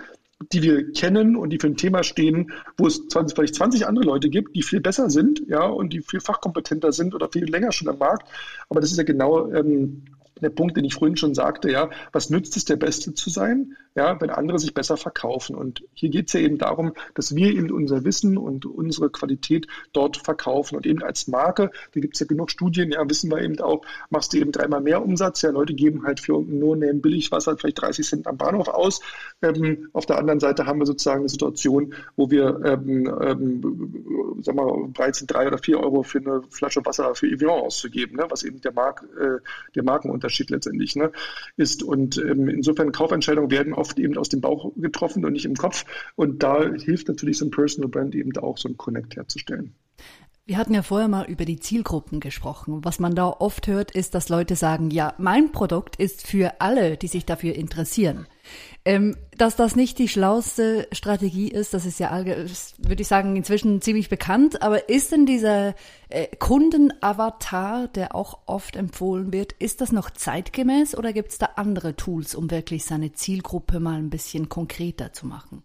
die 0.54 0.62
wir 0.62 0.92
kennen 0.92 1.36
und 1.36 1.50
die 1.50 1.58
für 1.58 1.66
ein 1.66 1.76
Thema 1.76 2.04
stehen, 2.04 2.52
wo 2.78 2.86
es 2.86 3.08
20, 3.08 3.36
vielleicht 3.36 3.56
20 3.56 3.88
andere 3.88 4.06
Leute 4.06 4.30
gibt, 4.30 4.56
die 4.56 4.62
viel 4.62 4.82
besser 4.82 5.10
sind, 5.10 5.42
ja, 5.48 5.66
und 5.66 5.94
die 5.94 6.02
viel 6.02 6.20
fachkompetenter 6.20 6.92
sind 6.92 7.16
oder 7.16 7.28
viel 7.28 7.50
länger 7.50 7.72
schon 7.72 7.88
am 7.88 7.98
Markt. 7.98 8.30
Aber 8.70 8.82
das 8.82 8.92
ist 8.92 8.98
ja 8.98 9.04
genau 9.04 9.52
ähm, 9.52 10.06
der 10.42 10.50
Punkt, 10.50 10.78
den 10.78 10.86
ich 10.86 10.96
vorhin 10.96 11.18
schon 11.18 11.34
sagte, 11.34 11.72
ja, 11.72 11.90
was 12.12 12.30
nützt 12.30 12.58
es, 12.58 12.66
der 12.66 12.76
Beste 12.76 13.14
zu 13.14 13.30
sein, 13.30 13.76
ja, 13.96 14.20
wenn 14.22 14.30
andere 14.30 14.60
sich 14.60 14.74
besser 14.74 14.98
verkaufen? 14.98 15.56
Und 15.56 15.84
hier 15.94 16.10
geht 16.10 16.28
es 16.28 16.34
ja 16.34 16.40
eben 16.40 16.58
darum, 16.58 16.94
dass 17.16 17.36
wir 17.36 17.50
eben 17.52 17.72
unser 17.72 18.04
Wissen 18.04 18.38
und 18.38 18.66
unsere 18.66 19.10
Qualität 19.10 19.68
dort 19.94 20.18
verkaufen. 20.18 20.76
Und 20.76 20.86
eben 20.86 21.04
als 21.04 21.28
Marke, 21.28 21.72
da 21.94 22.00
gibt 22.00 22.16
es 22.16 22.20
ja 22.20 22.26
genug 22.26 22.52
Studien, 22.52 22.92
ja, 22.92 23.08
wissen 23.10 23.32
wir 23.32 23.42
eben 23.42 23.60
auch, 23.60 23.82
machst 24.10 24.34
du 24.34 24.38
eben 24.38 24.52
dreimal 24.52 24.82
mehr 24.82 25.04
Umsatz. 25.04 25.42
Ja, 25.42 25.50
Leute 25.50 25.74
geben 25.74 26.06
halt 26.06 26.20
für 26.20 26.42
nur 26.42 26.76
ein 26.76 27.02
Billigwasser 27.02 27.58
vielleicht 27.58 27.82
30 27.82 28.08
Cent 28.08 28.28
am 28.28 28.38
Bahnhof 28.38 28.68
aus. 28.68 29.02
Ähm, 29.42 29.90
auf 29.94 30.06
der 30.06 30.18
anderen 30.18 30.40
Seite 30.40 30.66
haben 30.66 30.80
wir 30.80 30.86
sozusagen 30.86 31.22
eine 31.22 31.30
Situation, 31.30 31.94
wo 32.16 32.30
wir, 32.30 32.62
ähm, 32.64 33.12
ähm, 33.22 34.38
sag 34.42 34.56
mal, 34.56 34.88
bereit 34.90 35.16
sind, 35.16 35.32
drei 35.32 35.48
oder 35.48 35.58
vier 35.58 35.80
Euro 35.80 36.04
für 36.04 36.20
eine 36.20 36.44
Flasche 36.50 36.86
Wasser 36.86 37.16
für 37.16 37.28
Evian 37.28 37.50
auszugeben, 37.50 38.18
ne, 38.18 38.26
was 38.30 38.44
eben 38.44 38.62
der, 38.62 38.74
Mark, 38.74 39.04
äh, 39.20 39.40
der 39.76 39.84
Markenunterschied 39.84 40.27
Unterschied 40.28 40.50
letztendlich 40.50 40.96
ne, 40.96 41.12
ist. 41.56 41.84
Und 41.84 42.18
ähm, 42.18 42.50
insofern 42.50 42.92
Kaufentscheidungen 42.92 43.50
werden 43.50 43.74
oft 43.74 43.98
eben 43.98 44.18
aus 44.18 44.30
dem 44.30 44.42
Bauch 44.42 44.74
getroffen 44.76 45.24
und 45.26 45.34
nicht 45.34 45.46
im 45.46 45.56
Kopf. 45.56 45.86
Und 46.16 46.44
da 46.44 46.64
hilft 46.74 47.08
natürlich 47.08 47.38
so 47.38 47.46
ein 47.46 47.52
Personal 47.52 47.90
Brand 47.90 48.14
eben 48.14 48.36
auch, 48.38 48.58
so 48.58 48.68
ein 48.68 48.76
Connect 48.76 49.16
herzustellen. 49.16 49.74
Wir 50.46 50.58
hatten 50.58 50.74
ja 50.74 50.82
vorher 50.82 51.08
mal 51.08 51.30
über 51.30 51.46
die 51.46 51.60
Zielgruppen 51.60 52.20
gesprochen. 52.20 52.84
Was 52.84 53.00
man 53.00 53.16
da 53.16 53.28
oft 53.28 53.68
hört, 53.68 53.92
ist, 53.92 54.16
dass 54.16 54.30
Leute 54.30 54.56
sagen, 54.56 54.92
ja, 54.92 55.14
mein 55.18 55.52
Produkt 55.52 55.98
ist 55.98 56.26
für 56.26 56.60
alle, 56.60 56.98
die 56.98 57.08
sich 57.08 57.26
dafür 57.26 57.56
interessieren. 57.56 58.28
Ähm, 58.88 59.18
dass 59.38 59.58
das 59.58 59.76
nicht 59.76 60.00
die 60.00 60.08
schlauste 60.08 60.88
Strategie 60.94 61.50
ist, 61.50 61.74
das 61.74 61.86
ist 61.86 62.00
ja, 62.00 62.10
würde 62.24 63.02
ich 63.02 63.08
sagen, 63.08 63.36
inzwischen 63.36 63.82
ziemlich 63.82 64.08
bekannt. 64.08 64.62
Aber 64.62 64.88
ist 64.88 65.12
denn 65.12 65.26
dieser 65.26 65.76
äh, 66.08 66.34
Kundenavatar, 66.38 67.90
der 67.90 68.16
auch 68.16 68.40
oft 68.46 68.78
empfohlen 68.78 69.34
wird, 69.34 69.52
ist 69.52 69.82
das 69.82 69.92
noch 69.92 70.10
zeitgemäß 70.10 70.98
oder 70.98 71.12
gibt 71.12 71.32
es 71.32 71.38
da 71.38 71.50
andere 71.58 71.98
Tools, 71.98 72.34
um 72.34 72.50
wirklich 72.50 72.86
seine 72.86 73.12
Zielgruppe 73.12 73.82
mal 73.82 73.98
ein 73.98 74.10
bisschen 74.10 74.48
konkreter 74.48 75.12
zu 75.12 75.28
machen? 75.28 75.64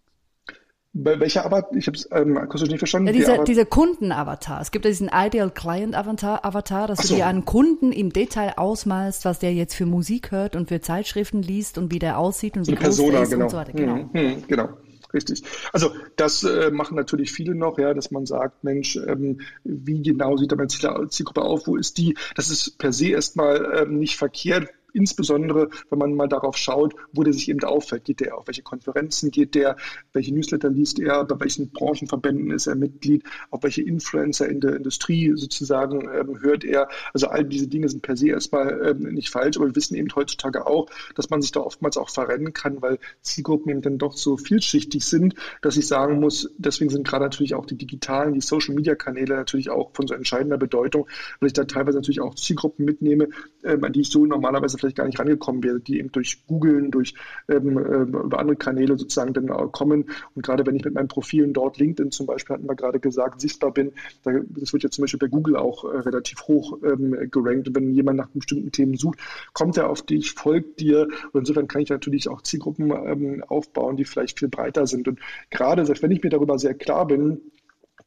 Welcher 0.95 1.47
Avatar? 1.47 1.75
Ich 1.75 1.87
habe 1.87 1.97
es 1.97 2.07
ähm, 2.13 2.37
akustisch 2.37 2.69
nicht 2.69 2.79
verstanden. 2.79 3.07
Ja, 3.07 3.13
dieser, 3.15 3.45
dieser 3.45 3.65
Kundenavatar. 3.65 4.61
Es 4.61 4.71
gibt 4.71 4.85
ja 4.85 4.91
diesen 4.91 5.11
Ideal 5.13 5.51
Client 5.51 5.95
Avatar, 5.95 6.45
Avatar 6.45 6.87
dass 6.87 6.99
so. 6.99 7.09
du 7.09 7.15
dir 7.15 7.27
einen 7.27 7.47
Kunden 7.47 7.93
im 7.93 8.13
Detail 8.13 8.55
ausmalst, 8.57 9.25
was 9.25 9.39
der 9.39 9.55
jetzt 9.55 9.75
für 9.75 9.87
Musik 9.87 10.33
hört 10.33 10.55
und 10.55 10.69
für 10.69 10.83
Zeitschriften 10.83 11.43
liest 11.43 11.79
und 11.79 11.91
wie 11.93 11.99
der 11.99 12.19
aussieht 12.19 12.59
und 12.59 12.65
so 12.65 12.73
wie 12.73 12.77
groß 12.77 12.85
Persona, 12.85 13.13
der 13.13 13.23
ist 13.23 13.31
genau. 13.31 13.45
und 13.45 13.51
so 13.51 13.57
weiter. 13.57 13.73
Genau. 13.73 13.95
Hm, 13.95 14.11
hm, 14.13 14.45
genau. 14.47 14.69
Richtig. 15.15 15.43
Also 15.73 15.91
das 16.17 16.43
äh, 16.43 16.71
machen 16.71 16.97
natürlich 16.97 17.33
viele 17.33 17.55
noch, 17.55 17.79
ja, 17.79 17.95
dass 17.95 18.11
man 18.11 18.27
sagt, 18.27 18.65
Mensch, 18.65 18.97
ähm, 18.97 19.41
wie 19.65 20.03
genau 20.03 20.37
sieht 20.37 20.53
da 20.53 20.57
meine 20.57 20.69
Zielgruppe 20.69 21.43
auf? 21.43 21.67
Wo 21.67 21.77
ist 21.77 21.99
die? 21.99 22.17
Das 22.35 22.51
ist 22.51 22.79
per 22.79 22.93
se 22.93 23.09
erstmal 23.09 23.83
ähm, 23.83 23.99
nicht 23.99 24.17
verkehrt 24.17 24.69
insbesondere 24.93 25.69
wenn 25.91 25.99
man 25.99 26.15
mal 26.15 26.29
darauf 26.29 26.57
schaut, 26.57 26.95
wo 27.13 27.23
der 27.23 27.33
sich 27.33 27.49
eben 27.49 27.63
auffällt. 27.63 28.05
Geht 28.05 28.21
der 28.21 28.37
auf 28.37 28.47
welche 28.47 28.63
Konferenzen 28.63 29.31
geht 29.31 29.55
der, 29.55 29.77
welche 30.13 30.35
Newsletter 30.35 30.69
liest 30.69 30.99
er, 30.99 31.25
bei 31.25 31.39
welchen 31.41 31.71
Branchenverbänden 31.71 32.51
ist 32.51 32.67
er 32.67 32.75
Mitglied, 32.75 33.25
auf 33.51 33.63
welche 33.63 33.83
Influencer 33.83 34.49
in 34.49 34.61
der 34.61 34.77
Industrie 34.77 35.33
sozusagen 35.35 36.09
ähm, 36.13 36.41
hört 36.41 36.65
er. 36.65 36.89
Also 37.13 37.29
all 37.29 37.45
diese 37.45 37.69
Dinge 37.69 37.89
sind 37.89 38.03
per 38.03 38.17
se 38.17 38.29
erstmal 38.29 38.81
ähm, 38.87 39.15
nicht 39.15 39.31
falsch, 39.31 39.57
aber 39.57 39.67
wir 39.67 39.77
wissen 39.77 39.95
eben 39.95 40.09
heutzutage 40.15 40.67
auch, 40.67 40.87
dass 41.15 41.31
man 41.31 41.43
sich 41.43 41.53
da 41.53 41.61
oftmals 41.61 41.97
auch 41.97 42.11
verrennen 42.11 42.53
kann, 42.53 42.83
weil 42.83 42.99
Zielgruppen 43.23 43.71
eben 43.71 43.83
dann 43.83 43.99
doch 43.99 44.17
so 44.17 44.37
vielschichtig 44.37 45.05
sind, 45.05 45.35
dass 45.61 45.77
ich 45.77 45.87
sagen 45.87 46.21
muss, 46.21 46.51
deswegen 46.59 46.91
sind 46.91 47.07
gerade 47.07 47.25
natürlich 47.25 47.55
auch 47.55 47.67
die 47.67 47.77
digitalen, 47.77 48.35
die 48.35 48.41
Social-Media-Kanäle 48.41 49.35
natürlich 49.35 49.71
auch 49.71 49.93
von 49.95 50.07
so 50.07 50.15
entscheidender 50.15 50.59
Bedeutung, 50.59 51.07
weil 51.41 51.49
ich 51.49 51.53
da 51.53 51.65
teilweise 51.65 51.99
natürlich 51.99 52.21
auch 52.21 52.35
Zielgruppen 52.35 52.85
mitnehme, 52.85 53.29
ähm, 53.65 53.85
an 53.85 53.93
die 53.93 54.01
ich 54.01 54.11
so 54.11 54.27
normalerweise 54.27 54.79
vielleicht 54.83 54.97
gar 54.97 55.07
nicht 55.07 55.18
rangekommen 55.18 55.62
wäre, 55.62 55.81
die 55.81 55.99
eben 55.99 56.12
durch 56.12 56.47
Googlen, 56.47 56.90
durch 56.90 57.14
ähm, 57.49 57.79
äh, 57.79 58.03
über 58.03 58.38
andere 58.38 58.57
Kanäle 58.57 58.99
sozusagen 58.99 59.33
dann 59.33 59.49
kommen. 59.73 60.11
Und 60.35 60.42
gerade 60.45 60.66
wenn 60.66 60.77
ich 60.77 60.85
mit 60.85 60.95
meinen 60.95 61.09
Profilen 61.09 61.53
dort, 61.53 61.79
LinkedIn 61.79 62.11
zum 62.11 62.27
Beispiel, 62.27 62.55
hatten 62.55 62.68
wir 62.68 62.75
gerade 62.75 63.01
gesagt, 63.01 63.40
sichtbar 63.40 63.73
bin, 63.73 63.92
da, 64.25 64.33
das 64.49 64.73
wird 64.73 64.83
ja 64.83 64.90
zum 64.90 65.03
Beispiel 65.03 65.21
bei 65.21 65.29
Google 65.29 65.57
auch 65.57 65.85
äh, 65.85 65.99
relativ 65.99 66.42
hoch 66.42 66.79
ähm, 66.83 67.31
gerankt. 67.31 67.68
Und 67.68 67.77
wenn 67.77 67.95
jemand 67.95 68.18
nach 68.18 68.29
bestimmten 68.29 68.73
Themen 68.73 68.97
sucht, 68.97 69.18
kommt 69.53 69.77
er 69.77 69.88
auf 69.88 70.03
dich, 70.03 70.33
folgt 70.33 70.81
dir. 70.81 71.09
Und 71.33 71.40
insofern 71.40 71.68
kann 71.68 71.83
ich 71.83 71.90
natürlich 71.90 72.29
auch 72.29 72.42
Zielgruppen 72.42 72.90
ähm, 72.90 73.45
aufbauen, 73.47 73.97
die 73.97 74.05
vielleicht 74.05 74.38
viel 74.38 74.49
breiter 74.49 74.87
sind. 74.87 75.09
Und 75.09 75.21
gerade, 75.51 75.87
selbst 75.87 76.03
wenn 76.03 76.11
ich 76.11 76.23
mir 76.23 76.31
darüber 76.31 76.59
sehr 76.59 76.75
klar 76.75 77.07
bin, 77.07 77.40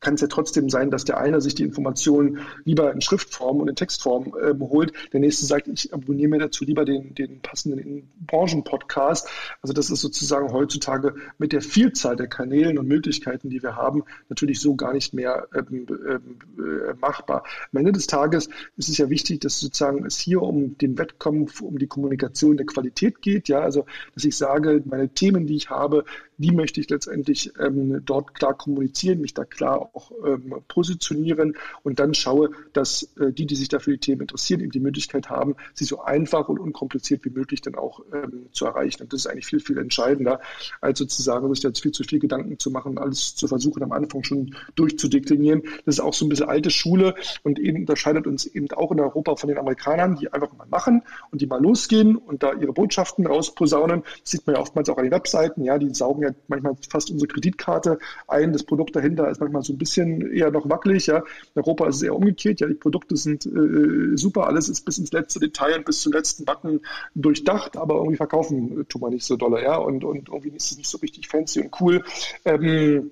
kann 0.05 0.13
es 0.13 0.21
ja 0.21 0.27
trotzdem 0.27 0.69
sein, 0.69 0.91
dass 0.91 1.03
der 1.03 1.17
eine 1.17 1.41
sich 1.41 1.55
die 1.55 1.63
Informationen 1.63 2.41
lieber 2.63 2.93
in 2.93 3.01
Schriftform 3.01 3.59
und 3.59 3.67
in 3.67 3.75
Textform 3.75 4.35
ähm, 4.39 4.59
holt. 4.59 4.93
Der 5.13 5.19
nächste 5.19 5.47
sagt, 5.47 5.67
ich 5.67 5.91
abonniere 5.95 6.29
mir 6.29 6.37
dazu 6.37 6.63
lieber 6.63 6.85
den, 6.85 7.15
den 7.15 7.41
passenden 7.41 8.07
Branchenpodcast. 8.27 9.27
Also 9.63 9.73
das 9.73 9.89
ist 9.89 10.01
sozusagen 10.01 10.53
heutzutage 10.53 11.15
mit 11.39 11.53
der 11.53 11.61
Vielzahl 11.61 12.15
der 12.15 12.27
Kanälen 12.27 12.77
und 12.77 12.87
Möglichkeiten, 12.87 13.49
die 13.49 13.63
wir 13.63 13.75
haben, 13.75 14.03
natürlich 14.29 14.61
so 14.61 14.75
gar 14.75 14.93
nicht 14.93 15.15
mehr 15.15 15.47
ähm, 15.55 15.87
ähm, 15.89 16.37
äh, 16.59 16.93
machbar. 17.01 17.43
Am 17.73 17.79
Ende 17.79 17.91
des 17.91 18.05
Tages 18.05 18.47
ist 18.77 18.89
es 18.89 18.99
ja 18.99 19.09
wichtig, 19.09 19.41
dass 19.41 19.59
sozusagen 19.59 20.05
es 20.05 20.19
hier 20.19 20.43
um 20.43 20.77
den 20.77 20.99
Wettkampf, 20.99 21.61
um 21.61 21.79
die 21.79 21.87
Kommunikation 21.87 22.57
der 22.57 22.67
Qualität 22.67 23.23
geht. 23.23 23.47
Ja, 23.47 23.61
also 23.61 23.87
dass 24.13 24.23
ich 24.23 24.37
sage, 24.37 24.83
meine 24.85 25.09
Themen, 25.09 25.47
die 25.47 25.55
ich 25.55 25.71
habe, 25.71 26.05
die 26.37 26.51
möchte 26.51 26.79
ich 26.81 26.89
letztendlich 26.89 27.53
ähm, 27.59 28.01
dort 28.05 28.33
klar 28.33 28.53
kommunizieren, 28.53 29.21
mich 29.21 29.33
da 29.33 29.45
klar 29.45 29.89
auch 29.93 30.11
ähm, 30.25 30.55
positionieren 30.67 31.55
und 31.83 31.99
dann 31.99 32.13
schaue, 32.13 32.51
dass 32.73 33.03
äh, 33.19 33.31
die, 33.31 33.45
die 33.45 33.55
sich 33.55 33.69
dafür 33.69 33.93
die 33.93 33.99
Themen 33.99 34.21
interessieren, 34.21 34.61
eben 34.61 34.71
die 34.71 34.79
Möglichkeit 34.79 35.29
haben, 35.29 35.55
sie 35.73 35.85
so 35.85 36.01
einfach 36.01 36.49
und 36.49 36.59
unkompliziert 36.59 37.23
wie 37.25 37.29
möglich 37.29 37.61
dann 37.61 37.75
auch 37.75 38.01
ähm, 38.13 38.47
zu 38.51 38.65
erreichen. 38.65 39.03
Und 39.03 39.13
das 39.13 39.21
ist 39.21 39.27
eigentlich 39.27 39.45
viel, 39.45 39.59
viel 39.59 39.77
entscheidender, 39.77 40.41
als 40.81 40.99
sozusagen 40.99 41.53
sich 41.53 41.63
jetzt 41.63 41.81
viel 41.81 41.91
zu 41.91 42.03
viel 42.03 42.19
Gedanken 42.19 42.59
zu 42.59 42.71
machen, 42.71 42.97
alles 42.97 43.35
zu 43.35 43.47
versuchen, 43.47 43.83
am 43.83 43.91
Anfang 43.91 44.23
schon 44.23 44.55
durchzudeklinieren. 44.75 45.63
Das 45.85 45.95
ist 45.95 45.99
auch 45.99 46.13
so 46.13 46.25
ein 46.25 46.29
bisschen 46.29 46.49
alte 46.49 46.69
Schule 46.69 47.15
und 47.43 47.59
eben 47.59 47.81
unterscheidet 47.81 48.27
uns 48.27 48.45
eben 48.45 48.69
auch 48.71 48.91
in 48.91 48.99
Europa 48.99 49.35
von 49.35 49.47
den 49.47 49.57
Amerikanern, 49.57 50.15
die 50.15 50.31
einfach 50.31 50.53
mal 50.57 50.67
machen 50.67 51.03
und 51.31 51.41
die 51.41 51.47
mal 51.47 51.61
losgehen 51.61 52.15
und 52.15 52.43
da 52.43 52.53
ihre 52.53 52.73
Botschaften 52.73 53.25
rausposaunen. 53.25 54.03
Das 54.21 54.31
sieht 54.31 54.45
man 54.45 54.55
ja 54.55 54.61
oftmals 54.61 54.89
auch 54.89 54.97
an 54.97 55.03
den 55.03 55.11
Webseiten, 55.11 55.63
ja, 55.63 55.77
die 55.77 55.93
saugen 55.93 56.24
ja 56.25 56.35
manchmal 56.47 56.75
fast 56.89 57.11
unsere 57.11 57.27
Kreditkarte 57.27 57.99
ein. 58.27 58.53
Das 58.53 58.63
Produkt 58.63 58.95
dahinter 58.95 59.29
ist 59.29 59.39
manchmal 59.39 59.63
so 59.63 59.73
ein 59.73 59.77
bisschen 59.77 60.31
eher 60.31 60.51
noch 60.51 60.69
wackelig. 60.69 61.07
Ja. 61.07 61.19
In 61.19 61.61
Europa 61.61 61.87
ist 61.87 61.97
es 61.97 62.01
eher 62.03 62.15
umgekehrt. 62.15 62.59
Ja, 62.59 62.67
die 62.67 62.73
Produkte 62.73 63.15
sind 63.15 63.45
äh, 63.45 64.17
super, 64.17 64.47
alles 64.47 64.69
ist 64.69 64.85
bis 64.85 64.97
ins 64.97 65.11
letzte 65.11 65.39
Detail 65.39 65.77
und 65.77 65.85
bis 65.85 66.01
zum 66.01 66.13
letzten 66.13 66.45
Button 66.45 66.81
durchdacht, 67.15 67.77
aber 67.77 67.95
irgendwie 67.95 68.17
verkaufen 68.17 68.81
äh, 68.81 68.83
tun 68.85 69.01
wir 69.01 69.09
nicht 69.09 69.25
so 69.25 69.35
dolle, 69.35 69.61
ja. 69.61 69.77
Und, 69.77 70.03
und 70.03 70.29
irgendwie 70.29 70.55
ist 70.55 70.71
es 70.71 70.77
nicht 70.77 70.89
so 70.89 70.97
richtig 70.97 71.27
fancy 71.27 71.61
und 71.61 71.81
cool. 71.81 72.03
Ähm, 72.43 73.11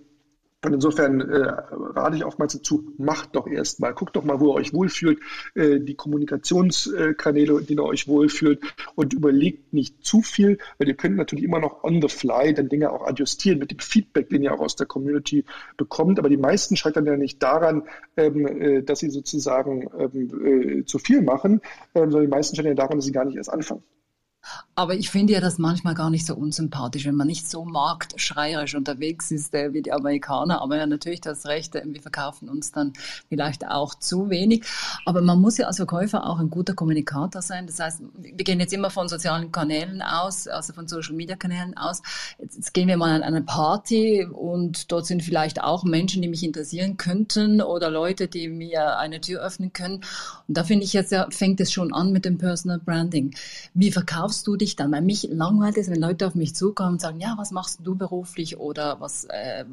und 0.65 0.73
insofern 0.73 1.19
äh, 1.19 1.53
rate 1.69 2.15
ich 2.15 2.25
oftmals 2.25 2.53
dazu, 2.53 2.93
macht 2.97 3.35
doch 3.35 3.47
erstmal, 3.47 3.93
guckt 3.93 4.15
doch 4.15 4.23
mal, 4.23 4.39
wo 4.39 4.53
ihr 4.53 4.55
euch 4.55 4.73
wohlfühlt, 4.73 5.19
äh, 5.55 5.79
die 5.79 5.95
Kommunikationskanäle, 5.95 7.59
in 7.59 7.65
denen 7.65 7.79
ihr 7.79 7.85
euch 7.85 8.07
wohlfühlt 8.07 8.61
und 8.95 9.13
überlegt 9.13 9.73
nicht 9.73 10.05
zu 10.05 10.21
viel, 10.21 10.57
weil 10.77 10.87
ihr 10.87 10.95
könnt 10.95 11.17
natürlich 11.17 11.43
immer 11.43 11.59
noch 11.59 11.83
on 11.83 12.01
the 12.01 12.07
fly 12.07 12.53
dann 12.53 12.69
Dinge 12.69 12.91
auch 12.91 13.05
adjustieren 13.05 13.59
mit 13.59 13.71
dem 13.71 13.79
Feedback, 13.79 14.29
den 14.29 14.41
ihr 14.41 14.53
auch 14.53 14.61
aus 14.61 14.75
der 14.75 14.87
Community 14.87 15.43
bekommt. 15.75 16.17
Aber 16.17 16.29
die 16.29 16.37
meisten 16.37 16.77
scheitern 16.77 17.05
ja 17.05 17.17
nicht 17.17 17.43
daran, 17.43 17.83
ähm, 18.15 18.47
äh, 18.47 18.83
dass 18.83 18.99
sie 18.99 19.09
sozusagen 19.09 19.89
ähm, 19.97 20.79
äh, 20.79 20.85
zu 20.85 20.97
viel 20.97 21.21
machen, 21.21 21.61
ähm, 21.93 22.09
sondern 22.11 22.21
die 22.21 22.35
meisten 22.35 22.55
scheitern 22.55 22.71
ja 22.71 22.75
daran, 22.75 22.97
dass 22.97 23.05
sie 23.05 23.11
gar 23.11 23.25
nicht 23.25 23.35
erst 23.35 23.51
anfangen. 23.51 23.83
Aber 24.75 24.95
ich 24.95 25.09
finde 25.09 25.33
ja 25.33 25.39
das 25.39 25.59
manchmal 25.59 25.93
gar 25.93 26.09
nicht 26.09 26.25
so 26.25 26.35
unsympathisch, 26.35 27.05
wenn 27.05 27.15
man 27.15 27.27
nicht 27.27 27.49
so 27.49 27.63
marktschreierisch 27.63 28.75
unterwegs 28.75 29.29
ist 29.31 29.53
äh, 29.53 29.73
wie 29.73 29.81
die 29.81 29.91
Amerikaner. 29.91 30.61
Aber 30.61 30.77
ja, 30.77 30.87
natürlich 30.87 31.21
das 31.21 31.45
Recht, 31.45 31.75
äh, 31.75 31.83
wir 31.85 32.01
verkaufen 32.01 32.49
uns 32.49 32.71
dann 32.71 32.93
vielleicht 33.29 33.67
auch 33.67 33.95
zu 33.95 34.29
wenig. 34.29 34.65
Aber 35.05 35.21
man 35.21 35.39
muss 35.39 35.57
ja 35.57 35.67
als 35.67 35.77
Verkäufer 35.77 36.25
auch 36.27 36.39
ein 36.39 36.49
guter 36.49 36.73
Kommunikator 36.73 37.41
sein. 37.41 37.67
Das 37.67 37.79
heißt, 37.79 38.01
wir 38.15 38.33
gehen 38.33 38.59
jetzt 38.59 38.73
immer 38.73 38.89
von 38.89 39.07
sozialen 39.07 39.51
Kanälen 39.51 40.01
aus, 40.01 40.47
also 40.47 40.73
von 40.73 40.87
Social 40.87 41.13
Media 41.13 41.35
Kanälen 41.35 41.77
aus. 41.77 42.01
Jetzt, 42.39 42.55
jetzt 42.55 42.73
gehen 42.73 42.87
wir 42.87 42.97
mal 42.97 43.11
an 43.11 43.23
eine 43.23 43.43
Party 43.43 44.25
und 44.25 44.91
dort 44.91 45.05
sind 45.05 45.21
vielleicht 45.23 45.61
auch 45.61 45.83
Menschen, 45.83 46.21
die 46.23 46.27
mich 46.27 46.43
interessieren 46.43 46.97
könnten 46.97 47.61
oder 47.61 47.91
Leute, 47.91 48.27
die 48.27 48.47
mir 48.47 48.97
eine 48.97 49.21
Tür 49.21 49.41
öffnen 49.41 49.71
können. 49.71 50.01
Und 50.47 50.57
da 50.57 50.63
finde 50.63 50.85
ich 50.85 50.93
jetzt 50.93 51.11
ja, 51.11 51.27
fängt 51.29 51.61
es 51.61 51.71
schon 51.71 51.93
an 51.93 52.11
mit 52.11 52.25
dem 52.25 52.39
Personal 52.39 52.79
Branding. 52.79 53.35
Wie 53.75 53.91
verkaufst 53.91 54.32
du 54.41 54.55
dich 54.55 54.75
dann? 54.75 54.91
Weil 54.91 55.03
mich 55.03 55.27
langweilt 55.29 55.77
es, 55.77 55.91
wenn 55.91 56.01
Leute 56.01 56.25
auf 56.25 56.33
mich 56.33 56.55
zukommen 56.55 56.93
und 56.93 57.01
sagen, 57.01 57.19
ja, 57.19 57.35
was 57.37 57.51
machst 57.51 57.81
du 57.83 57.93
beruflich 57.95 58.57
oder 58.57 58.99
was, 58.99 59.25
äh, 59.25 59.65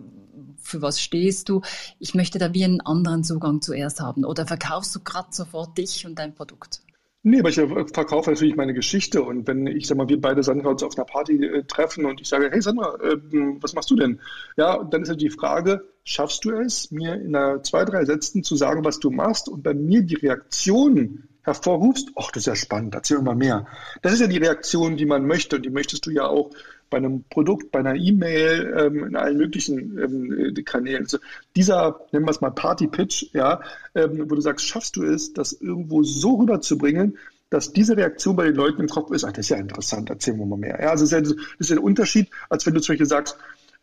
für 0.60 0.82
was 0.82 1.00
stehst 1.00 1.48
du? 1.48 1.62
Ich 1.98 2.14
möchte 2.14 2.38
da 2.38 2.52
wie 2.52 2.64
einen 2.64 2.82
anderen 2.82 3.24
Zugang 3.24 3.62
zuerst 3.62 4.00
haben. 4.00 4.24
Oder 4.24 4.46
verkaufst 4.46 4.94
du 4.94 5.00
gerade 5.00 5.28
sofort 5.30 5.78
dich 5.78 6.04
und 6.04 6.18
dein 6.18 6.34
Produkt? 6.34 6.82
Nee, 7.22 7.40
aber 7.40 7.50
ich 7.50 7.56
verkaufe 7.56 8.30
natürlich 8.30 8.56
meine 8.56 8.72
Geschichte 8.72 9.22
und 9.22 9.46
wenn 9.46 9.66
ich 9.66 9.86
sag 9.86 9.98
mal, 9.98 10.08
wir 10.08 10.18
beide 10.18 10.42
Sandra 10.42 10.70
uns 10.70 10.82
auf 10.82 10.96
einer 10.96 11.04
Party 11.04 11.44
äh, 11.44 11.64
treffen 11.64 12.06
und 12.06 12.18
ich 12.22 12.28
sage, 12.28 12.48
hey 12.50 12.62
Sandra, 12.62 12.94
äh, 13.02 13.18
was 13.60 13.74
machst 13.74 13.90
du 13.90 13.96
denn? 13.96 14.20
Ja, 14.56 14.82
dann 14.82 15.02
ist 15.02 15.08
ja 15.08 15.14
die 15.16 15.28
Frage, 15.28 15.84
schaffst 16.02 16.46
du 16.46 16.52
es, 16.52 16.90
mir 16.90 17.16
in 17.16 17.36
einer 17.36 17.62
zwei, 17.62 17.84
drei 17.84 18.06
Sätzen 18.06 18.42
zu 18.42 18.56
sagen, 18.56 18.86
was 18.86 19.00
du 19.00 19.10
machst 19.10 19.50
und 19.50 19.62
bei 19.62 19.74
mir 19.74 20.00
die 20.00 20.14
Reaktion 20.14 21.24
hervorrufst, 21.42 22.10
ach, 22.16 22.30
das 22.30 22.42
ist 22.42 22.46
ja 22.46 22.56
spannend, 22.56 22.94
erzähl 22.94 23.18
mir 23.18 23.24
mal 23.24 23.34
mehr. 23.34 23.66
Das 24.02 24.12
ist 24.12 24.20
ja 24.20 24.26
die 24.26 24.38
Reaktion, 24.38 24.96
die 24.96 25.06
man 25.06 25.26
möchte 25.26 25.56
und 25.56 25.64
die 25.64 25.70
möchtest 25.70 26.06
du 26.06 26.10
ja 26.10 26.26
auch 26.26 26.50
bei 26.90 26.98
einem 26.98 27.24
Produkt, 27.30 27.70
bei 27.70 27.78
einer 27.78 27.94
E-Mail, 27.94 28.74
ähm, 28.76 29.04
in 29.04 29.16
allen 29.16 29.38
möglichen 29.38 29.98
ähm, 29.98 30.54
äh, 30.56 30.62
Kanälen. 30.62 31.04
Also 31.04 31.18
dieser, 31.56 32.00
nennen 32.12 32.26
wir 32.26 32.32
es 32.32 32.40
mal 32.40 32.50
Party-Pitch, 32.50 33.32
ja, 33.32 33.60
ähm, 33.94 34.28
wo 34.28 34.34
du 34.34 34.40
sagst, 34.40 34.66
schaffst 34.66 34.96
du 34.96 35.04
es, 35.04 35.32
das 35.32 35.52
irgendwo 35.52 36.02
so 36.02 36.34
rüberzubringen, 36.34 37.16
dass 37.48 37.72
diese 37.72 37.96
Reaktion 37.96 38.36
bei 38.36 38.44
den 38.44 38.54
Leuten 38.54 38.80
im 38.80 38.88
Kopf 38.88 39.10
ist, 39.10 39.24
ach, 39.24 39.32
das 39.32 39.46
ist 39.46 39.50
ja 39.50 39.56
interessant, 39.56 40.08
erzähl 40.10 40.34
mir 40.34 40.46
mal 40.46 40.56
mehr. 40.56 40.78
Ja, 40.80 40.90
also 40.90 41.04
das 41.04 41.32
ist 41.58 41.70
ja, 41.70 41.76
ein 41.76 41.82
Unterschied, 41.82 42.28
als 42.48 42.64
wenn 42.66 42.74
du 42.74 42.80
zum 42.80 42.92
Beispiel 42.92 43.06
sagst, 43.06 43.36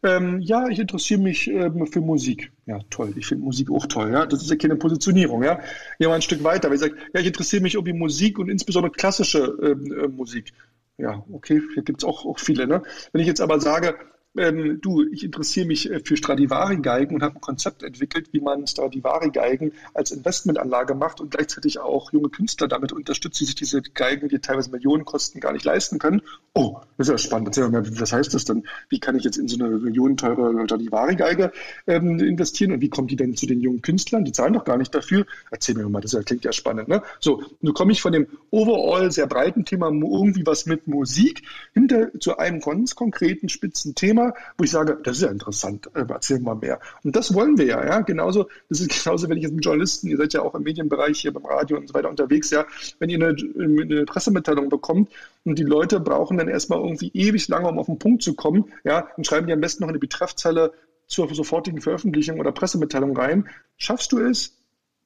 ähm, 0.03 0.39
ja, 0.41 0.67
ich 0.67 0.79
interessiere 0.79 1.19
mich 1.19 1.47
ähm, 1.47 1.87
für 1.87 2.01
Musik. 2.01 2.51
Ja, 2.65 2.79
toll. 2.89 3.13
Ich 3.17 3.25
finde 3.25 3.43
Musik 3.43 3.71
auch 3.71 3.87
toll. 3.87 4.11
Ja, 4.11 4.25
das 4.25 4.43
ist 4.43 4.49
ja 4.49 4.55
keine 4.55 4.75
Positionierung. 4.75 5.43
Ja, 5.43 5.59
ja 5.99 6.07
mal 6.07 6.15
ein 6.15 6.21
Stück 6.21 6.43
weiter. 6.43 6.69
Wenn 6.69 6.75
ich 6.75 6.81
sage, 6.81 6.95
ja, 7.13 7.19
ich 7.19 7.27
interessiere 7.27 7.63
mich 7.63 7.75
irgendwie 7.75 7.93
Musik 7.93 8.37
und 8.39 8.49
insbesondere 8.49 8.91
klassische 8.91 9.57
ähm, 9.61 9.91
äh, 9.91 10.07
Musik. 10.07 10.53
Ja, 10.97 11.23
okay, 11.31 11.61
hier 11.73 11.83
gibt 11.83 12.01
es 12.01 12.07
auch, 12.07 12.25
auch 12.25 12.39
viele. 12.39 12.67
Ne? 12.67 12.81
Wenn 13.11 13.21
ich 13.21 13.27
jetzt 13.27 13.41
aber 13.41 13.59
sage, 13.59 13.95
ähm, 14.37 14.79
du, 14.81 15.03
ich 15.03 15.23
interessiere 15.23 15.67
mich 15.67 15.89
äh, 15.89 15.99
für 16.03 16.17
Stradivari-Geigen 16.17 17.15
und 17.15 17.23
habe 17.23 17.35
ein 17.35 17.41
Konzept 17.41 17.83
entwickelt, 17.83 18.29
wie 18.31 18.39
man 18.39 18.67
Stradivari-Geigen 18.67 19.73
als 19.93 20.11
Investmentanlage 20.11 20.95
macht 20.95 21.21
und 21.21 21.31
gleichzeitig 21.31 21.79
auch 21.79 22.11
junge 22.11 22.29
Künstler 22.29 22.67
damit 22.67 22.93
unterstützt, 22.93 23.39
die 23.39 23.45
sich 23.45 23.55
diese 23.55 23.81
Geigen, 23.81 24.29
die 24.29 24.39
teilweise 24.39 24.71
Millionen 24.71 25.05
kosten, 25.05 25.39
gar 25.39 25.53
nicht 25.53 25.65
leisten 25.65 25.99
können. 25.99 26.21
Oh, 26.53 26.77
das 26.97 27.07
ist 27.07 27.11
ja 27.11 27.17
spannend. 27.17 27.57
Was 27.57 28.13
heißt 28.13 28.33
das 28.33 28.45
denn? 28.45 28.63
Wie 28.89 28.99
kann 28.99 29.15
ich 29.15 29.23
jetzt 29.23 29.37
in 29.37 29.47
so 29.47 29.63
eine 29.63 29.77
millionenteure 29.77 30.65
Stradivari-Geige 30.65 31.51
ähm, 31.85 32.19
investieren 32.19 32.71
und 32.71 32.81
wie 32.81 32.89
kommt 32.89 33.11
die 33.11 33.15
denn 33.15 33.35
zu 33.35 33.45
den 33.45 33.61
jungen 33.61 33.81
Künstlern? 33.81 34.25
Die 34.25 34.31
zahlen 34.31 34.53
doch 34.53 34.65
gar 34.65 34.77
nicht 34.77 34.93
dafür. 34.93 35.25
Erzähl 35.51 35.75
mir 35.75 35.87
mal, 35.89 36.01
das 36.01 36.17
klingt 36.25 36.45
ja 36.45 36.51
spannend. 36.51 36.87
Ne? 36.87 37.03
So, 37.19 37.43
nun 37.61 37.73
komme 37.73 37.91
ich 37.91 38.01
von 38.01 38.11
dem 38.11 38.27
overall 38.51 39.11
sehr 39.11 39.27
breiten 39.27 39.65
Thema 39.65 39.87
irgendwie 39.87 40.45
was 40.45 40.65
mit 40.65 40.87
Musik 40.87 41.43
hinter 41.73 42.11
zu 42.19 42.37
einem 42.37 42.59
ganz 42.59 42.95
konkreten 42.95 43.49
spitzen 43.49 43.95
Thema, 43.95 44.26
wo 44.57 44.63
ich 44.63 44.71
sage, 44.71 44.97
das 45.03 45.17
ist 45.17 45.23
ja 45.23 45.29
interessant, 45.29 45.89
äh, 45.93 46.05
erzähl 46.07 46.39
mal 46.39 46.55
mehr. 46.55 46.79
Und 47.03 47.15
das 47.15 47.33
wollen 47.33 47.57
wir 47.57 47.65
ja, 47.65 47.85
ja. 47.85 48.01
Genauso, 48.01 48.47
das 48.69 48.81
ist 48.81 48.89
genauso, 49.03 49.29
wenn 49.29 49.37
ich 49.37 49.43
jetzt 49.43 49.53
mit 49.53 49.65
Journalisten, 49.65 50.07
ihr 50.07 50.17
seid 50.17 50.33
ja 50.33 50.41
auch 50.41 50.55
im 50.55 50.63
Medienbereich 50.63 51.19
hier 51.19 51.33
beim 51.33 51.45
Radio 51.45 51.77
und 51.77 51.87
so 51.87 51.93
weiter 51.93 52.09
unterwegs, 52.09 52.49
ja, 52.49 52.65
wenn 52.99 53.09
ihr 53.09 53.17
eine, 53.17 53.35
eine 53.59 54.05
Pressemitteilung 54.05 54.69
bekommt 54.69 55.11
und 55.45 55.59
die 55.59 55.63
Leute 55.63 55.99
brauchen 55.99 56.37
dann 56.37 56.47
erstmal 56.47 56.79
irgendwie 56.79 57.11
ewig 57.13 57.47
lange, 57.47 57.67
um 57.67 57.79
auf 57.79 57.87
den 57.87 57.99
Punkt 57.99 58.23
zu 58.23 58.33
kommen, 58.33 58.71
ja, 58.83 59.07
dann 59.15 59.23
schreiben 59.23 59.47
die 59.47 59.53
am 59.53 59.61
besten 59.61 59.83
noch 59.83 59.89
eine 59.89 59.99
Betreffzeile 59.99 60.73
zur 61.07 61.33
sofortigen 61.33 61.81
Veröffentlichung 61.81 62.39
oder 62.39 62.51
Pressemitteilung 62.51 63.15
rein. 63.15 63.47
Schaffst 63.77 64.11
du 64.11 64.19
es, 64.19 64.56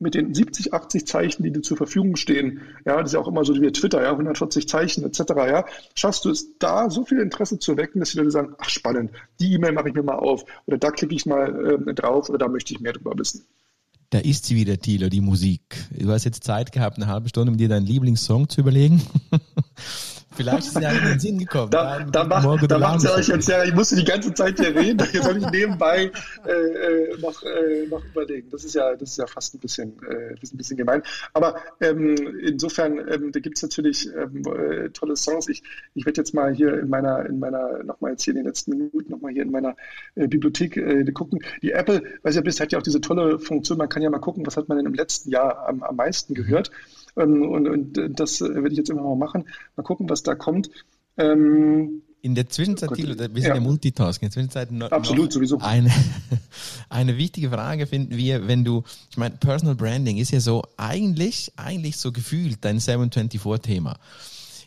mit 0.01 0.15
den 0.15 0.33
70, 0.33 0.73
80 0.73 1.07
Zeichen, 1.07 1.43
die 1.43 1.51
dir 1.51 1.61
zur 1.61 1.77
Verfügung 1.77 2.15
stehen, 2.15 2.61
ja, 2.85 2.97
das 2.97 3.11
ist 3.11 3.13
ja 3.13 3.19
auch 3.19 3.27
immer 3.27 3.45
so 3.45 3.53
wie 3.55 3.71
Twitter, 3.71 4.01
ja, 4.01 4.11
140 4.11 4.67
Zeichen 4.67 5.05
etc., 5.05 5.19
ja, 5.37 5.65
schaffst 5.95 6.25
du 6.25 6.29
es 6.29 6.57
da 6.57 6.89
so 6.89 7.05
viel 7.05 7.19
Interesse 7.19 7.59
zu 7.59 7.77
wecken, 7.77 7.99
dass 7.99 8.11
die 8.11 8.17
Leute 8.17 8.31
sagen, 8.31 8.55
ach 8.57 8.69
spannend, 8.69 9.11
die 9.39 9.53
E-Mail 9.53 9.73
mache 9.73 9.89
ich 9.89 9.95
mir 9.95 10.03
mal 10.03 10.15
auf 10.15 10.43
oder 10.65 10.77
da 10.77 10.91
klicke 10.91 11.15
ich 11.15 11.25
mal 11.25 11.87
äh, 11.87 11.93
drauf 11.93 12.29
oder 12.29 12.39
da 12.39 12.47
möchte 12.47 12.73
ich 12.73 12.79
mehr 12.79 12.93
drüber 12.93 13.13
wissen. 13.15 13.45
Da 14.09 14.19
ist 14.19 14.45
sie 14.45 14.57
wieder, 14.57 14.77
Thilo, 14.77 15.07
die 15.07 15.21
Musik. 15.21 15.61
Du 15.91 16.09
hast 16.09 16.25
jetzt 16.25 16.43
Zeit 16.43 16.73
gehabt, 16.73 16.97
eine 16.97 17.07
halbe 17.07 17.29
Stunde, 17.29 17.51
um 17.51 17.57
dir 17.57 17.69
deinen 17.69 17.85
Lieblingssong 17.85 18.49
zu 18.49 18.59
überlegen. 18.59 19.01
Vielleicht 20.33 20.67
ist 20.67 20.79
ja 20.79 20.91
in 20.91 21.03
den 21.03 21.19
Sinn 21.19 21.39
gekommen. 21.39 21.71
Da, 21.71 21.99
da, 22.03 22.23
macht, 22.23 22.71
da 22.71 22.79
macht 22.79 23.03
ihr 23.03 23.13
euch 23.13 23.27
jetzt 23.27 23.49
ja, 23.49 23.63
ich 23.63 23.73
musste 23.73 23.97
die 23.97 24.05
ganze 24.05 24.33
Zeit 24.33 24.59
hier 24.59 24.73
reden, 24.73 24.99
jetzt 25.11 25.25
soll 25.25 25.37
ich 25.37 25.51
nebenbei 25.51 26.11
äh, 26.45 26.51
äh, 26.51 27.17
noch, 27.19 27.43
äh, 27.43 27.85
noch 27.87 28.03
überlegen. 28.05 28.49
Das 28.49 28.63
ist 28.63 28.73
ja, 28.75 28.95
das 28.95 29.11
ist 29.11 29.17
ja 29.17 29.27
fast 29.27 29.53
ein 29.55 29.59
bisschen, 29.59 29.97
äh, 30.03 30.29
ein 30.29 30.57
bisschen 30.57 30.77
gemein. 30.77 31.03
Aber 31.33 31.55
ähm, 31.81 32.15
insofern, 32.41 32.97
ähm, 33.09 33.31
da 33.31 33.39
gibt's 33.41 33.61
natürlich 33.61 34.09
ähm, 34.15 34.43
äh, 34.45 34.89
tolle 34.89 35.17
Songs. 35.17 35.49
Ich, 35.49 35.63
ich 35.95 36.05
werde 36.05 36.21
jetzt 36.21 36.33
mal 36.33 36.53
hier 36.53 36.79
in 36.79 36.87
meiner, 36.87 37.25
in 37.25 37.39
meiner, 37.39 37.83
nochmal 37.83 38.11
jetzt 38.11 38.23
hier 38.23 38.33
in 38.33 38.37
den 38.37 38.45
letzten 38.45 38.71
Minuten 38.71 39.11
nochmal 39.11 39.33
hier 39.33 39.43
in 39.43 39.51
meiner 39.51 39.75
äh, 40.15 40.27
Bibliothek 40.27 41.13
gucken. 41.13 41.39
Die 41.61 41.71
Apple, 41.71 42.03
weiß 42.23 42.35
ja, 42.35 42.41
bis 42.41 42.59
hat 42.61 42.71
ja 42.71 42.79
auch 42.79 42.83
diese 42.83 43.01
tolle 43.01 43.37
Funktion, 43.37 43.77
man 43.77 43.89
kann 43.89 44.01
ja 44.01 44.09
mal 44.09 44.19
gucken, 44.19 44.45
was 44.45 44.55
hat 44.55 44.69
man 44.69 44.77
denn 44.77 44.87
im 44.87 44.93
letzten 44.93 45.29
Jahr 45.29 45.67
am, 45.67 45.83
am 45.83 45.95
meisten 45.95 46.33
gehört. 46.33 46.71
Mhm. 46.71 47.00
Ähm, 47.17 47.43
und, 47.43 47.67
und 47.67 48.19
das 48.19 48.41
werde 48.41 48.69
ich 48.69 48.77
jetzt 48.77 48.89
immer 48.89 49.03
mal 49.03 49.15
machen. 49.15 49.45
Mal 49.75 49.83
gucken, 49.83 50.09
was 50.09 50.23
da 50.23 50.35
kommt. 50.35 50.69
Ähm, 51.17 52.01
in 52.23 52.35
der 52.35 52.47
Zwischenzeit, 52.49 52.93
Thilo, 52.93 53.17
wir 53.17 53.27
sind 53.27 53.37
ja, 53.37 53.55
ja 53.55 53.59
Multitasking, 53.59 54.27
in 54.27 54.29
der 54.29 54.33
Zwischenzeit 54.33 54.71
noch, 54.71 54.91
Absolut, 54.91 55.25
noch 55.25 55.31
sowieso. 55.31 55.57
Eine, 55.57 55.91
eine 56.89 57.17
wichtige 57.17 57.49
Frage 57.49 57.87
finden 57.87 58.15
wir, 58.15 58.47
wenn 58.47 58.63
du, 58.63 58.83
ich 59.09 59.17
meine, 59.17 59.35
Personal 59.37 59.73
Branding 59.75 60.17
ist 60.17 60.29
ja 60.31 60.39
so 60.39 60.61
eigentlich, 60.77 61.51
eigentlich 61.55 61.97
so 61.97 62.11
gefühlt 62.11 62.59
dein 62.61 62.77
724-Thema. 62.77 63.97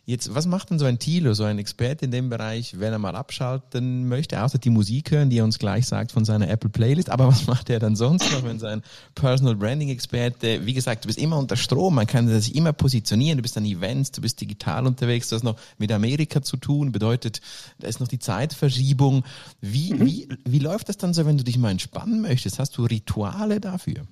Jetzt, 0.06 0.34
was 0.34 0.46
macht 0.46 0.68
denn 0.68 0.78
so 0.78 0.84
ein 0.84 0.98
Thilo, 0.98 1.32
so 1.32 1.44
ein 1.44 1.58
Experte 1.58 2.04
in 2.04 2.10
dem 2.10 2.28
Bereich, 2.28 2.78
wenn 2.78 2.92
er 2.92 2.98
mal 2.98 3.16
abschalten 3.16 4.06
möchte, 4.06 4.42
außer 4.42 4.58
die 4.58 4.68
Musik 4.68 5.10
hören, 5.10 5.30
die 5.30 5.38
er 5.38 5.44
uns 5.44 5.58
gleich 5.58 5.86
sagt 5.86 6.12
von 6.12 6.26
seiner 6.26 6.50
Apple 6.50 6.68
Playlist, 6.68 7.08
aber 7.08 7.26
was 7.26 7.46
macht 7.48 7.70
er 7.70 7.78
dann 7.78 7.96
sonst 7.96 8.30
noch, 8.30 8.44
wenn 8.44 8.58
sein 8.58 8.82
Personal 9.14 9.56
Branding 9.56 9.88
Experte, 9.88 10.66
wie 10.66 10.74
gesagt, 10.74 11.04
du 11.04 11.06
bist 11.06 11.18
immer 11.18 11.38
unter 11.38 11.56
Strom, 11.56 11.94
man 11.94 12.06
kann 12.06 12.28
sich 12.28 12.54
immer 12.54 12.74
positionieren, 12.74 13.38
du 13.38 13.42
bist 13.42 13.56
an 13.56 13.64
Events, 13.64 14.12
du 14.12 14.20
bist 14.20 14.42
digital 14.42 14.86
unterwegs, 14.86 15.30
du 15.30 15.36
hast 15.36 15.42
noch 15.42 15.56
mit 15.78 15.90
Amerika 15.90 16.42
zu 16.42 16.58
tun, 16.58 16.92
bedeutet, 16.92 17.40
da 17.78 17.88
ist 17.88 18.00
noch 18.00 18.08
die 18.08 18.18
Zeitverschiebung. 18.18 19.24
Wie, 19.62 19.94
mhm. 19.94 20.06
wie, 20.06 20.28
wie 20.44 20.58
läuft 20.58 20.90
das 20.90 20.98
dann 20.98 21.14
so, 21.14 21.24
wenn 21.24 21.38
du 21.38 21.44
dich 21.44 21.56
mal 21.56 21.70
entspannen 21.70 22.20
möchtest? 22.20 22.58
Hast 22.58 22.76
du 22.76 22.84
Rituale 22.84 23.58
dafür? 23.58 24.04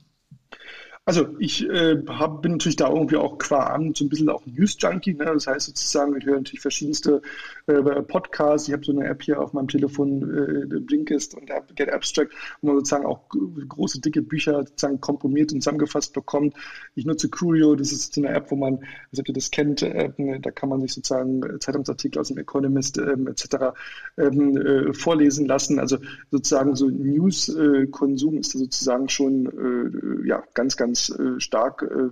Also 1.05 1.35
ich 1.41 1.69
äh, 1.69 1.97
hab, 2.07 2.43
bin 2.43 2.53
natürlich 2.53 2.77
da 2.77 2.89
irgendwie 2.89 3.17
auch 3.17 3.37
qua 3.39 3.75
Amt 3.75 3.97
so 3.97 4.05
ein 4.05 4.09
bisschen 4.09 4.29
auch 4.29 4.47
News-Junkie. 4.47 5.15
Ne? 5.15 5.25
Das 5.25 5.49
heißt 5.49 5.67
sozusagen, 5.67 6.17
ich 6.17 6.25
höre 6.25 6.37
natürlich 6.37 6.61
verschiedenste 6.61 7.23
Podcasts. 7.67 8.69
Ich 8.69 8.75
habe 8.75 8.85
so 8.85 8.93
eine 8.93 9.07
App 9.07 9.23
hier 9.23 9.41
auf 9.41 9.53
meinem 9.53 9.69
Telefon, 9.69 10.23
äh, 10.23 10.81
Blinkist 10.81 11.35
und 11.35 11.51
Get 11.75 11.93
Abstract, 11.93 12.33
wo 12.61 12.69
man 12.69 12.77
sozusagen 12.77 13.07
auch 13.07 13.29
große, 13.29 14.01
dicke 14.01 14.23
Bücher 14.23 14.65
sozusagen 14.65 15.01
komprimiert 15.01 15.53
und 15.53 15.61
zusammengefasst 15.61 16.13
bekommt. 16.13 16.55
Ich 16.95 17.05
nutze 17.05 17.29
Curio, 17.29 17.75
das 17.75 17.93
ist 17.93 18.15
so 18.15 18.21
eine 18.21 18.35
App, 18.35 18.51
wo 18.51 18.57
man, 18.57 18.81
als 19.11 19.21
ob 19.21 19.29
ihr 19.29 19.35
das 19.35 19.51
kennt, 19.51 19.83
äh, 19.83 20.11
da 20.41 20.51
kann 20.51 20.69
man 20.69 20.81
sich 20.81 20.93
sozusagen 20.93 21.43
Zeitungsartikel 21.61 22.21
aus 22.21 22.29
dem 22.29 22.39
Economist 22.39 22.99
äh, 22.99 23.13
etc. 23.13 23.75
Ähm, 24.17 24.57
äh, 24.57 24.93
vorlesen 24.93 25.47
lassen. 25.47 25.79
Also 25.79 25.99
sozusagen 26.31 26.75
so 26.75 26.89
News-Konsum 26.89 28.39
ist 28.39 28.55
da 28.55 28.59
sozusagen 28.59 29.09
schon 29.09 29.47
äh, 29.47 30.29
ja 30.29 30.43
ganz, 30.55 30.77
ganz 30.77 31.11
äh, 31.11 31.41
stark 31.41 31.83
äh, 31.83 32.11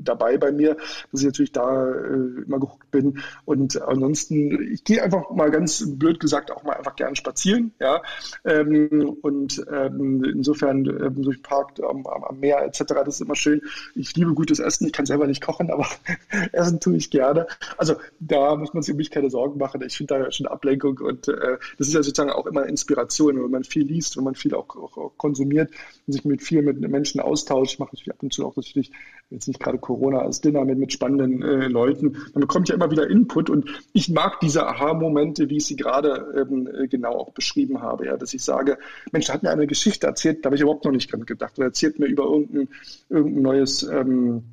dabei 0.00 0.36
bei 0.38 0.52
mir, 0.52 0.76
dass 1.10 1.20
ich 1.20 1.26
natürlich 1.26 1.52
da 1.52 1.90
äh, 1.90 2.42
immer 2.46 2.60
geguckt 2.60 2.90
bin. 2.90 3.20
Und 3.44 3.80
ansonsten, 3.82 4.72
ich 4.72 4.84
gehe 4.84 5.02
einfach 5.02 5.30
mal 5.30 5.50
ganz 5.50 5.84
blöd 5.86 6.20
gesagt 6.20 6.50
auch 6.50 6.62
mal 6.62 6.74
einfach 6.74 6.96
gerne 6.96 7.16
spazieren. 7.16 7.72
Ja? 7.80 8.02
Ähm, 8.44 9.16
und 9.22 9.64
ähm, 9.70 10.24
insofern 10.24 10.84
ähm, 10.86 11.22
durch 11.22 11.42
Park 11.42 11.72
am, 11.82 12.06
am 12.06 12.40
Meer 12.40 12.62
etc., 12.62 12.84
das 13.04 13.16
ist 13.16 13.20
immer 13.20 13.36
schön. 13.36 13.62
Ich 13.94 14.14
liebe 14.16 14.34
gutes 14.34 14.58
Essen. 14.58 14.86
Ich 14.86 14.92
kann 14.92 15.06
selber 15.06 15.26
nicht 15.26 15.42
kochen, 15.42 15.70
aber 15.70 15.86
Essen 16.52 16.80
tue 16.80 16.96
ich 16.96 17.10
gerne. 17.10 17.46
Also 17.76 17.96
da 18.20 18.56
muss 18.56 18.74
man 18.74 18.82
sich 18.82 18.92
um 18.92 18.98
mich 18.98 19.10
keine 19.10 19.30
Sorgen 19.30 19.58
machen. 19.58 19.82
Ich 19.82 19.96
finde 19.96 20.18
da 20.18 20.30
schon 20.30 20.46
Ablenkung 20.46 20.98
und 20.98 21.28
äh, 21.28 21.58
das 21.78 21.88
ist 21.88 21.94
ja 21.94 22.02
sozusagen 22.02 22.30
auch 22.30 22.46
immer 22.46 22.66
Inspiration, 22.66 23.42
wenn 23.42 23.50
man 23.50 23.64
viel 23.64 23.86
liest, 23.86 24.16
wenn 24.16 24.24
man 24.24 24.34
viel 24.34 24.54
auch, 24.54 24.76
auch, 24.76 24.96
auch 24.96 25.12
konsumiert 25.16 25.70
und 26.06 26.12
sich 26.12 26.24
mit 26.24 26.42
vielen 26.42 26.64
mit 26.64 26.80
Menschen 26.80 27.20
austauscht. 27.20 27.74
Ich 27.74 27.78
mache 27.78 27.90
natürlich 27.90 28.12
ab 28.12 28.22
und 28.22 28.32
zu 28.32 28.46
auch 28.46 28.56
natürlich 28.56 28.92
jetzt 29.30 29.48
nicht 29.48 29.60
gerade 29.68 29.78
Corona 29.78 30.20
als 30.20 30.40
Dinner 30.40 30.64
mit, 30.64 30.78
mit 30.78 30.92
spannenden 30.92 31.42
äh, 31.42 31.68
Leuten. 31.68 32.16
Man 32.32 32.40
bekommt 32.40 32.68
ja 32.68 32.74
immer 32.74 32.90
wieder 32.90 33.08
Input 33.08 33.50
und 33.50 33.68
ich 33.92 34.08
mag 34.08 34.40
diese 34.40 34.66
Aha-Momente, 34.66 35.50
wie 35.50 35.58
ich 35.58 35.66
sie 35.66 35.76
gerade 35.76 36.46
ähm, 36.50 36.68
äh, 36.72 36.88
genau 36.88 37.12
auch 37.12 37.32
beschrieben 37.32 37.82
habe, 37.82 38.06
ja, 38.06 38.16
dass 38.16 38.32
ich 38.32 38.42
sage, 38.42 38.78
Mensch, 39.12 39.26
da 39.26 39.34
hat 39.34 39.42
mir 39.42 39.50
eine 39.50 39.66
Geschichte 39.66 40.06
erzählt, 40.06 40.44
da 40.44 40.46
habe 40.48 40.56
ich 40.56 40.62
überhaupt 40.62 40.84
noch 40.84 40.92
nicht 40.92 41.12
dran 41.12 41.26
gedacht. 41.26 41.58
Oder 41.58 41.66
erzählt 41.66 41.98
mir 41.98 42.06
über 42.06 42.24
irgendein, 42.24 42.68
irgendein 43.10 43.42
neues 43.42 43.82
ähm, 43.82 44.44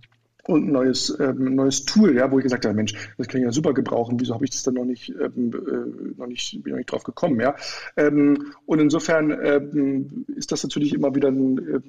und 0.47 0.67
ein 0.67 0.71
neues, 0.71 1.15
ähm, 1.19 1.55
neues 1.55 1.85
Tool, 1.85 2.15
ja, 2.15 2.31
wo 2.31 2.37
ich 2.37 2.43
gesagt 2.43 2.65
habe, 2.65 2.75
Mensch, 2.75 2.93
das 3.17 3.27
kann 3.27 3.41
ich 3.41 3.45
ja 3.45 3.51
super 3.51 3.73
gebrauchen, 3.73 4.19
wieso 4.19 4.33
habe 4.33 4.45
ich 4.45 4.51
das 4.51 4.63
dann 4.63 4.75
noch 4.75 4.85
nicht, 4.85 5.09
ähm, 5.09 5.51
äh, 5.53 6.19
noch 6.19 6.27
nicht, 6.27 6.63
bin 6.63 6.71
noch 6.71 6.77
nicht 6.77 6.91
drauf 6.91 7.03
gekommen, 7.03 7.39
ja. 7.39 7.55
Ähm, 7.97 8.53
und 8.65 8.79
insofern 8.79 9.31
ähm, 9.31 10.25
ist 10.35 10.51
das 10.51 10.63
natürlich 10.63 10.93
immer 10.93 11.15
wieder 11.15 11.29
eine 11.29 11.61
äh, 11.61 11.79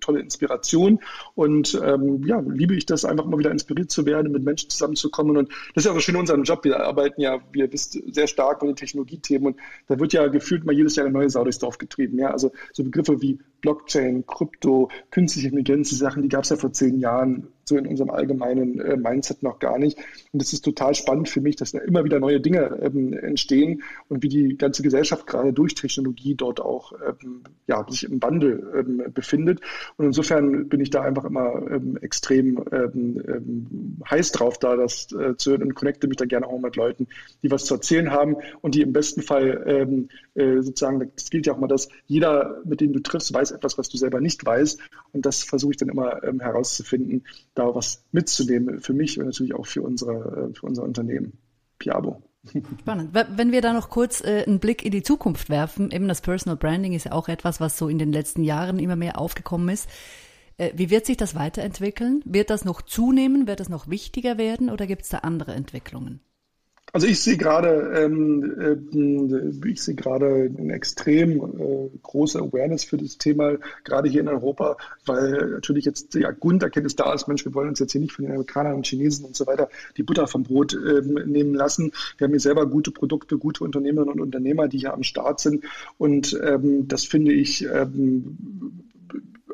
tolle 0.00 0.20
Inspiration 0.20 1.00
und 1.34 1.80
ähm, 1.84 2.24
ja, 2.24 2.40
liebe 2.40 2.74
ich 2.74 2.86
das 2.86 3.04
einfach 3.04 3.24
immer 3.24 3.38
wieder 3.38 3.50
inspiriert 3.50 3.90
zu 3.90 4.06
werden, 4.06 4.32
mit 4.32 4.42
Menschen 4.42 4.70
zusammenzukommen 4.70 5.36
und 5.36 5.48
das 5.74 5.82
ist 5.82 5.84
ja 5.86 5.92
auch 5.92 5.96
so 5.96 6.00
schön 6.00 6.16
in 6.16 6.22
unserem 6.22 6.42
Job, 6.42 6.64
wir 6.64 6.80
arbeiten 6.80 7.20
ja, 7.20 7.40
wie 7.52 7.60
ihr 7.60 7.72
wisst, 7.72 7.98
sehr 8.12 8.26
stark 8.26 8.62
mit 8.62 8.70
den 8.70 8.76
Technologiethemen 8.76 9.48
und 9.48 9.56
da 9.86 9.98
wird 9.98 10.12
ja 10.12 10.26
gefühlt 10.26 10.64
mal 10.64 10.74
jedes 10.74 10.96
Jahr 10.96 11.06
eine 11.06 11.12
neue 11.12 11.30
Sau 11.30 11.44
durchs 11.44 11.58
Dorf 11.58 11.78
getrieben, 11.78 12.18
ja, 12.18 12.30
also 12.30 12.50
so 12.72 12.82
Begriffe 12.82 13.20
wie 13.22 13.38
Blockchain, 13.60 14.26
Krypto, 14.26 14.90
künstliche 15.10 15.48
Intelligenz, 15.48 15.90
die 15.90 15.96
Sachen, 15.96 16.22
die 16.22 16.28
gab 16.28 16.44
es 16.44 16.50
ja 16.50 16.56
vor 16.56 16.72
zehn 16.72 16.98
Jahren 16.98 17.48
so 17.70 17.78
in 17.78 17.86
unserem 17.86 18.10
allgemeinen 18.10 18.80
äh, 18.80 18.96
Mindset 18.96 19.42
noch 19.42 19.58
gar 19.58 19.78
nicht. 19.78 19.98
Und 20.32 20.42
es 20.42 20.52
ist 20.52 20.62
total 20.62 20.94
spannend 20.94 21.30
für 21.30 21.40
mich, 21.40 21.56
dass 21.56 21.72
da 21.72 21.78
immer 21.78 22.04
wieder 22.04 22.20
neue 22.20 22.40
Dinge 22.40 22.78
ähm, 22.82 23.14
entstehen 23.14 23.82
und 24.08 24.22
wie 24.22 24.28
die 24.28 24.58
ganze 24.58 24.82
Gesellschaft 24.82 25.26
gerade 25.26 25.54
durch 25.54 25.74
Technologie 25.74 26.34
dort 26.34 26.60
auch 26.60 26.92
ähm, 26.92 27.44
ja, 27.66 27.86
sich 27.88 28.04
im 28.04 28.22
Wandel 28.22 28.70
ähm, 28.76 29.02
befindet. 29.14 29.60
Und 29.96 30.06
insofern 30.06 30.68
bin 30.68 30.80
ich 30.80 30.90
da 30.90 31.02
einfach 31.02 31.24
immer 31.24 31.54
ähm, 31.70 31.96
extrem 32.02 32.62
ähm, 32.72 33.22
ähm, 33.26 33.96
heiß 34.10 34.32
drauf, 34.32 34.58
da 34.58 34.76
das 34.76 35.12
äh, 35.12 35.36
zu 35.36 35.52
hören 35.52 35.62
und 35.62 35.74
connecte 35.74 36.08
mich 36.08 36.16
da 36.16 36.26
gerne 36.26 36.48
auch 36.48 36.60
mit 36.60 36.76
Leuten, 36.76 37.06
die 37.42 37.50
was 37.50 37.64
zu 37.64 37.74
erzählen 37.74 38.10
haben 38.10 38.36
und 38.60 38.74
die 38.74 38.82
im 38.82 38.92
besten 38.92 39.22
Fall 39.22 40.10
äh, 40.34 40.60
sozusagen, 40.60 41.10
das 41.14 41.30
gilt 41.30 41.46
ja 41.46 41.54
auch 41.54 41.58
mal, 41.58 41.68
dass 41.68 41.88
jeder, 42.06 42.60
mit 42.64 42.80
dem 42.80 42.92
du 42.92 43.00
triffst, 43.00 43.32
weiß 43.32 43.49
etwas, 43.52 43.78
was 43.78 43.88
du 43.88 43.96
selber 43.96 44.20
nicht 44.20 44.44
weißt. 44.44 44.80
Und 45.12 45.26
das 45.26 45.42
versuche 45.42 45.72
ich 45.72 45.76
dann 45.76 45.88
immer 45.88 46.20
herauszufinden 46.40 47.26
da 47.54 47.74
was 47.74 48.04
mitzunehmen 48.12 48.80
für 48.80 48.92
mich 48.92 49.18
und 49.18 49.26
natürlich 49.26 49.54
auch 49.54 49.66
für 49.66 49.82
unsere, 49.82 50.50
äh, 50.50 50.54
für 50.54 50.66
unser 50.66 50.82
Unternehmen. 50.82 51.38
Piabo. 51.78 52.22
Spannend. 52.80 53.10
Wenn 53.12 53.52
wir 53.52 53.60
da 53.60 53.72
noch 53.72 53.90
kurz 53.90 54.22
äh, 54.22 54.44
einen 54.46 54.60
Blick 54.60 54.84
in 54.84 54.92
die 54.92 55.02
Zukunft 55.02 55.50
werfen, 55.50 55.90
eben 55.90 56.08
das 56.08 56.20
Personal 56.20 56.56
Branding 56.56 56.92
ist 56.92 57.04
ja 57.04 57.12
auch 57.12 57.28
etwas, 57.28 57.60
was 57.60 57.76
so 57.76 57.88
in 57.88 57.98
den 57.98 58.12
letzten 58.12 58.44
Jahren 58.44 58.78
immer 58.78 58.96
mehr 58.96 59.18
aufgekommen 59.18 59.68
ist. 59.68 59.88
Äh, 60.56 60.72
wie 60.74 60.90
wird 60.90 61.06
sich 61.06 61.16
das 61.16 61.34
weiterentwickeln? 61.34 62.22
Wird 62.24 62.50
das 62.50 62.64
noch 62.64 62.82
zunehmen? 62.82 63.46
Wird 63.46 63.60
das 63.60 63.68
noch 63.68 63.88
wichtiger 63.88 64.38
werden 64.38 64.70
oder 64.70 64.86
gibt 64.86 65.02
es 65.02 65.08
da 65.08 65.18
andere 65.18 65.52
Entwicklungen? 65.52 66.20
Also 66.92 67.06
ich 67.06 67.20
sehe 67.20 67.36
gerade, 67.36 67.92
ähm, 67.96 69.60
äh, 69.62 69.68
ich 69.68 69.82
sehe 69.82 69.94
gerade 69.94 70.50
eine 70.56 70.72
extrem 70.72 71.38
äh, 71.38 71.90
große 72.02 72.38
Awareness 72.38 72.84
für 72.84 72.96
das 72.96 73.18
Thema, 73.18 73.56
gerade 73.84 74.08
hier 74.08 74.22
in 74.22 74.28
Europa, 74.28 74.76
weil 75.06 75.50
natürlich 75.50 75.84
jetzt 75.84 76.14
ja 76.14 76.30
Grunderkenntnis 76.32 76.96
da 76.96 77.12
ist, 77.12 77.28
Mensch, 77.28 77.44
wir 77.44 77.54
wollen 77.54 77.68
uns 77.68 77.78
jetzt 77.78 77.92
hier 77.92 78.00
nicht 78.00 78.12
von 78.12 78.24
den 78.24 78.32
Amerikanern 78.32 78.74
und 78.74 78.86
Chinesen 78.86 79.24
und 79.24 79.36
so 79.36 79.46
weiter 79.46 79.68
die 79.96 80.02
Butter 80.02 80.26
vom 80.26 80.42
Brot 80.42 80.74
ähm, 80.74 81.14
nehmen 81.26 81.54
lassen. 81.54 81.92
Wir 82.18 82.26
haben 82.26 82.32
hier 82.32 82.40
selber 82.40 82.66
gute 82.66 82.90
Produkte, 82.90 83.38
gute 83.38 83.64
Unternehmerinnen 83.64 84.14
und 84.14 84.20
Unternehmer, 84.20 84.68
die 84.68 84.78
hier 84.78 84.94
am 84.94 85.02
Start 85.02 85.40
sind. 85.40 85.64
Und 85.98 86.38
ähm, 86.42 86.88
das 86.88 87.04
finde 87.04 87.32
ich 87.32 87.64
ähm, 87.64 88.80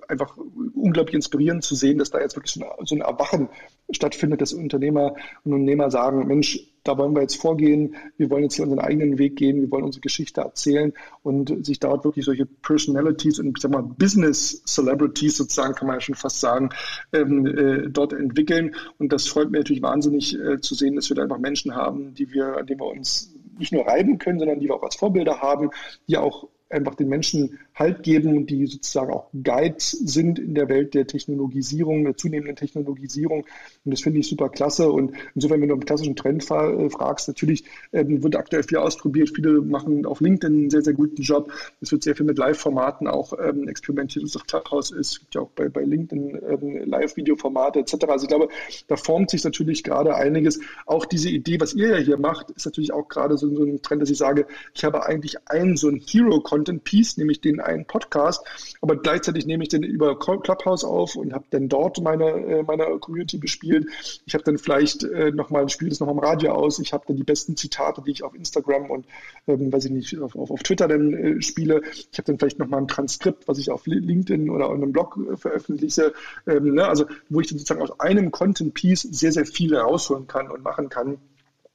einfach 0.08 0.36
unglaublich 0.74 1.14
inspirierend 1.14 1.64
zu 1.64 1.74
sehen, 1.74 1.98
dass 1.98 2.10
da 2.10 2.20
jetzt 2.20 2.36
wirklich 2.36 2.52
so 2.52 2.62
ein, 2.62 2.86
so 2.86 2.94
ein 2.94 3.00
Erwachen 3.00 3.48
stattfindet, 3.90 4.40
dass 4.40 4.52
Unternehmer 4.52 5.14
und 5.44 5.52
Unternehmer 5.52 5.90
sagen, 5.90 6.26
Mensch, 6.26 6.60
da 6.86 6.96
wollen 6.98 7.14
wir 7.14 7.22
jetzt 7.22 7.40
vorgehen, 7.40 7.96
wir 8.16 8.30
wollen 8.30 8.44
jetzt 8.44 8.54
hier 8.54 8.64
unseren 8.64 8.80
eigenen 8.80 9.18
Weg 9.18 9.36
gehen, 9.36 9.60
wir 9.60 9.70
wollen 9.70 9.84
unsere 9.84 10.00
Geschichte 10.00 10.40
erzählen 10.40 10.92
und 11.22 11.66
sich 11.66 11.80
dort 11.80 12.04
wirklich 12.04 12.24
solche 12.24 12.46
Personalities 12.46 13.38
und 13.38 13.56
ich 13.56 13.62
sag 13.62 13.70
mal 13.70 13.82
Business 13.82 14.62
Celebrities 14.66 15.36
sozusagen, 15.36 15.74
kann 15.74 15.88
man 15.88 15.96
ja 15.96 16.00
schon 16.00 16.14
fast 16.14 16.40
sagen, 16.40 16.70
ähm, 17.12 17.46
äh, 17.46 17.88
dort 17.90 18.12
entwickeln. 18.12 18.74
Und 18.98 19.12
das 19.12 19.26
freut 19.26 19.50
mich 19.50 19.60
natürlich 19.60 19.82
wahnsinnig 19.82 20.38
äh, 20.38 20.60
zu 20.60 20.74
sehen, 20.74 20.96
dass 20.96 21.08
wir 21.08 21.16
da 21.16 21.22
einfach 21.22 21.38
Menschen 21.38 21.74
haben, 21.74 22.14
die 22.14 22.32
wir, 22.32 22.56
an 22.58 22.66
denen 22.66 22.80
wir 22.80 22.86
uns 22.86 23.34
nicht 23.58 23.72
nur 23.72 23.86
reiben 23.86 24.18
können, 24.18 24.38
sondern 24.38 24.60
die 24.60 24.68
wir 24.68 24.74
auch 24.74 24.82
als 24.82 24.96
Vorbilder 24.96 25.40
haben, 25.40 25.70
die 26.08 26.16
auch 26.16 26.48
einfach 26.68 26.94
den 26.94 27.08
Menschen 27.08 27.58
Halt 27.76 28.02
geben, 28.02 28.46
die 28.46 28.66
sozusagen 28.66 29.12
auch 29.12 29.28
Guides 29.44 29.90
sind 29.90 30.38
in 30.38 30.54
der 30.54 30.68
Welt 30.70 30.94
der 30.94 31.06
Technologisierung, 31.06 32.04
der 32.04 32.16
zunehmenden 32.16 32.56
Technologisierung. 32.56 33.40
Und 33.84 33.90
das 33.90 34.00
finde 34.00 34.20
ich 34.20 34.28
super 34.28 34.48
klasse. 34.48 34.90
Und 34.90 35.12
insofern, 35.34 35.60
wenn 35.60 35.68
du 35.68 35.74
im 35.74 35.84
klassischen 35.84 36.16
Trend 36.16 36.42
äh, 36.50 36.88
fragst, 36.88 37.28
natürlich 37.28 37.64
ähm, 37.92 38.22
wird 38.22 38.34
aktuell 38.36 38.62
viel 38.62 38.78
ausprobiert. 38.78 39.30
Viele 39.34 39.60
machen 39.60 40.06
auf 40.06 40.20
LinkedIn 40.20 40.56
einen 40.56 40.70
sehr, 40.70 40.82
sehr 40.82 40.94
guten 40.94 41.20
Job. 41.20 41.52
Es 41.80 41.92
wird 41.92 42.02
sehr 42.02 42.16
viel 42.16 42.24
mit 42.24 42.38
Live-Formaten 42.38 43.08
auch 43.08 43.34
ähm, 43.38 43.68
experimentiert, 43.68 44.24
was 44.24 44.36
auch 44.36 44.46
Clubhouse 44.46 44.90
ist. 44.90 45.12
Es 45.12 45.20
gibt 45.20 45.34
ja 45.34 45.42
auch 45.42 45.50
bei, 45.50 45.68
bei 45.68 45.82
LinkedIn 45.82 46.40
ähm, 46.48 46.84
Live-Video-Formate 46.86 47.80
etc. 47.80 47.94
Also 48.08 48.24
ich 48.24 48.28
glaube, 48.28 48.48
da 48.88 48.96
formt 48.96 49.30
sich 49.30 49.44
natürlich 49.44 49.84
gerade 49.84 50.14
einiges. 50.14 50.60
Auch 50.86 51.04
diese 51.04 51.28
Idee, 51.28 51.60
was 51.60 51.74
ihr 51.74 51.88
ja 51.90 51.96
hier 51.96 52.16
macht, 52.16 52.50
ist 52.52 52.64
natürlich 52.64 52.92
auch 52.92 53.08
gerade 53.08 53.36
so, 53.36 53.54
so 53.54 53.64
ein 53.64 53.82
Trend, 53.82 54.00
dass 54.00 54.10
ich 54.10 54.18
sage, 54.18 54.46
ich 54.74 54.84
habe 54.84 55.04
eigentlich 55.04 55.36
einen 55.46 55.76
so 55.76 55.88
ein 55.88 56.00
Hero-Content-Piece, 56.04 57.18
nämlich 57.18 57.40
den 57.40 57.60
einen 57.66 57.86
Podcast, 57.86 58.44
aber 58.80 58.96
gleichzeitig 58.96 59.46
nehme 59.46 59.64
ich 59.64 59.68
den 59.68 59.82
über 59.82 60.18
Clubhouse 60.18 60.84
auf 60.84 61.16
und 61.16 61.32
habe 61.32 61.44
dann 61.50 61.68
dort 61.68 62.00
meine, 62.00 62.24
äh, 62.24 62.62
meine 62.62 62.84
Community 62.98 63.38
bespielt. 63.38 63.86
Ich 64.26 64.34
habe 64.34 64.44
dann 64.44 64.58
vielleicht 64.58 65.04
äh, 65.04 65.30
nochmal, 65.30 65.68
spiele 65.68 65.90
das 65.90 66.00
nochmal 66.00 66.16
im 66.16 66.20
Radio 66.20 66.52
aus. 66.52 66.78
Ich 66.78 66.92
habe 66.92 67.04
dann 67.06 67.16
die 67.16 67.24
besten 67.24 67.56
Zitate, 67.56 68.02
die 68.02 68.12
ich 68.12 68.22
auf 68.22 68.34
Instagram 68.34 68.90
und, 68.90 69.06
ähm, 69.46 69.72
weiß 69.72 69.86
ich 69.86 69.90
nicht, 69.90 70.18
auf, 70.18 70.36
auf, 70.36 70.50
auf 70.50 70.62
Twitter 70.62 70.88
dann 70.88 71.12
äh, 71.12 71.42
spiele. 71.42 71.82
Ich 71.92 72.18
habe 72.18 72.26
dann 72.26 72.38
vielleicht 72.38 72.58
nochmal 72.58 72.80
ein 72.80 72.88
Transkript, 72.88 73.48
was 73.48 73.58
ich 73.58 73.70
auf 73.70 73.86
LinkedIn 73.86 74.50
oder 74.50 74.68
auf 74.68 74.74
einem 74.74 74.92
Blog 74.92 75.18
äh, 75.32 75.36
veröffentliche. 75.36 76.12
Ähm, 76.46 76.74
ne? 76.74 76.86
Also, 76.86 77.06
wo 77.28 77.40
ich 77.40 77.48
dann 77.48 77.58
sozusagen 77.58 77.82
aus 77.82 78.00
einem 78.00 78.30
Content-Piece 78.30 79.02
sehr, 79.02 79.32
sehr 79.32 79.46
viel 79.46 79.74
herausholen 79.74 80.26
kann 80.26 80.50
und 80.50 80.62
machen 80.62 80.88
kann. 80.88 81.18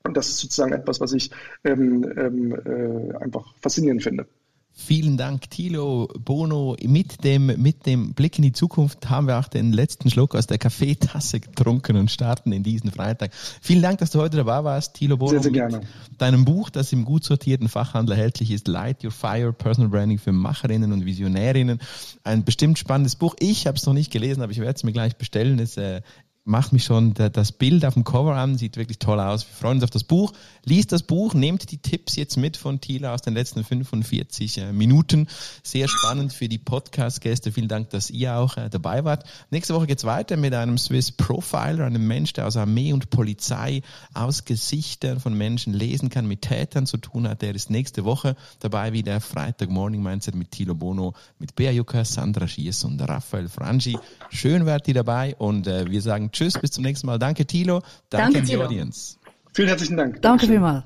Und 0.04 0.18
das 0.18 0.30
ist 0.30 0.40
sozusagen 0.40 0.74
etwas, 0.74 1.00
was 1.00 1.14
ich 1.14 1.30
ähm, 1.64 2.04
ähm, 2.18 2.54
äh, 2.54 3.16
einfach 3.18 3.54
faszinierend 3.62 4.02
finde. 4.04 4.26
Vielen 4.74 5.18
Dank, 5.18 5.50
Thilo 5.50 6.08
Bono. 6.18 6.78
Mit 6.82 7.24
dem, 7.24 7.48
mit 7.62 7.86
dem 7.86 8.14
Blick 8.14 8.38
in 8.38 8.44
die 8.44 8.54
Zukunft 8.54 9.10
haben 9.10 9.28
wir 9.28 9.38
auch 9.38 9.48
den 9.48 9.74
letzten 9.74 10.10
Schluck 10.10 10.34
aus 10.34 10.48
der 10.48 10.58
Kaffeetasse 10.58 11.42
getrunken 11.42 11.98
und 11.98 12.10
starten 12.10 12.52
in 12.54 12.64
diesen 12.64 12.90
Freitag. 12.90 13.32
Vielen 13.62 13.82
Dank, 13.82 14.00
dass 14.00 14.12
du 14.12 14.20
heute 14.20 14.38
dabei 14.38 14.64
warst, 14.64 14.96
Thilo 14.96 15.18
Bono. 15.18 15.32
Sehr, 15.32 15.44
sehr 15.44 15.52
gerne. 15.52 15.82
deinem 16.18 16.46
Buch, 16.46 16.70
das 16.70 16.94
im 16.94 17.04
gut 17.04 17.24
sortierten 17.26 17.68
Fachhandel 17.68 18.16
erhältlich 18.16 18.50
ist, 18.50 18.68
Light 18.68 19.04
Your 19.04 19.12
Fire, 19.12 19.52
Personal 19.52 19.90
Branding 19.90 20.20
für 20.20 20.32
Macherinnen 20.32 20.94
und 20.94 21.06
Visionärinnen. 21.06 21.80
Ein 22.24 22.46
bestimmt 22.46 22.80
spannendes 22.80 23.18
Buch. 23.18 23.36
Ich 23.40 23.68
habe 23.68 23.78
es 23.78 23.86
noch 23.86 23.94
nicht 23.94 24.12
gelesen, 24.12 24.42
aber 24.42 24.52
ich 24.52 24.60
werde 24.60 24.76
es 24.76 24.84
mir 24.84 24.94
gleich 24.94 25.18
bestellen. 25.18 25.60
Es 25.60 25.76
äh, 25.76 26.02
macht 26.44 26.74
mich 26.74 26.84
schon 26.84 27.14
das 27.14 27.52
Bild 27.52 27.86
auf 27.86 27.94
dem 27.94 28.04
Cover 28.04 28.36
an, 28.36 28.58
sieht 28.58 28.76
wirklich 28.76 28.98
toll 28.98 29.20
aus. 29.20 29.46
Wir 29.46 29.54
freuen 29.54 29.78
uns 29.78 29.84
auf 29.84 29.92
das 29.92 30.04
Buch. 30.04 30.34
Liest 30.66 30.92
das 30.92 31.04
Buch, 31.04 31.36
nehmt 31.36 31.72
die 31.72 31.78
Tipps 31.78 32.16
jetzt 32.16 32.36
mit 32.36 32.58
von 32.58 32.82
Thila 32.82 33.14
aus 33.14 33.22
den 33.22 33.36
letzten 33.36 33.64
45 33.64 34.58
äh, 34.58 34.74
Minuten. 34.74 35.28
Sehr 35.62 35.88
spannend 35.88 36.34
für 36.34 36.50
die 36.50 36.58
Podcast-Gäste. 36.58 37.52
Vielen 37.52 37.68
Dank, 37.68 37.92
dass 37.92 38.10
ihr 38.10 38.38
auch 38.38 38.58
äh, 38.58 38.70
dabei 38.70 39.04
wart. 39.04 39.26
Nächste 39.52 39.76
Woche 39.76 39.86
geht's 39.86 40.04
weiter 40.04 40.36
mit 40.36 40.54
einem 40.56 40.80
Swiss 40.80 41.12
Profiler, 41.12 41.86
einem 41.86 42.08
Mensch, 42.08 42.34
der 42.34 42.48
aus 42.48 42.58
Armee 42.58 42.92
und 42.92 43.12
Polizei 43.12 43.84
aus 44.16 44.44
Gesichtern 44.46 45.20
von 45.20 45.36
Menschen 45.36 45.74
lesen 45.74 46.10
kann, 46.10 46.28
mit 46.28 46.42
Tätern 46.42 46.88
zu 46.88 46.98
tun 46.98 47.28
hat. 47.28 47.44
Der 47.44 47.54
ist 47.54 47.70
nächste 47.70 48.04
Woche 48.04 48.36
dabei 48.60 48.94
wie 48.94 49.04
der 49.04 49.22
Freitag 49.22 49.70
Morning 49.70 50.02
Mindset 50.02 50.34
mit 50.34 50.52
Thilo 50.52 50.74
Bono, 50.74 51.14
mit 51.38 51.56
Bea 51.56 51.72
Jucker, 51.72 52.04
Sandra 52.04 52.48
Schiers 52.48 52.84
und 52.84 53.00
Raphael 53.00 53.48
Frangi. 53.48 53.98
Schön 54.32 54.66
wart 54.66 54.88
ihr 54.88 54.96
dabei 54.96 55.36
und 55.36 55.68
äh, 55.68 55.90
wir 55.90 56.02
sagen 56.02 56.31
Tschüss, 56.32 56.54
bis 56.54 56.72
zum 56.72 56.84
nächsten 56.84 57.08
Mal. 57.08 57.20
Danke, 57.20 57.46
Thilo. 57.46 57.80
Danke, 57.80 57.90
Danke 58.10 58.26
an 58.40 58.46
die 58.46 58.52
Thilo. 58.52 58.66
Audience. 58.66 59.18
Vielen 59.54 59.68
herzlichen 59.68 59.98
Dank. 59.98 60.22
Danke 60.22 60.48
vielmals. 60.48 60.84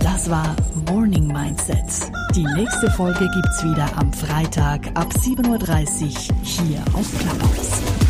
Das 0.00 0.30
war 0.30 0.56
Morning 0.86 1.26
Mindset. 1.26 2.10
Die 2.34 2.44
nächste 2.56 2.90
Folge 2.92 3.28
gibt's 3.34 3.64
wieder 3.64 3.96
am 3.98 4.12
Freitag 4.12 4.86
ab 4.94 5.12
7.30 5.12 5.48
Uhr 5.48 6.44
hier 6.44 6.84
auf 6.94 7.06
Clubhouse. 7.18 8.07